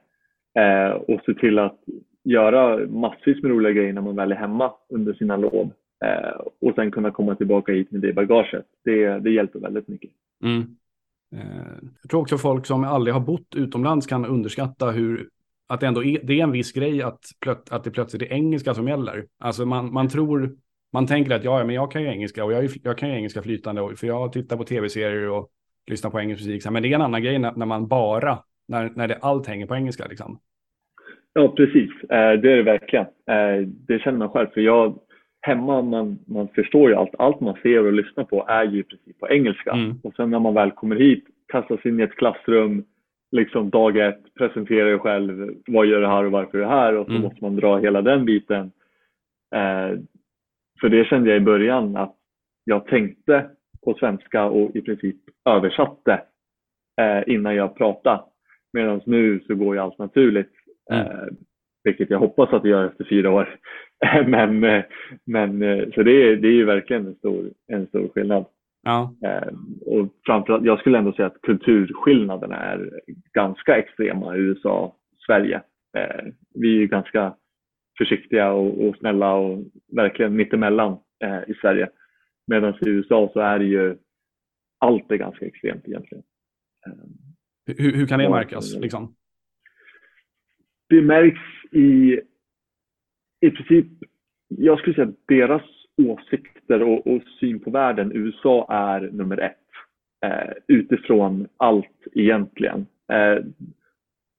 Eh, 0.59 0.91
och 0.91 1.21
se 1.27 1.35
till 1.35 1.59
att 1.59 1.81
göra 2.25 2.87
massvis 2.87 3.43
med 3.43 3.51
roliga 3.51 3.73
grejer 3.73 3.93
när 3.93 4.03
man 4.03 4.17
väl 4.17 4.33
är 4.33 4.37
hemma 4.37 4.73
under 4.89 5.15
sina 5.15 5.37
lov. 5.37 5.71
Eh, 6.05 6.41
och 6.61 6.75
sen 6.75 6.91
kunna 6.91 7.11
komma 7.11 7.35
tillbaka 7.35 7.73
hit 7.73 7.91
med 7.91 8.01
det 8.01 8.13
bagaget. 8.13 8.67
Det, 8.85 9.19
det 9.19 9.31
hjälper 9.31 9.59
väldigt 9.59 9.89
mycket. 9.89 10.11
Mm. 10.45 10.77
Eh, 11.35 11.89
jag 12.03 12.11
tror 12.11 12.21
också 12.21 12.39
folk 12.39 12.67
som 12.67 12.85
aldrig 12.85 13.15
har 13.15 13.21
bott 13.21 13.55
utomlands 13.57 14.07
kan 14.07 14.27
underskatta 14.27 14.91
hur 14.91 15.29
att 15.67 15.81
det 15.81 15.87
ändå 15.87 16.05
är, 16.05 16.21
det 16.23 16.41
är 16.41 16.45
en 16.45 16.53
viss 16.53 16.73
grej 16.73 17.03
att, 17.03 17.21
plöt, 17.41 17.73
att 17.73 17.85
det 17.85 17.91
plötsligt 17.91 18.23
är 18.23 18.33
engelska 18.33 18.75
som 18.75 18.89
gäller. 18.89 19.27
Alltså 19.39 19.67
man, 19.67 19.93
man 19.93 20.09
tror, 20.09 20.57
man 20.95 21.07
tänker 21.07 21.35
att 21.35 21.45
ja, 21.45 21.65
men 21.65 21.75
jag 21.75 21.91
kan 21.91 22.03
ju 22.03 22.09
engelska 22.09 22.45
och 22.45 22.53
jag, 22.53 22.71
jag 22.83 22.99
kan 22.99 23.09
ju 23.09 23.15
engelska 23.15 23.43
flytande 23.43 23.97
för 23.97 24.07
jag 24.07 24.33
tittar 24.33 24.57
på 24.57 24.65
tv-serier 24.65 25.31
och 25.31 25.49
lyssnar 25.91 26.11
på 26.11 26.21
engelsk 26.21 26.47
musik. 26.47 26.71
Men 26.71 26.83
det 26.83 26.89
är 26.89 26.95
en 26.95 27.03
annan 27.03 27.23
grej 27.23 27.39
när, 27.39 27.53
när 27.57 27.67
man 27.67 27.89
bara, 27.89 28.39
när, 28.69 28.91
när 28.95 29.09
det 29.09 29.17
allt 29.17 29.47
hänger 29.47 29.67
på 29.67 29.75
engelska 29.75 30.07
liksom. 30.07 30.39
Ja, 31.33 31.49
precis. 31.49 31.91
Eh, 32.03 32.33
det 32.41 32.53
är 32.53 32.57
det 32.57 32.63
verkligen. 32.63 33.05
Eh, 33.05 33.67
det 33.67 33.99
känner 33.99 34.19
man 34.19 34.29
själv. 34.29 34.47
För 34.55 34.61
jag, 34.61 34.99
hemma, 35.41 35.83
man, 35.83 36.19
man 36.27 36.49
förstår 36.49 36.91
ju 36.91 36.97
allt. 36.97 37.15
Allt 37.19 37.41
man 37.41 37.57
ser 37.63 37.87
och 37.87 37.93
lyssnar 37.93 38.25
på 38.25 38.47
är 38.49 38.65
ju 38.65 38.81
i 38.81 38.83
princip 38.83 39.19
på 39.19 39.29
engelska. 39.29 39.71
Mm. 39.71 40.01
Och 40.03 40.15
sen 40.15 40.31
när 40.31 40.39
man 40.39 40.55
väl 40.55 40.71
kommer 40.71 40.97
hit, 40.97 41.25
kastas 41.49 41.87
in 41.87 42.01
i 42.01 42.03
ett 42.03 42.17
klassrum, 42.17 42.85
liksom 43.33 43.71
dag 43.71 43.97
ett, 43.97 44.35
presentera 44.39 44.89
dig 44.89 44.99
själv. 44.99 45.55
Vad 45.67 45.87
gör 45.87 46.01
du 46.01 46.07
här 46.07 46.25
och 46.25 46.33
varför 46.33 46.59
är 46.59 46.63
du 46.63 46.69
här? 46.69 46.97
Och 46.97 47.07
så 47.07 47.13
mm. 47.13 47.23
måste 47.23 47.45
man 47.45 47.57
dra 47.57 47.79
hela 47.79 48.03
den 48.03 48.25
biten. 48.25 48.71
För 50.85 50.89
det 50.89 51.05
kände 51.05 51.31
jag 51.31 51.37
i 51.37 51.45
början 51.45 51.97
att 51.97 52.17
jag 52.65 52.87
tänkte 52.87 53.51
på 53.85 53.95
svenska 53.95 54.45
och 54.45 54.77
i 54.77 54.81
princip 54.81 55.17
översatte 55.45 56.23
eh, 57.01 57.35
innan 57.35 57.55
jag 57.55 57.77
pratade. 57.77 58.23
Medan 58.73 59.01
nu 59.07 59.41
så 59.47 59.55
går 59.55 59.75
ju 59.75 59.81
allt 59.81 59.99
naturligt. 59.99 60.53
Mm. 60.93 61.07
Eh, 61.07 61.27
vilket 61.85 62.11
jag 62.11 62.19
hoppas 62.19 62.53
att 62.53 62.63
det 62.63 62.69
gör 62.69 62.87
efter 62.87 63.05
fyra 63.05 63.31
år. 63.31 63.57
men 64.27 64.65
eh, 64.65 64.85
men 65.27 65.63
eh, 65.63 65.85
så 65.95 66.03
det 66.03 66.13
är, 66.13 66.37
det 66.37 66.49
är 66.49 66.53
ju 66.53 66.65
verkligen 66.65 67.07
en 67.07 67.15
stor, 67.15 67.51
en 67.67 67.87
stor 67.87 68.09
skillnad. 68.09 68.45
Ja. 68.83 69.15
Eh, 69.25 69.53
och 69.87 70.09
framförallt, 70.27 70.65
jag 70.65 70.79
skulle 70.79 70.99
ändå 70.99 71.13
säga 71.13 71.27
att 71.27 71.43
kulturskillnaderna 71.43 72.57
är 72.57 73.01
ganska 73.33 73.77
extrema 73.77 74.37
i 74.37 74.41
USA 74.41 74.81
och 74.81 74.97
Sverige. 75.27 75.63
Vi 76.55 76.77
är 76.77 76.81
ju 76.81 76.87
ganska 76.87 77.35
försiktiga 77.99 78.53
och, 78.53 78.89
och 78.89 78.97
snälla 78.97 79.35
och 79.35 79.65
verkligen 79.93 80.37
mittemellan 80.37 80.99
i 81.47 81.55
Sverige. 81.55 81.89
Medan 82.47 82.75
i 82.75 82.89
USA 82.89 83.31
så 83.33 83.41
är 83.41 83.59
det 83.59 83.65
ju 83.65 83.97
allt 84.79 85.13
är 85.13 85.17
ganska 85.17 85.47
extremt 85.47 85.89
egentligen. 85.89 86.25
Hur, 87.67 87.93
hur 87.93 88.07
kan 88.07 88.19
det 88.19 88.31
märkas? 88.31 88.77
Liksom? 88.77 89.15
Det 90.89 91.03
märks 91.03 91.73
i 91.73 92.21
i 93.41 93.51
princip, 93.51 93.87
jag 94.49 94.79
skulle 94.79 94.95
säga 94.95 95.13
deras 95.29 95.63
åsikter 95.97 96.83
och, 96.83 97.07
och 97.07 97.23
syn 97.41 97.61
på 97.61 97.71
världen, 97.71 98.13
USA 98.15 98.67
är 98.71 99.01
nummer 99.01 99.39
ett. 99.39 99.59
Eh, 100.25 100.53
utifrån 100.69 101.49
allt 101.57 102.07
egentligen. 102.13 102.87
Eh, 103.13 103.45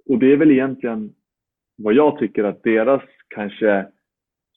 och 0.06 0.20
det 0.20 0.32
är 0.32 0.38
väl 0.38 0.52
egentligen 0.52 1.14
vad 1.78 1.94
jag 1.94 2.20
tycker 2.20 2.44
att 2.44 2.64
deras 2.64 3.02
kanske 3.36 3.86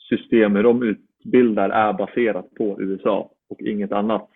system 0.09 0.57
hur 0.57 0.63
de 0.63 0.83
utbildar 0.83 1.71
är 1.71 1.93
baserat 1.93 2.55
på 2.55 2.83
USA 2.83 3.31
och 3.49 3.61
inget 3.61 3.93
annat. 3.93 4.31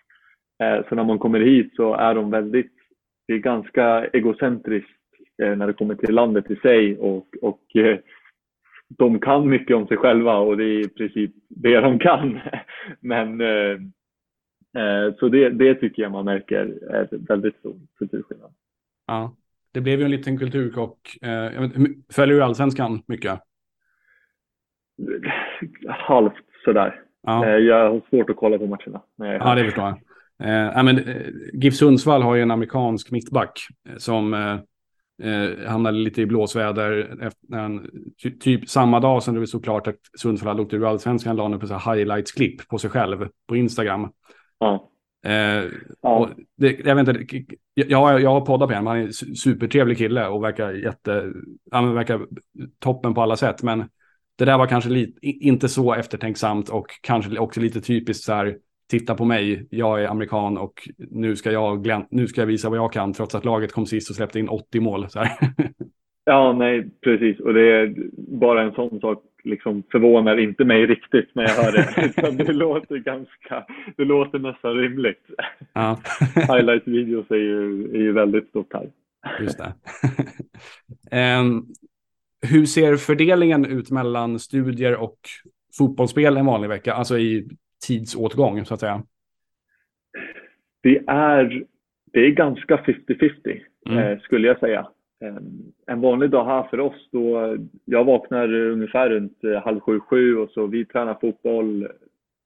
Eh, 0.63 0.89
så 0.89 0.95
när 0.95 1.05
man 1.05 1.19
kommer 1.19 1.41
hit 1.41 1.73
så 1.77 1.95
är 1.95 2.15
de 2.15 2.31
väldigt, 2.31 2.73
det 3.27 3.35
är 3.35 3.39
ganska 3.39 4.07
egocentriskt 4.13 4.89
eh, 5.43 5.57
när 5.57 5.67
det 5.67 5.73
kommer 5.73 5.95
till 5.95 6.15
landet 6.15 6.51
i 6.51 6.57
sig 6.57 6.99
och, 6.99 7.27
och 7.43 7.77
eh, 7.77 7.99
de 8.89 9.21
kan 9.21 9.49
mycket 9.49 9.77
om 9.77 9.87
sig 9.87 9.97
själva 9.97 10.37
och 10.39 10.57
det 10.57 10.65
är 10.65 10.85
i 10.85 10.89
princip 10.89 11.31
det 11.49 11.81
de 11.81 11.99
kan. 11.99 12.41
Men 13.01 13.39
så 15.19 15.29
det, 15.29 15.49
det 15.49 15.75
tycker 15.75 16.03
jag 16.03 16.13
man 16.13 16.25
märker 16.25 16.79
är 16.91 17.09
väldigt 17.29 17.57
stor 17.57 17.77
kulturskillnad. 17.99 18.55
Ja, 19.07 19.37
det 19.73 19.81
blev 19.81 19.99
ju 19.99 20.05
en 20.05 20.11
liten 20.11 20.39
kulturkrock. 20.39 21.19
Följer 22.13 22.37
du 22.37 22.43
allsvenskan 22.43 23.03
mycket? 23.07 23.41
Halvt 25.89 26.35
sådär. 26.65 27.01
Ja. 27.23 27.47
Eh, 27.47 27.57
jag 27.57 27.91
har 27.91 28.01
svårt 28.11 28.31
att 28.31 28.37
kolla 28.37 28.59
på 28.59 28.67
matcherna. 28.67 29.03
ja, 29.17 29.55
det 29.55 29.65
förstår 29.65 29.85
jag. 29.85 29.99
Eh, 30.43 30.83
men, 30.83 30.99
eh, 30.99 31.27
GIF 31.53 31.75
Sundsvall 31.75 32.23
har 32.23 32.35
ju 32.35 32.43
en 32.43 32.51
amerikansk 32.51 33.11
mittback 33.11 33.59
som 33.97 34.35
eh, 34.35 35.69
hamnade 35.69 35.99
lite 35.99 36.23
i 36.23 36.27
blåsväder. 36.27 37.19
Efter, 37.21 37.57
han, 37.57 37.91
ty, 38.23 38.31
typ 38.31 38.69
samma 38.69 39.01
dag 39.01 39.23
som 39.23 39.41
det 39.41 39.47
stod 39.47 39.65
klart 39.65 39.87
att 39.87 39.99
Sundsvall 40.19 40.49
hade 40.49 40.63
åkt 40.63 40.75
ur 40.75 40.91
allsvenskan 40.91 41.37
la 41.37 41.43
han 41.43 41.55
upp 41.55 41.63
en 41.63 41.69
highlights-klipp 41.69 42.69
på 42.69 42.79
sig 42.79 42.91
själv 42.91 43.29
på 43.49 43.57
Instagram. 43.57 44.11
Ja. 44.59 44.89
Eh, 45.25 45.65
ja. 46.03 46.31
Det, 46.57 46.79
jag, 46.85 46.95
vet 46.95 47.09
inte, 47.09 47.45
jag, 47.75 48.21
jag 48.21 48.31
har 48.31 48.41
poddat 48.41 48.69
med 48.69 48.79
honom, 48.79 48.87
han 48.87 49.01
är 49.01 49.07
en 49.07 49.37
supertrevlig 49.37 49.99
kille 49.99 50.27
och 50.27 50.45
verkar, 50.45 50.73
jätte, 50.73 51.33
han 51.71 51.95
verkar 51.95 52.27
toppen 52.79 53.15
på 53.15 53.23
alla 53.23 53.37
sätt. 53.37 53.63
Men 53.63 53.89
det 54.39 54.45
där 54.45 54.59
var 54.59 54.67
kanske 54.67 54.91
lite, 54.91 55.27
inte 55.27 55.69
så 55.69 55.95
eftertänksamt 55.95 56.69
och 56.69 56.87
kanske 57.01 57.39
också 57.39 57.61
lite 57.61 57.81
typiskt 57.81 58.25
så 58.25 58.33
här, 58.33 58.57
titta 58.91 59.15
på 59.15 59.25
mig, 59.25 59.67
jag 59.71 60.03
är 60.03 60.09
amerikan 60.09 60.59
och 60.59 60.89
nu 60.99 61.37
ska 61.37 61.53
jag, 61.53 62.07
nu 62.11 62.27
ska 62.27 62.41
jag 62.41 62.47
visa 62.47 62.69
vad 62.69 62.79
jag 62.79 62.93
kan 62.93 63.13
trots 63.13 63.35
att 63.35 63.45
laget 63.45 63.73
kom 63.73 63.87
sist 63.87 64.11
och 64.11 64.17
släppte 64.17 64.39
in 64.39 64.49
80 64.49 64.81
mål. 64.81 65.11
Så 65.11 65.25
Ja, 66.25 66.53
nej, 66.53 66.91
precis. 67.01 67.41
Och 67.41 67.55
det 67.55 67.63
är 67.63 67.95
bara 68.39 68.63
en 68.63 68.73
sån 68.73 69.01
sak 69.01 69.23
liksom 69.45 69.83
förvånar 69.93 70.37
inte 70.37 70.65
mig 70.65 70.87
riktigt 70.87 71.31
när 71.35 71.43
jag 71.43 71.51
hör 71.51 71.73
det. 71.73 72.45
det 72.45 72.53
låter 72.53 72.97
ganska, 72.97 73.67
det 73.97 74.05
låter 74.05 74.39
nästan 74.39 74.75
rimligt. 74.75 75.25
Ja. 75.73 75.99
Highlight-videos 76.35 77.31
är 77.31 77.37
ju, 77.37 77.85
är 77.95 77.99
ju 77.99 78.13
väldigt 78.13 78.49
stort 78.49 78.73
här. 78.73 78.91
Just 79.41 79.59
det. 79.59 79.75
um, 81.41 81.67
hur 82.51 82.67
ser 82.67 82.97
fördelningen 82.97 83.65
ut 83.65 83.91
mellan 83.91 84.39
studier 84.39 84.97
och 84.97 85.19
fotbollsspel 85.79 86.37
en 86.37 86.47
vanlig 86.47 86.69
vecka? 86.69 86.95
Alltså 86.95 87.19
i 87.19 87.49
tidsåtgång 87.87 88.65
så 88.65 88.75
att 88.75 88.81
säga? 88.81 89.03
Det 90.81 91.03
är, 91.07 91.65
det 92.13 92.21
är 92.21 92.31
ganska 92.31 92.77
50-50 92.77 93.61
mm. 93.87 93.99
eh, 93.99 94.19
skulle 94.19 94.49
jag 94.49 94.59
säga. 94.59 94.87
Eh, 95.25 95.37
en 95.87 96.01
vanlig 96.01 96.31
dag 96.31 96.45
här 96.45 96.63
för 96.63 96.81
oss 96.81 97.09
då, 97.13 97.57
jag 97.85 98.05
vaknar 98.05 98.55
ungefär 98.55 99.11
runt 99.11 99.45
eh, 99.45 99.63
halv 99.63 99.81
sju, 99.81 100.01
sju 100.01 100.37
och 100.37 100.51
så 100.51 100.67
vi 100.67 100.85
tränar 100.85 101.19
fotboll 101.21 101.89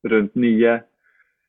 runt 0.03 0.35
nio. 0.35 0.81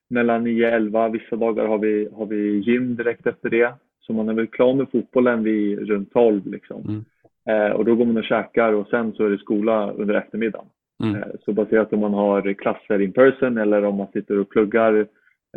Mellan 0.09 0.43
nio 0.43 0.67
och 0.67 0.73
elva, 0.73 1.09
vissa 1.09 1.35
dagar 1.35 1.67
har 1.67 1.77
vi, 1.77 2.09
har 2.15 2.25
vi 2.25 2.57
gym 2.57 2.95
direkt 2.95 3.27
efter 3.27 3.49
det. 3.49 3.73
Så 3.99 4.13
man 4.13 4.29
är 4.29 4.33
väl 4.33 4.47
klar 4.47 4.73
med 4.73 4.87
fotbollen 4.91 5.43
vid 5.43 5.79
runt 5.79 6.13
tolv 6.13 6.47
liksom. 6.47 6.81
Mm. 6.81 7.05
Eh, 7.49 7.71
och 7.71 7.85
då 7.85 7.95
går 7.95 8.05
man 8.05 8.17
och 8.17 8.23
käkar 8.23 8.73
och 8.73 8.87
sen 8.87 9.13
så 9.13 9.25
är 9.25 9.29
det 9.29 9.37
skola 9.37 9.91
under 9.91 10.15
eftermiddagen. 10.15 10.67
Mm. 11.03 11.15
Eh, 11.15 11.27
så 11.45 11.53
baserat 11.53 11.93
om 11.93 11.99
man 11.99 12.13
har 12.13 12.53
klasser 12.53 13.01
in 13.01 13.13
person 13.13 13.57
eller 13.57 13.85
om 13.85 13.95
man 13.95 14.07
sitter 14.13 14.39
och 14.39 14.49
pluggar 14.49 15.07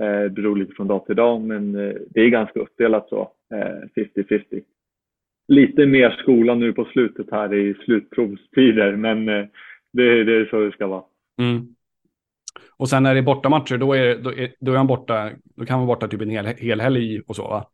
eh, 0.01 0.29
beror 0.29 0.57
lite 0.57 0.73
från 0.73 0.89
dag 0.89 1.07
till 1.07 1.17
dag 1.17 1.41
men 1.41 1.75
eh, 1.75 1.95
det 2.11 2.21
är 2.21 2.29
ganska 2.29 2.61
uppdelat 2.61 3.09
så, 3.09 3.31
50-50. 3.97 4.45
Eh, 4.51 4.61
lite 5.49 5.87
mer 5.87 6.11
skola 6.11 6.55
nu 6.55 6.73
på 6.73 6.85
slutet 6.85 7.27
här 7.31 7.55
i 7.55 7.75
slutprovstider 7.75 8.97
men 8.97 9.29
eh, 9.29 9.47
det, 9.93 10.25
det 10.25 10.37
är 10.37 10.45
så 10.51 10.61
det 10.61 10.73
ska 10.73 10.87
vara. 10.87 11.03
Mm. 11.41 11.75
Och 12.77 12.89
sen 12.89 13.03
när 13.03 13.15
det 13.15 13.21
är 13.21 13.23
bortamatcher 13.23 13.79
då 13.79 13.95
är, 13.95 14.17
då 14.17 14.33
är, 14.33 14.53
då 14.61 14.73
är 14.73 14.77
han 14.77 14.87
borta, 14.87 15.31
då 15.57 15.65
kan 15.65 15.79
man 15.79 15.87
vara 15.87 15.97
borta 15.97 16.09
typ 16.09 16.21
en 16.21 16.31
hel, 16.31 16.47
hel 16.47 16.81
helg 16.81 17.21
och 17.27 17.37
så 17.37 17.43
va? 17.43 17.67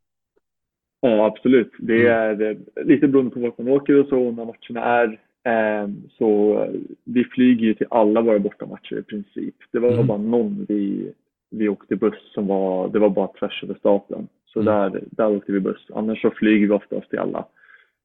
Ja 1.00 1.26
absolut, 1.26 1.72
det 1.78 2.08
mm. 2.08 2.40
är 2.40 2.56
lite 2.84 3.08
beroende 3.08 3.30
på 3.30 3.40
vart 3.40 3.58
man 3.58 3.68
åker 3.68 4.00
och 4.00 4.08
så 4.08 4.30
när 4.30 4.44
matcherna 4.44 4.84
är 4.84 5.20
Ehm, 5.46 6.02
så 6.18 6.58
vi 7.04 7.24
flyger 7.24 7.66
ju 7.66 7.74
till 7.74 7.86
alla 7.90 8.20
våra 8.20 8.38
bortamatcher 8.38 8.98
i 8.98 9.02
princip. 9.02 9.54
Det 9.72 9.78
var 9.78 9.92
mm. 9.92 10.06
bara 10.06 10.18
någon 10.18 10.66
vi, 10.68 11.12
vi 11.50 11.68
åkte 11.68 11.96
buss 11.96 12.32
som 12.34 12.46
var, 12.46 12.88
det 12.88 12.98
var 12.98 13.10
bara 13.10 13.28
tvärs 13.28 13.62
över 13.64 13.74
staten. 13.74 14.28
Så 14.46 14.60
mm. 14.60 14.72
där, 14.72 15.02
där 15.10 15.36
åkte 15.36 15.52
vi 15.52 15.60
buss. 15.60 15.86
Annars 15.94 16.22
så 16.22 16.30
flyger 16.30 16.66
vi 16.66 16.72
oftast 16.72 17.10
till 17.10 17.18
alla. 17.18 17.46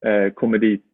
Eh, 0.06 0.34
kommer 0.34 0.58
dit 0.58 0.86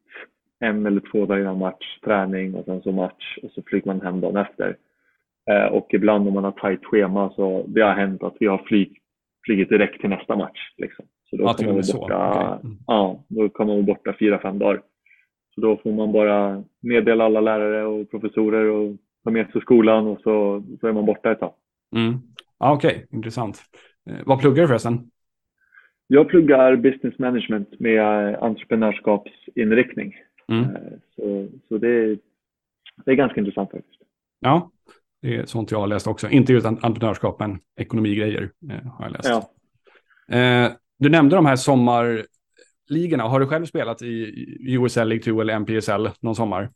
en 0.60 0.86
eller 0.86 1.02
två 1.12 1.26
dagar 1.26 1.42
innan 1.42 1.60
match, 1.60 2.00
träning 2.04 2.56
och 2.56 2.66
sen 2.66 2.82
så 2.82 2.92
match 2.92 3.38
och 3.44 3.52
så 3.52 3.62
flyger 3.62 3.88
man 3.88 4.02
hem 4.02 4.22
dagen 4.22 4.38
efter. 4.38 4.78
Eh, 5.50 5.66
och 5.66 5.94
ibland 5.94 6.28
om 6.28 6.34
man 6.34 6.44
har 6.44 6.52
tajt 6.52 6.86
schema 6.86 7.30
så 7.36 7.66
det 7.68 7.82
har 7.82 7.94
hänt 7.94 8.24
att 8.24 8.36
vi 8.40 8.46
har 8.46 8.58
flyg, 8.58 8.98
flugit 9.46 9.70
direkt 9.70 10.02
till 10.02 10.10
nästa 10.10 10.36
match. 10.36 10.74
Liksom. 10.78 11.06
Så 11.30 11.38
då 11.38 11.44
ja, 11.44 11.56
man 11.66 11.76
vara 11.76 12.00
borta, 12.00 12.40
okay. 12.40 12.70
mm. 12.70 12.78
ja, 12.88 13.24
då 13.28 13.50
man 13.58 13.68
vara 13.68 13.82
borta 13.82 14.16
fyra, 14.20 14.40
fem 14.40 14.60
dagar. 14.60 14.82
Så 15.56 15.62
då 15.62 15.78
får 15.78 15.92
man 15.92 16.12
bara 16.12 16.64
meddela 16.80 17.26
alla 17.26 17.42
lärare 17.42 17.86
och 17.86 18.12
professorer 18.12 18.66
och 18.66 18.98
ta 19.24 19.32
med 19.32 19.52
sig 19.52 19.62
skolan 19.62 20.08
och 20.08 20.22
så, 20.22 20.64
så 20.80 20.88
är 20.88 20.94
man 20.94 21.06
borta 21.06 21.32
ett 21.32 21.40
tag. 21.40 21.54
Mm. 21.96 22.14
Ah, 22.58 22.74
Okej, 22.74 22.90
okay. 22.90 23.18
intressant. 23.18 23.62
Eh, 24.10 24.18
vad 24.26 24.40
pluggar 24.40 24.62
du 24.62 24.68
förresten? 24.68 25.12
Jag 26.08 26.30
pluggar 26.30 26.76
business 26.76 27.20
management 27.20 27.80
med 27.80 28.36
entreprenörskapsinriktning. 28.36 30.16
Mm. 30.48 30.64
Eh, 30.64 30.72
så, 31.16 31.48
så 31.68 31.78
det, 31.78 31.90
är, 31.90 32.18
det 33.06 33.12
är 33.12 33.16
ganska 33.16 33.40
intressant 33.40 33.72
faktiskt. 33.72 34.02
Ja, 34.40 34.72
det 35.22 35.36
är 35.36 35.46
sånt 35.46 35.72
jag 35.72 35.80
har 35.80 35.88
läst 35.88 36.08
också. 36.08 36.30
Inte 36.30 36.54
just 36.54 36.66
entreprenörskap, 36.66 37.40
men 37.40 37.60
ekonomigrejer 37.76 38.52
eh, 38.72 38.92
har 38.92 39.06
jag 39.06 39.12
läst. 39.12 39.30
Ja. 39.30 40.38
Eh, 40.38 40.72
du 41.00 41.10
nämnde 41.10 41.36
de 41.36 41.46
här 41.46 41.56
sommar 41.56 42.22
ligorna. 42.90 43.24
Har 43.24 43.40
du 43.40 43.46
själv 43.46 43.66
spelat 43.66 44.02
i 44.02 44.78
USL 44.78 45.08
League 45.08 45.24
2 45.24 45.42
eller 45.42 45.60
MPSL 45.60 46.10
någon 46.20 46.36
sommar? 46.36 46.70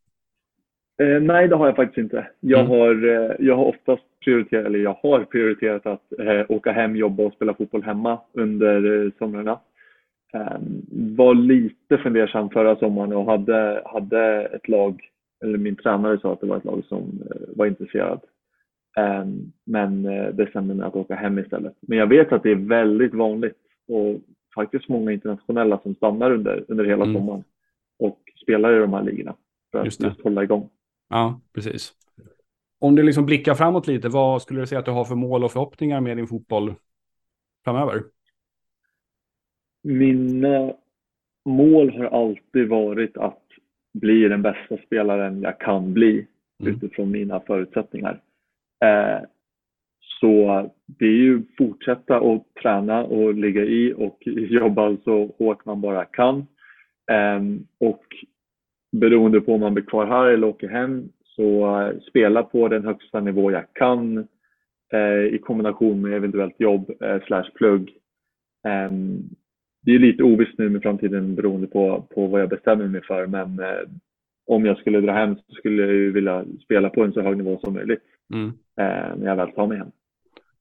Eh, 1.02 1.22
nej, 1.22 1.48
det 1.48 1.56
har 1.56 1.66
jag 1.66 1.76
faktiskt 1.76 1.98
inte. 1.98 2.28
Jag, 2.40 2.60
mm. 2.60 2.72
har, 2.72 3.08
eh, 3.08 3.32
jag 3.40 3.56
har 3.56 3.66
oftast 3.66 4.04
prioriterat, 4.26 4.66
eller 4.66 4.80
jag 4.80 4.98
har 5.04 5.24
prioriterat 5.24 5.86
att 5.86 6.20
eh, 6.20 6.46
åka 6.50 6.72
hem, 6.72 6.96
jobba 6.96 7.24
och 7.24 7.34
spela 7.34 7.54
fotboll 7.54 7.84
hemma 7.84 8.20
under 8.34 9.06
eh, 9.06 9.12
somrarna. 9.18 9.60
Ehm, 10.34 10.82
var 11.18 11.36
lite 11.36 11.98
fundersam 11.98 12.50
förra 12.50 12.76
sommaren 12.76 13.14
och 13.14 13.26
hade, 13.26 13.82
hade 13.86 14.46
ett 14.46 14.68
lag, 14.68 15.02
eller 15.44 15.58
min 15.58 15.76
tränare 15.76 16.20
sa 16.20 16.34
att 16.34 16.42
det 16.42 16.48
var 16.48 16.58
ett 16.58 16.66
lag 16.66 16.84
som 16.88 17.24
eh, 17.30 17.56
var 17.56 17.66
intresserad. 17.66 18.22
Ehm, 18.98 19.52
men 19.66 20.06
eh, 20.06 20.28
det 20.28 20.50
stämde 20.50 20.74
med 20.74 20.88
att 20.88 20.96
åka 20.96 21.16
hem 21.16 21.40
istället. 21.40 21.74
Men 21.82 21.98
jag 21.98 22.08
vet 22.08 22.32
att 22.32 22.44
det 22.44 22.52
är 22.52 22.68
väldigt 22.68 23.14
vanligt 23.14 23.58
och 23.88 24.22
faktiskt 24.56 24.90
många 24.90 25.12
internationella 25.12 25.80
som 25.80 25.96
stannar 25.96 26.32
under, 26.32 26.66
under 26.68 26.86
hela 26.86 27.04
mm. 27.04 27.16
sommaren 27.16 27.44
och 28.00 28.20
spelar 28.44 28.74
i 28.74 28.80
de 28.80 28.94
här 28.94 29.04
ligorna 29.04 29.36
för 29.72 29.80
att 29.80 29.86
just, 29.86 30.04
just 30.04 30.22
hålla 30.22 30.44
igång. 30.44 30.70
Ja, 31.10 31.42
precis. 31.54 31.94
Om 32.80 32.96
du 32.96 33.04
liksom 33.04 33.26
blickar 33.26 33.56
framåt 33.56 33.88
lite, 33.88 34.10
vad 34.10 34.42
skulle 34.42 34.60
du 34.60 34.68
säga 34.68 34.80
att 34.80 34.86
du 34.86 34.92
har 34.92 35.06
för 35.06 35.16
mål 35.16 35.44
och 35.44 35.52
förhoppningar 35.52 36.02
med 36.02 36.18
din 36.18 36.28
fotboll 36.28 36.74
framöver? 37.64 38.04
Mina 39.84 40.74
mål 41.46 41.90
har 41.98 42.06
alltid 42.06 42.68
varit 42.68 43.18
att 43.18 43.44
bli 43.94 44.28
den 44.28 44.42
bästa 44.42 44.78
spelaren 44.86 45.42
jag 45.42 45.60
kan 45.60 45.94
bli 45.94 46.28
mm. 46.60 46.76
utifrån 46.76 47.12
mina 47.12 47.40
förutsättningar. 47.40 48.22
Eh, 48.86 49.22
så 50.22 50.70
det 50.86 51.06
är 51.06 51.10
ju 51.10 51.42
fortsätta 51.58 52.18
att 52.18 52.54
träna 52.62 53.04
och 53.04 53.34
ligga 53.34 53.64
i 53.64 53.94
och 53.98 54.18
jobba 54.26 54.98
så 55.04 55.36
hårt 55.38 55.66
man 55.66 55.82
bara 55.82 56.06
kan. 56.06 56.46
Ehm, 57.12 57.68
och 57.80 58.04
beroende 58.92 59.42
på 59.42 59.54
om 59.54 59.60
man 59.60 59.74
blir 59.74 59.86
kvar 59.86 60.06
här 60.06 60.26
eller 60.26 60.48
åker 60.48 60.68
hem 60.68 61.10
så 61.24 61.80
eh, 61.82 62.00
spela 62.10 62.44
på 62.44 62.68
den 62.68 62.86
högsta 62.86 63.20
nivå 63.20 63.52
jag 63.52 63.74
kan 63.74 64.18
eh, 64.94 65.36
i 65.36 65.40
kombination 65.44 66.02
med 66.02 66.14
eventuellt 66.14 66.60
jobb 66.60 66.92
eh, 67.02 67.22
slash 67.26 67.50
plugg. 67.56 67.92
Ehm, 68.68 69.20
det 69.84 69.92
är 69.92 70.00
lite 70.00 70.24
ovisst 70.24 70.58
nu 70.58 70.70
med 70.70 70.82
framtiden 70.82 71.36
beroende 71.36 71.68
på, 71.68 72.08
på 72.16 72.28
vad 72.28 72.42
jag 72.42 72.50
bestämmer 72.50 72.88
mig 72.88 73.02
för 73.02 73.28
men 73.28 73.62
om 74.48 74.66
jag 74.66 74.78
skulle 74.78 75.02
dra 75.02 75.12
hem 75.14 75.36
så 75.36 75.56
skulle 75.56 75.82
jag 75.82 75.94
ju 75.94 76.12
vilja 76.12 76.46
spela 76.64 76.90
på 76.90 77.04
en 77.04 77.14
så 77.14 77.22
hög 77.22 77.38
nivå 77.38 77.60
som 77.64 77.74
möjligt 77.74 78.04
mm. 78.34 78.52
när 79.20 79.26
jag 79.26 79.36
väl 79.36 79.52
tar 79.52 79.68
mig 79.68 79.78
hem. 79.78 79.92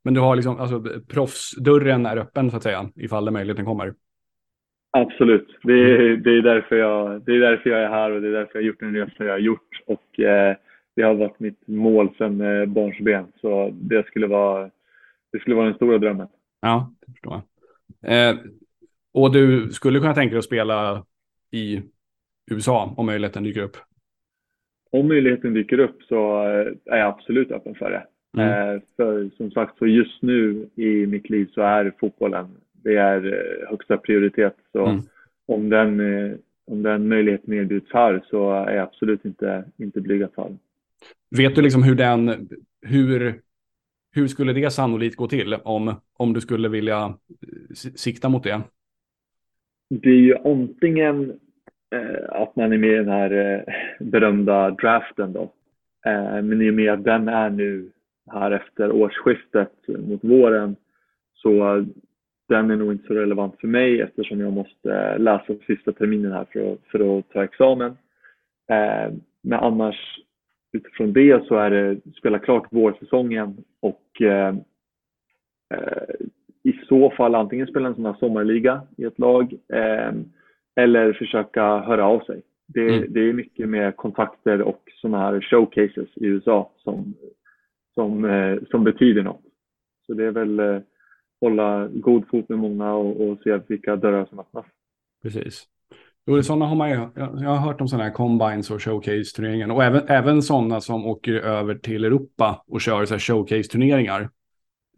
Men 0.04 0.14
du 0.14 0.20
har 0.20 0.36
liksom, 0.36 0.60
alltså 0.60 0.82
proffsdörren 1.08 2.06
är 2.06 2.16
öppen 2.16 2.50
så 2.50 2.56
att 2.56 2.62
säga, 2.62 2.90
ifall 2.96 3.24
det 3.24 3.30
möjligheten 3.30 3.64
kommer. 3.64 3.94
Absolut. 4.92 5.58
Det 5.62 5.72
är, 5.72 6.16
det, 6.16 6.30
är 6.30 6.42
därför 6.42 6.76
jag, 6.76 7.24
det 7.24 7.32
är 7.32 7.40
därför 7.40 7.70
jag 7.70 7.82
är 7.82 7.88
här 7.88 8.10
och 8.10 8.20
det 8.20 8.28
är 8.28 8.32
därför 8.32 8.52
jag 8.54 8.62
har 8.62 8.66
gjort 8.66 8.80
den 8.80 8.94
resa 8.94 9.24
jag 9.24 9.32
har 9.32 9.38
gjort. 9.38 9.82
Och 9.86 10.20
eh, 10.20 10.56
det 10.96 11.02
har 11.02 11.14
varit 11.14 11.40
mitt 11.40 11.66
mål 11.66 12.14
sedan 12.18 12.40
eh, 12.40 12.66
barnsben. 12.66 13.26
Så 13.40 13.70
det 13.80 14.06
skulle, 14.06 14.26
vara, 14.26 14.70
det 15.32 15.40
skulle 15.40 15.56
vara 15.56 15.66
den 15.66 15.74
stora 15.74 15.98
drömmen. 15.98 16.28
Ja, 16.60 16.94
det 17.06 17.12
förstår 17.12 17.42
jag. 18.02 18.30
Eh, 18.30 18.36
och 19.12 19.32
du 19.32 19.70
skulle 19.72 19.98
kunna 19.98 20.14
tänka 20.14 20.30
dig 20.30 20.38
att 20.38 20.44
spela 20.44 21.04
i 21.50 21.82
USA 22.50 22.94
om 22.96 23.06
möjligheten 23.06 23.42
dyker 23.42 23.62
upp? 23.62 23.76
Om 24.90 25.08
möjligheten 25.08 25.54
dyker 25.54 25.78
upp 25.78 26.02
så 26.02 26.42
eh, 26.42 26.94
är 26.94 26.98
jag 26.98 27.08
absolut 27.08 27.50
öppen 27.50 27.74
för 27.74 27.90
det. 27.90 28.06
Mm. 28.38 28.74
Eh, 28.74 28.80
för 28.96 29.30
som 29.36 29.50
sagt, 29.50 29.78
så 29.78 29.86
just 29.86 30.22
nu 30.22 30.68
i 30.74 31.06
mitt 31.06 31.30
liv 31.30 31.50
så 31.54 31.60
är 31.60 31.92
fotbollen, 32.00 32.48
det 32.72 32.96
är 32.96 33.26
eh, 33.26 33.70
högsta 33.70 33.96
prioritet. 33.96 34.56
Så 34.72 34.86
mm. 34.86 35.00
om, 35.46 35.68
den, 35.68 36.00
eh, 36.00 36.36
om 36.66 36.82
den 36.82 37.08
möjligheten 37.08 37.54
erbjuds 37.54 37.92
här 37.92 38.24
så 38.30 38.52
är 38.52 38.74
jag 38.74 38.82
absolut 38.82 39.24
inte, 39.24 39.64
inte 39.76 40.00
blyg 40.00 40.22
att 40.22 40.34
ta 40.34 40.44
den. 40.44 40.58
Vet 41.36 41.54
du 41.54 41.62
liksom 41.62 41.82
hur 41.82 41.94
den, 41.94 42.48
hur, 42.82 43.34
hur 44.12 44.26
skulle 44.26 44.52
det 44.52 44.70
sannolikt 44.70 45.16
gå 45.16 45.26
till 45.26 45.54
om, 45.54 45.94
om 46.16 46.32
du 46.32 46.40
skulle 46.40 46.68
vilja 46.68 47.14
sikta 47.94 48.28
mot 48.28 48.44
det? 48.44 48.62
Det 49.90 50.10
är 50.10 50.20
ju 50.20 50.36
antingen 50.44 51.30
eh, 51.94 52.42
att 52.42 52.56
man 52.56 52.72
är 52.72 52.78
med 52.78 52.90
i 52.90 52.96
den 52.96 53.08
här 53.08 53.30
eh, 53.30 53.74
berömda 54.06 54.70
draften 54.70 55.32
då. 55.32 55.42
Eh, 56.06 56.42
men 56.42 56.62
i 56.62 56.70
och 56.70 56.74
med 56.74 56.92
att 56.92 57.04
den 57.04 57.28
är 57.28 57.50
nu 57.50 57.90
här 58.30 58.50
efter 58.50 58.92
årsskiftet 58.92 59.88
mot 59.88 60.24
våren 60.24 60.76
så 61.34 61.84
den 62.48 62.70
är 62.70 62.76
nog 62.76 62.92
inte 62.92 63.06
så 63.06 63.14
relevant 63.14 63.60
för 63.60 63.68
mig 63.68 64.00
eftersom 64.00 64.40
jag 64.40 64.52
måste 64.52 65.18
läsa 65.18 65.54
sista 65.66 65.92
terminen 65.92 66.32
här 66.32 66.46
för 66.52 66.72
att, 66.72 66.78
för 66.90 67.18
att 67.18 67.30
ta 67.30 67.44
examen. 67.44 67.90
Eh, 68.70 69.12
men 69.42 69.58
annars 69.60 70.20
utifrån 70.72 71.12
det 71.12 71.46
så 71.46 71.54
är 71.56 71.70
det 71.70 72.00
spela 72.14 72.38
klart 72.38 72.66
vårsäsongen 72.70 73.56
och 73.80 74.22
eh, 74.22 74.54
eh, 75.74 76.14
i 76.62 76.72
så 76.72 77.10
fall 77.10 77.34
antingen 77.34 77.66
spela 77.66 77.88
en 77.88 77.94
sån 77.94 78.06
här 78.06 78.16
sommarliga 78.20 78.82
i 78.96 79.04
ett 79.04 79.18
lag 79.18 79.52
eh, 79.72 80.12
eller 80.76 81.12
försöka 81.12 81.78
höra 81.78 82.06
av 82.06 82.20
sig. 82.20 82.42
Det, 82.66 82.88
mm. 82.88 83.12
det 83.12 83.20
är 83.20 83.32
mycket 83.32 83.68
med 83.68 83.96
kontakter 83.96 84.62
och 84.62 84.82
sådana 84.94 85.18
här 85.18 85.40
showcases 85.40 86.08
i 86.16 86.26
USA 86.26 86.70
som, 86.76 87.14
som, 87.94 88.24
eh, 88.24 88.58
som 88.70 88.84
betyder 88.84 89.22
något. 89.22 89.42
Så 90.06 90.14
det 90.14 90.24
är 90.24 90.30
väl 90.30 90.58
eh, 90.58 90.80
hålla 91.40 91.88
god 91.88 92.28
fot 92.28 92.48
med 92.48 92.58
många 92.58 92.92
och, 92.92 93.20
och 93.20 93.38
se 93.44 93.60
vilka 93.68 93.96
dörrar 93.96 94.24
som 94.24 94.38
öppnas. 94.38 94.66
Precis. 95.22 95.66
Jo, 96.26 96.42
sådana 96.42 96.66
har 96.66 96.76
man 96.76 96.90
ju, 96.90 96.96
jag, 97.14 97.26
har 97.26 97.56
hört 97.56 97.80
om 97.80 97.88
sådana 97.88 98.04
här 98.04 98.12
combines 98.12 98.70
och 98.70 98.80
showcase-turneringar 98.80 99.74
och 99.74 99.84
även, 99.84 100.02
även 100.08 100.42
sådana 100.42 100.80
som 100.80 101.06
åker 101.06 101.32
över 101.32 101.74
till 101.74 102.04
Europa 102.04 102.64
och 102.66 102.80
kör 102.80 103.04
så 103.04 103.18
showcase-turneringar. 103.18 104.30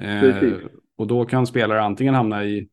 Eh, 0.00 0.52
och 0.96 1.06
då 1.06 1.24
kan 1.24 1.46
spelare 1.46 1.82
antingen 1.82 2.14
hamna 2.14 2.44
i, 2.44 2.68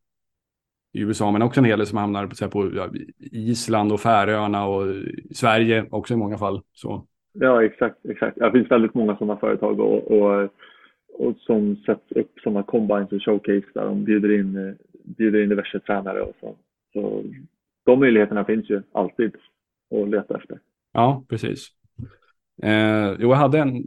i 0.94 1.00
USA, 1.02 1.32
men 1.32 1.42
också 1.42 1.60
en 1.60 1.66
hel 1.66 1.80
del 1.80 1.88
som 1.88 1.98
hamnar 1.98 2.28
på, 2.28 2.50
på 2.50 2.76
ja, 2.76 2.90
Island 3.32 3.92
och 3.92 4.00
Färöarna 4.00 4.68
och 4.68 4.88
Sverige 5.36 5.86
också 5.92 6.14
i 6.14 6.18
många 6.18 6.38
fall. 6.38 6.62
Så. 6.74 7.08
Ja, 7.34 7.64
exakt. 7.64 8.06
exakt. 8.06 8.40
Det 8.40 8.52
finns 8.52 8.72
väldigt 8.72 8.94
många 8.94 9.18
sådana 9.18 9.40
företag 9.40 9.80
och, 9.80 10.12
och, 10.12 10.50
och 11.14 11.36
som 11.38 11.76
sätter 11.76 12.18
upp 12.18 12.40
sådana 12.44 12.64
combines 12.64 13.12
och 13.12 13.24
showcase 13.24 13.68
där 13.74 13.86
de 13.86 14.04
bjuder 14.04 14.40
in, 14.40 14.78
bjuder 15.04 15.44
in 15.44 15.50
diverse 15.50 15.80
tränare 15.80 16.22
och 16.22 16.36
så. 16.40 16.56
så 16.94 17.24
de 17.86 18.00
möjligheterna 18.00 18.46
finns 18.46 18.70
ju 18.70 18.82
alltid 18.92 19.36
att 19.96 20.10
leta 20.10 20.38
efter. 20.38 20.60
Ja, 20.94 21.24
precis. 21.30 21.68
Eh, 22.64 23.16
jo, 23.20 23.30
jag 23.30 23.36
hade 23.36 23.60
en, 23.60 23.84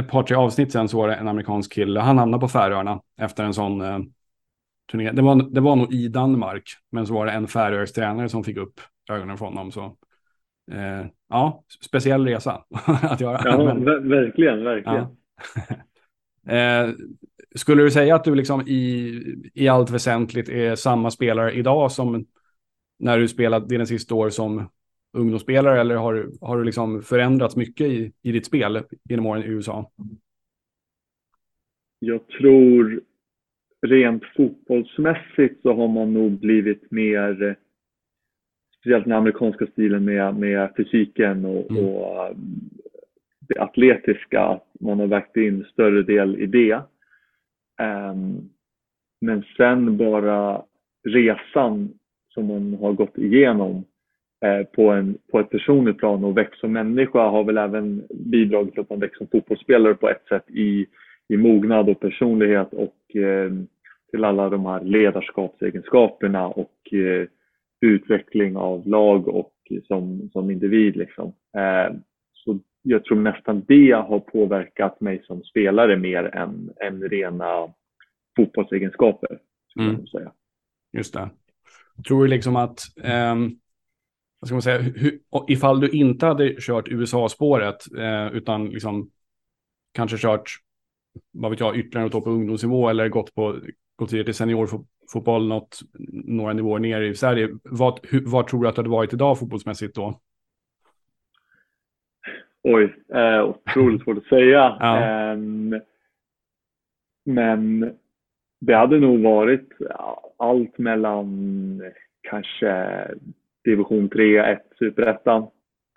ett 0.00 0.08
par, 0.08 0.22
tre 0.22 0.36
avsnitt 0.36 0.72
sen 0.72 0.88
så 0.88 0.96
var 0.96 1.08
det 1.08 1.14
en 1.14 1.28
amerikansk 1.28 1.72
kille. 1.72 2.00
Han 2.00 2.18
hamnade 2.18 2.40
på 2.40 2.48
Färöarna 2.48 3.00
efter 3.16 3.44
en 3.44 3.54
sån 3.54 3.80
eh, 3.80 3.98
turné. 4.90 5.12
Det 5.12 5.22
var, 5.22 5.50
det 5.50 5.60
var 5.60 5.76
nog 5.76 5.92
i 5.92 6.08
Danmark, 6.08 6.64
men 6.90 7.06
så 7.06 7.14
var 7.14 7.26
det 7.26 7.32
en 7.32 7.46
Färöisk 7.46 7.94
tränare 7.94 8.28
som 8.28 8.44
fick 8.44 8.56
upp 8.56 8.80
ögonen 9.10 9.38
från 9.38 9.56
honom. 9.56 9.72
Så, 9.72 9.96
eh, 10.70 11.06
ja, 11.28 11.64
speciell 11.84 12.26
resa 12.26 12.64
att 12.86 13.20
göra. 13.20 13.40
Ja, 13.44 13.74
men, 13.74 14.08
verkligen, 14.08 14.64
verkligen. 14.64 15.06
Ja. 16.44 16.52
eh, 16.54 16.94
skulle 17.54 17.82
du 17.82 17.90
säga 17.90 18.14
att 18.14 18.24
du 18.24 18.34
liksom 18.34 18.60
i, 18.60 19.22
i 19.54 19.68
allt 19.68 19.90
väsentligt 19.90 20.48
är 20.48 20.74
samma 20.74 21.10
spelare 21.10 21.52
idag 21.52 21.92
som 21.92 22.26
när 22.98 23.18
du 23.18 23.28
spelade 23.28 23.66
dina 23.66 23.86
sista 23.86 24.14
år 24.14 24.30
som 24.30 24.68
ungdomsspelare 25.12 25.80
eller 25.80 25.96
har, 25.96 26.30
har 26.40 26.58
du 26.58 26.64
liksom 26.64 27.02
förändrats 27.02 27.56
mycket 27.56 27.86
i, 27.86 28.12
i 28.22 28.32
ditt 28.32 28.46
spel 28.46 28.82
genom 29.04 29.26
åren 29.26 29.42
i 29.42 29.46
USA? 29.46 29.90
Jag 31.98 32.28
tror 32.28 33.00
rent 33.86 34.22
fotbollsmässigt 34.36 35.62
så 35.62 35.74
har 35.74 35.88
man 35.88 36.14
nog 36.14 36.38
blivit 36.40 36.90
mer, 36.90 37.56
speciellt 38.88 39.04
den 39.04 39.12
amerikanska 39.12 39.66
stilen 39.66 40.04
med, 40.04 40.36
med 40.36 40.68
fysiken 40.76 41.44
och, 41.44 41.70
mm. 41.70 41.84
och 41.84 42.34
det 43.40 43.60
atletiska, 43.60 44.60
man 44.80 45.00
har 45.00 45.06
vägt 45.06 45.36
in 45.36 45.64
större 45.64 46.02
del 46.02 46.40
i 46.40 46.46
det. 46.46 46.80
Um, 48.12 48.50
men 49.20 49.44
sen 49.56 49.96
bara 49.96 50.62
resan 51.08 51.88
som 52.34 52.46
man 52.46 52.74
har 52.80 52.92
gått 52.92 53.18
igenom 53.18 53.84
eh, 54.44 54.66
på, 54.66 54.90
en, 54.90 55.18
på 55.30 55.40
ett 55.40 55.50
personligt 55.50 55.98
plan 55.98 56.24
och 56.24 56.36
växt 56.36 56.60
som 56.60 56.72
människa 56.72 57.28
har 57.28 57.44
väl 57.44 57.58
även 57.58 58.02
bidragit 58.10 58.72
till 58.72 58.80
att 58.80 58.90
man 58.90 59.00
växer 59.00 59.18
som 59.18 59.26
fotbollsspelare 59.26 59.94
på 59.94 60.08
ett 60.08 60.26
sätt 60.28 60.50
i, 60.50 60.86
i 61.28 61.36
mognad 61.36 61.88
och 61.88 62.00
personlighet 62.00 62.72
och 62.72 63.16
eh, 63.16 63.52
till 64.10 64.24
alla 64.24 64.48
de 64.48 64.66
här 64.66 64.84
ledarskapsegenskaperna 64.84 66.46
och 66.46 66.92
eh, 66.92 67.28
utveckling 67.80 68.56
av 68.56 68.88
lag 68.88 69.28
och 69.28 69.52
som, 69.86 70.30
som 70.32 70.50
individ. 70.50 70.96
Liksom. 70.96 71.26
Eh, 71.56 71.96
så 72.32 72.58
jag 72.82 73.04
tror 73.04 73.20
nästan 73.20 73.64
det 73.68 73.92
har 73.92 74.20
påverkat 74.20 75.00
mig 75.00 75.22
som 75.26 75.42
spelare 75.42 75.96
mer 75.96 76.24
än, 76.24 76.72
än 76.80 77.02
rena 77.02 77.74
fotbollsegenskaper. 78.36 79.38
Mm. 79.80 80.06
Säga. 80.06 80.32
Just 80.92 81.14
det. 81.14 81.30
Tror 82.06 82.22
du 82.22 82.30
liksom 82.30 82.56
att, 82.56 82.80
um, 83.32 83.58
vad 84.40 84.48
ska 84.48 84.54
man 84.54 84.62
säga, 84.62 84.78
hur, 84.78 85.20
ifall 85.48 85.80
du 85.80 85.88
inte 85.88 86.26
hade 86.26 86.54
kört 86.60 86.88
USA-spåret 86.88 87.76
uh, 87.98 88.36
utan 88.36 88.70
liksom 88.70 89.10
kanske 89.92 90.16
kört, 90.16 90.50
vad 91.32 91.50
vet 91.50 91.60
jag, 91.60 91.76
ytterligare 91.76 92.08
något 92.08 92.24
på 92.24 92.30
ungdomsnivå 92.30 92.88
eller 92.88 93.08
gått 93.08 93.34
på 93.34 93.60
gått 93.96 94.12
vidare 94.12 94.24
till 94.24 94.34
seniorfotboll 94.34 94.97
något, 95.14 95.78
några 96.24 96.52
nivåer 96.52 96.78
ner 96.78 97.00
i 97.00 97.14
Sverige. 97.14 97.48
Vad, 97.64 98.00
hur, 98.02 98.22
vad 98.26 98.46
tror 98.46 98.62
du 98.62 98.68
att 98.68 98.74
det 98.74 98.78
hade 98.78 98.90
varit 98.90 99.12
idag 99.12 99.38
fotbollsmässigt 99.38 99.94
då? 99.94 100.20
Oj, 102.62 102.94
eh, 103.14 103.44
otroligt 103.44 104.02
svårt 104.02 104.18
att 104.18 104.24
säga. 104.24 104.76
ja. 104.80 105.00
eh, 105.00 105.38
men 107.24 107.92
det 108.60 108.74
hade 108.74 109.00
nog 109.00 109.22
varit 109.22 109.68
allt 110.36 110.78
mellan 110.78 111.82
kanske 112.22 113.04
division 113.64 114.08
3, 114.08 114.38
1, 114.38 114.62
superettan. 114.78 115.46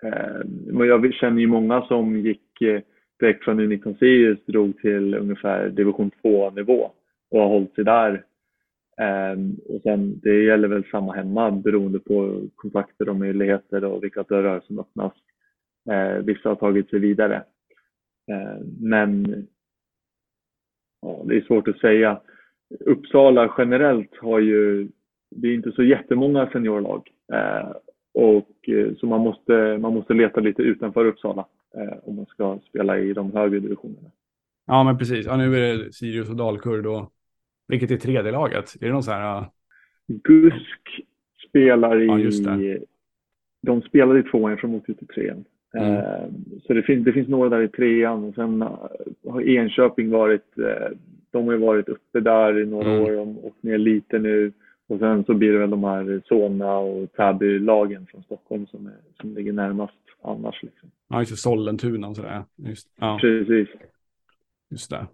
Eh, 0.02 0.86
jag 0.86 1.14
känner 1.14 1.40
ju 1.40 1.46
många 1.46 1.82
som 1.82 2.16
gick 2.20 2.62
eh, 2.62 2.80
direkt 3.20 3.44
från 3.44 3.60
U19 3.60 3.98
Sirius 3.98 4.44
drog 4.46 4.78
till 4.78 5.14
ungefär 5.14 5.68
division 5.68 6.10
2-nivå 6.22 6.90
och 7.30 7.40
har 7.40 7.48
hållit 7.48 7.74
sig 7.74 7.84
där. 7.84 8.24
Eh, 9.00 9.38
och 9.74 9.82
sen, 9.82 10.20
det 10.22 10.42
gäller 10.44 10.68
väl 10.68 10.84
samma 10.90 11.12
hemma 11.12 11.50
beroende 11.50 11.98
på 11.98 12.40
kontakter 12.54 13.08
och 13.08 13.16
möjligheter 13.16 13.84
och 13.84 14.04
vilka 14.04 14.22
dörrar 14.22 14.60
som 14.60 14.78
öppnas. 14.78 15.12
Ehm, 15.90 16.26
vissa 16.26 16.48
har 16.48 16.56
tagit 16.56 16.90
sig 16.90 16.98
vidare. 16.98 17.44
Ehm, 18.32 18.66
men 18.80 19.26
ja, 21.02 21.22
det 21.24 21.36
är 21.36 21.40
svårt 21.40 21.68
att 21.68 21.78
säga. 21.78 22.20
Uppsala 22.80 23.54
generellt 23.58 24.16
har 24.16 24.38
ju, 24.38 24.88
det 25.30 25.48
är 25.48 25.54
inte 25.54 25.72
så 25.72 25.82
jättemånga 25.82 26.50
seniorlag. 26.52 27.08
Eh, 27.32 27.72
och, 28.14 28.68
eh, 28.68 28.94
så 28.96 29.06
man 29.06 29.20
måste, 29.20 29.78
man 29.78 29.94
måste 29.94 30.14
leta 30.14 30.40
lite 30.40 30.62
utanför 30.62 31.06
Uppsala 31.06 31.46
eh, 31.74 31.98
om 32.02 32.16
man 32.16 32.26
ska 32.26 32.58
spela 32.68 32.98
i 32.98 33.12
de 33.12 33.32
högre 33.32 33.60
divisionerna. 33.60 34.10
Ja, 34.66 34.84
men 34.84 34.98
precis. 34.98 35.26
Ja, 35.26 35.36
nu 35.36 35.56
är 35.56 35.78
det 35.78 35.92
Sirius 35.92 36.30
och 36.30 36.36
Dalkurd 36.36 36.86
och 36.86 37.12
vilket 37.68 37.90
är 37.90 37.96
tredje 37.96 38.32
laget? 38.32 38.74
Är 38.80 38.86
det 38.86 38.92
någon 38.92 39.02
sån 39.02 39.14
här? 39.14 39.44
Gusk 40.06 41.04
spelar 41.48 42.02
i, 42.02 42.06
ja, 42.06 42.18
just 42.18 42.44
det. 42.44 42.78
de 43.62 43.82
spelar 43.82 44.18
i 44.18 44.22
tvåan 44.22 44.56
från 44.56 44.70
mot 44.70 44.84
till 44.84 45.06
trean. 45.14 45.44
Mm. 45.74 46.04
Så 46.66 46.72
det 46.72 46.82
finns, 46.82 47.04
det 47.04 47.12
finns 47.12 47.28
några 47.28 47.48
där 47.48 47.62
i 47.62 47.68
trean 47.68 48.24
och 48.24 48.34
sen 48.34 48.62
har 49.24 49.42
Enköping 49.42 50.10
varit 50.10 50.54
de 51.32 51.46
har 51.46 51.52
ju 51.52 51.58
varit 51.58 51.88
uppe 51.88 52.20
där 52.20 52.58
i 52.58 52.66
några 52.66 52.90
mm. 52.90 53.02
år 53.02 53.18
och 53.18 53.46
åkt 53.46 53.62
ner 53.62 53.78
lite 53.78 54.18
nu. 54.18 54.52
Och 54.88 54.98
sen 54.98 55.24
så 55.24 55.34
blir 55.34 55.52
det 55.52 55.58
väl 55.58 55.70
de 55.70 55.84
här 55.84 56.22
Solna 56.24 56.76
och 56.76 57.12
Täby-lagen 57.12 58.06
från 58.06 58.22
Stockholm 58.22 58.66
som, 58.66 58.86
är, 58.86 58.96
som 59.20 59.34
ligger 59.34 59.52
närmast 59.52 59.94
annars. 60.22 60.62
Liksom. 60.62 60.90
Ja, 61.08 61.18
just 61.18 61.32
det. 61.32 61.36
Sollentuna 61.36 62.08
och 62.08 62.16
sådär. 62.16 62.44
Just, 62.56 62.88
ja. 63.00 63.18
Precis. 63.20 63.68
Just 64.70 64.90
det. 64.90 65.06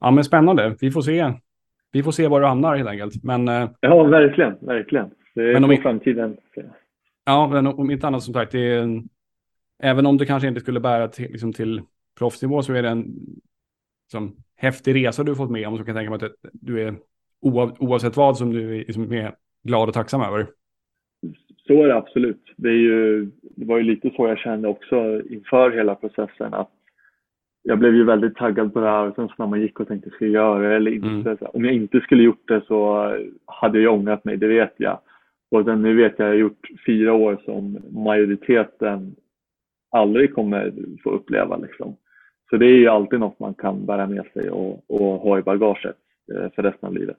Ja, 0.00 0.10
men 0.10 0.24
spännande. 0.24 0.76
Vi 0.80 0.90
får 0.90 1.02
se. 1.02 1.32
Vi 1.92 2.02
får 2.02 2.12
se 2.12 2.28
var 2.28 2.40
du 2.40 2.46
hamnar 2.46 2.76
helt 2.76 2.88
enkelt. 2.88 3.24
Men, 3.24 3.48
eh, 3.48 3.70
ja, 3.80 4.04
verkligen. 4.04 4.56
Verkligen. 4.60 5.10
Det 5.34 5.42
är 5.42 5.52
men 5.52 5.64
om 5.64 5.76
på 5.76 5.82
framtiden. 5.82 6.36
Ja, 7.24 7.48
men 7.52 7.66
om 7.66 7.90
inte 7.90 8.06
annat 8.06 8.22
som 8.22 8.34
sagt. 8.34 8.54
En, 8.54 9.08
även 9.82 10.06
om 10.06 10.16
det 10.16 10.26
kanske 10.26 10.48
inte 10.48 10.60
skulle 10.60 10.80
bära 10.80 11.08
till, 11.08 11.30
liksom 11.30 11.52
till 11.52 11.82
proffsnivå 12.18 12.62
så 12.62 12.72
är 12.72 12.82
det 12.82 12.88
en 12.88 13.04
liksom, 14.04 14.36
häftig 14.56 14.94
resa 14.94 15.24
du 15.24 15.34
fått 15.34 15.50
med 15.50 15.68
om. 15.68 15.78
Så 15.78 15.84
kan 15.84 15.96
jag 15.96 16.00
tänka 16.00 16.26
mig 16.26 16.32
att 16.32 16.50
du 16.52 16.82
är 16.82 16.94
oavsett 17.78 18.16
vad 18.16 18.36
som 18.36 18.52
du 18.52 18.74
är, 18.74 18.78
liksom, 18.78 19.12
är 19.12 19.34
glad 19.62 19.88
och 19.88 19.94
tacksam 19.94 20.22
över. 20.22 20.46
Så 21.66 21.84
är 21.84 21.88
det 21.88 21.96
absolut. 21.96 22.54
Det, 22.56 22.68
är 22.68 22.72
ju, 22.72 23.24
det 23.42 23.64
var 23.64 23.78
ju 23.78 23.82
lite 23.82 24.10
så 24.16 24.28
jag 24.28 24.38
kände 24.38 24.68
också 24.68 25.22
inför 25.30 25.70
hela 25.70 25.94
processen. 25.94 26.54
att 26.54 26.70
Jag 27.68 27.78
blev 27.78 27.94
ju 27.94 28.04
väldigt 28.04 28.36
taggad 28.36 28.72
på 28.72 28.80
det 28.80 28.86
här 28.86 29.06
och 29.06 29.14
sen 29.14 29.28
så 29.28 29.34
när 29.38 29.46
man 29.46 29.60
gick 29.60 29.80
och 29.80 29.88
tänkte 29.88 30.10
ska 30.10 30.24
jag 30.24 30.32
göra 30.32 30.68
det 30.68 30.76
eller 30.76 30.90
inte. 30.90 31.30
Mm. 31.30 31.38
Om 31.40 31.64
jag 31.64 31.74
inte 31.74 32.00
skulle 32.00 32.22
gjort 32.22 32.48
det 32.48 32.62
så 32.66 33.12
hade 33.46 33.80
jag 33.80 33.94
ångrat 33.94 34.24
mig, 34.24 34.36
det 34.36 34.46
vet 34.46 34.74
jag. 34.76 34.98
Och 35.50 35.64
sen 35.64 35.82
nu 35.82 35.96
vet 35.96 36.14
jag, 36.18 36.28
jag 36.28 36.32
har 36.32 36.38
gjort 36.38 36.68
fyra 36.86 37.12
år 37.12 37.38
som 37.44 37.78
majoriteten 37.90 39.16
aldrig 39.90 40.34
kommer 40.34 40.72
få 41.02 41.10
uppleva. 41.10 41.56
Liksom. 41.56 41.96
Så 42.50 42.56
det 42.56 42.66
är 42.66 42.78
ju 42.78 42.88
alltid 42.88 43.20
något 43.20 43.38
man 43.38 43.54
kan 43.54 43.86
bära 43.86 44.06
med 44.06 44.24
sig 44.32 44.50
och, 44.50 44.90
och 44.90 45.20
ha 45.20 45.38
i 45.38 45.42
bagaget 45.42 45.96
eh, 46.34 46.50
för 46.54 46.62
resten 46.62 46.86
av 46.86 46.94
livet. 46.94 47.18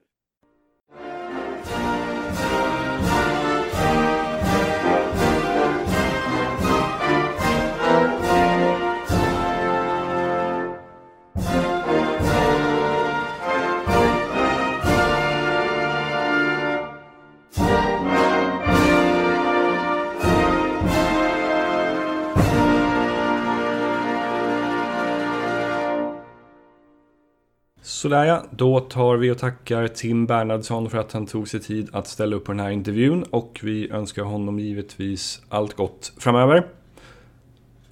Sådär 28.00 28.26
ja, 28.26 28.44
då 28.52 28.80
tar 28.80 29.18
vi 29.18 29.32
och 29.32 29.38
tackar 29.38 29.88
Tim 29.88 30.26
Bernhardsson 30.26 30.90
för 30.90 30.98
att 30.98 31.12
han 31.12 31.26
tog 31.26 31.48
sig 31.48 31.60
tid 31.60 31.90
att 31.94 32.08
ställa 32.08 32.36
upp 32.36 32.46
på 32.46 32.52
den 32.52 32.60
här 32.60 32.70
intervjun 32.70 33.24
och 33.24 33.60
vi 33.64 33.90
önskar 33.90 34.24
honom 34.24 34.60
givetvis 34.60 35.42
allt 35.50 35.74
gott 35.74 36.14
framöver. 36.18 36.68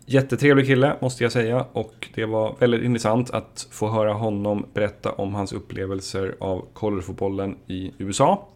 Jättetrevlig 0.06 0.66
kille 0.66 0.96
måste 1.02 1.24
jag 1.24 1.32
säga 1.32 1.66
och 1.74 2.08
det 2.16 2.26
var 2.26 2.56
väldigt 2.60 2.84
intressant 2.84 3.30
att 3.32 3.68
få 3.72 3.90
höra 3.90 4.14
honom 4.14 4.66
berätta 4.74 5.12
om 5.12 5.36
hans 5.36 5.54
upplevelser 5.54 6.36
av 6.40 6.66
collegefotbollen 6.74 7.58
i 7.68 7.92
USA. 7.98 8.48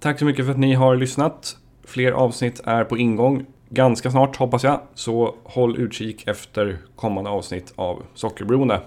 Tack 0.00 0.18
så 0.18 0.24
mycket 0.24 0.44
för 0.44 0.52
att 0.52 0.58
ni 0.58 0.74
har 0.74 0.96
lyssnat. 0.96 1.56
Fler 1.84 2.12
avsnitt 2.12 2.60
är 2.64 2.84
på 2.84 2.98
ingång 2.98 3.46
ganska 3.68 4.10
snart 4.10 4.36
hoppas 4.36 4.64
jag, 4.64 4.80
så 4.94 5.34
håll 5.44 5.76
utkik 5.78 6.28
efter 6.28 6.78
kommande 6.96 7.30
avsnitt 7.30 7.72
av 7.76 8.02
Sockerberoende. 8.14 8.80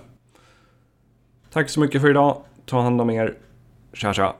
Tack 1.56 1.70
så 1.70 1.80
mycket 1.80 2.02
för 2.02 2.10
idag. 2.10 2.42
Ta 2.66 2.82
hand 2.82 3.02
om 3.02 3.10
er. 3.10 3.34
Tja 3.94 4.14
tja. 4.14 4.36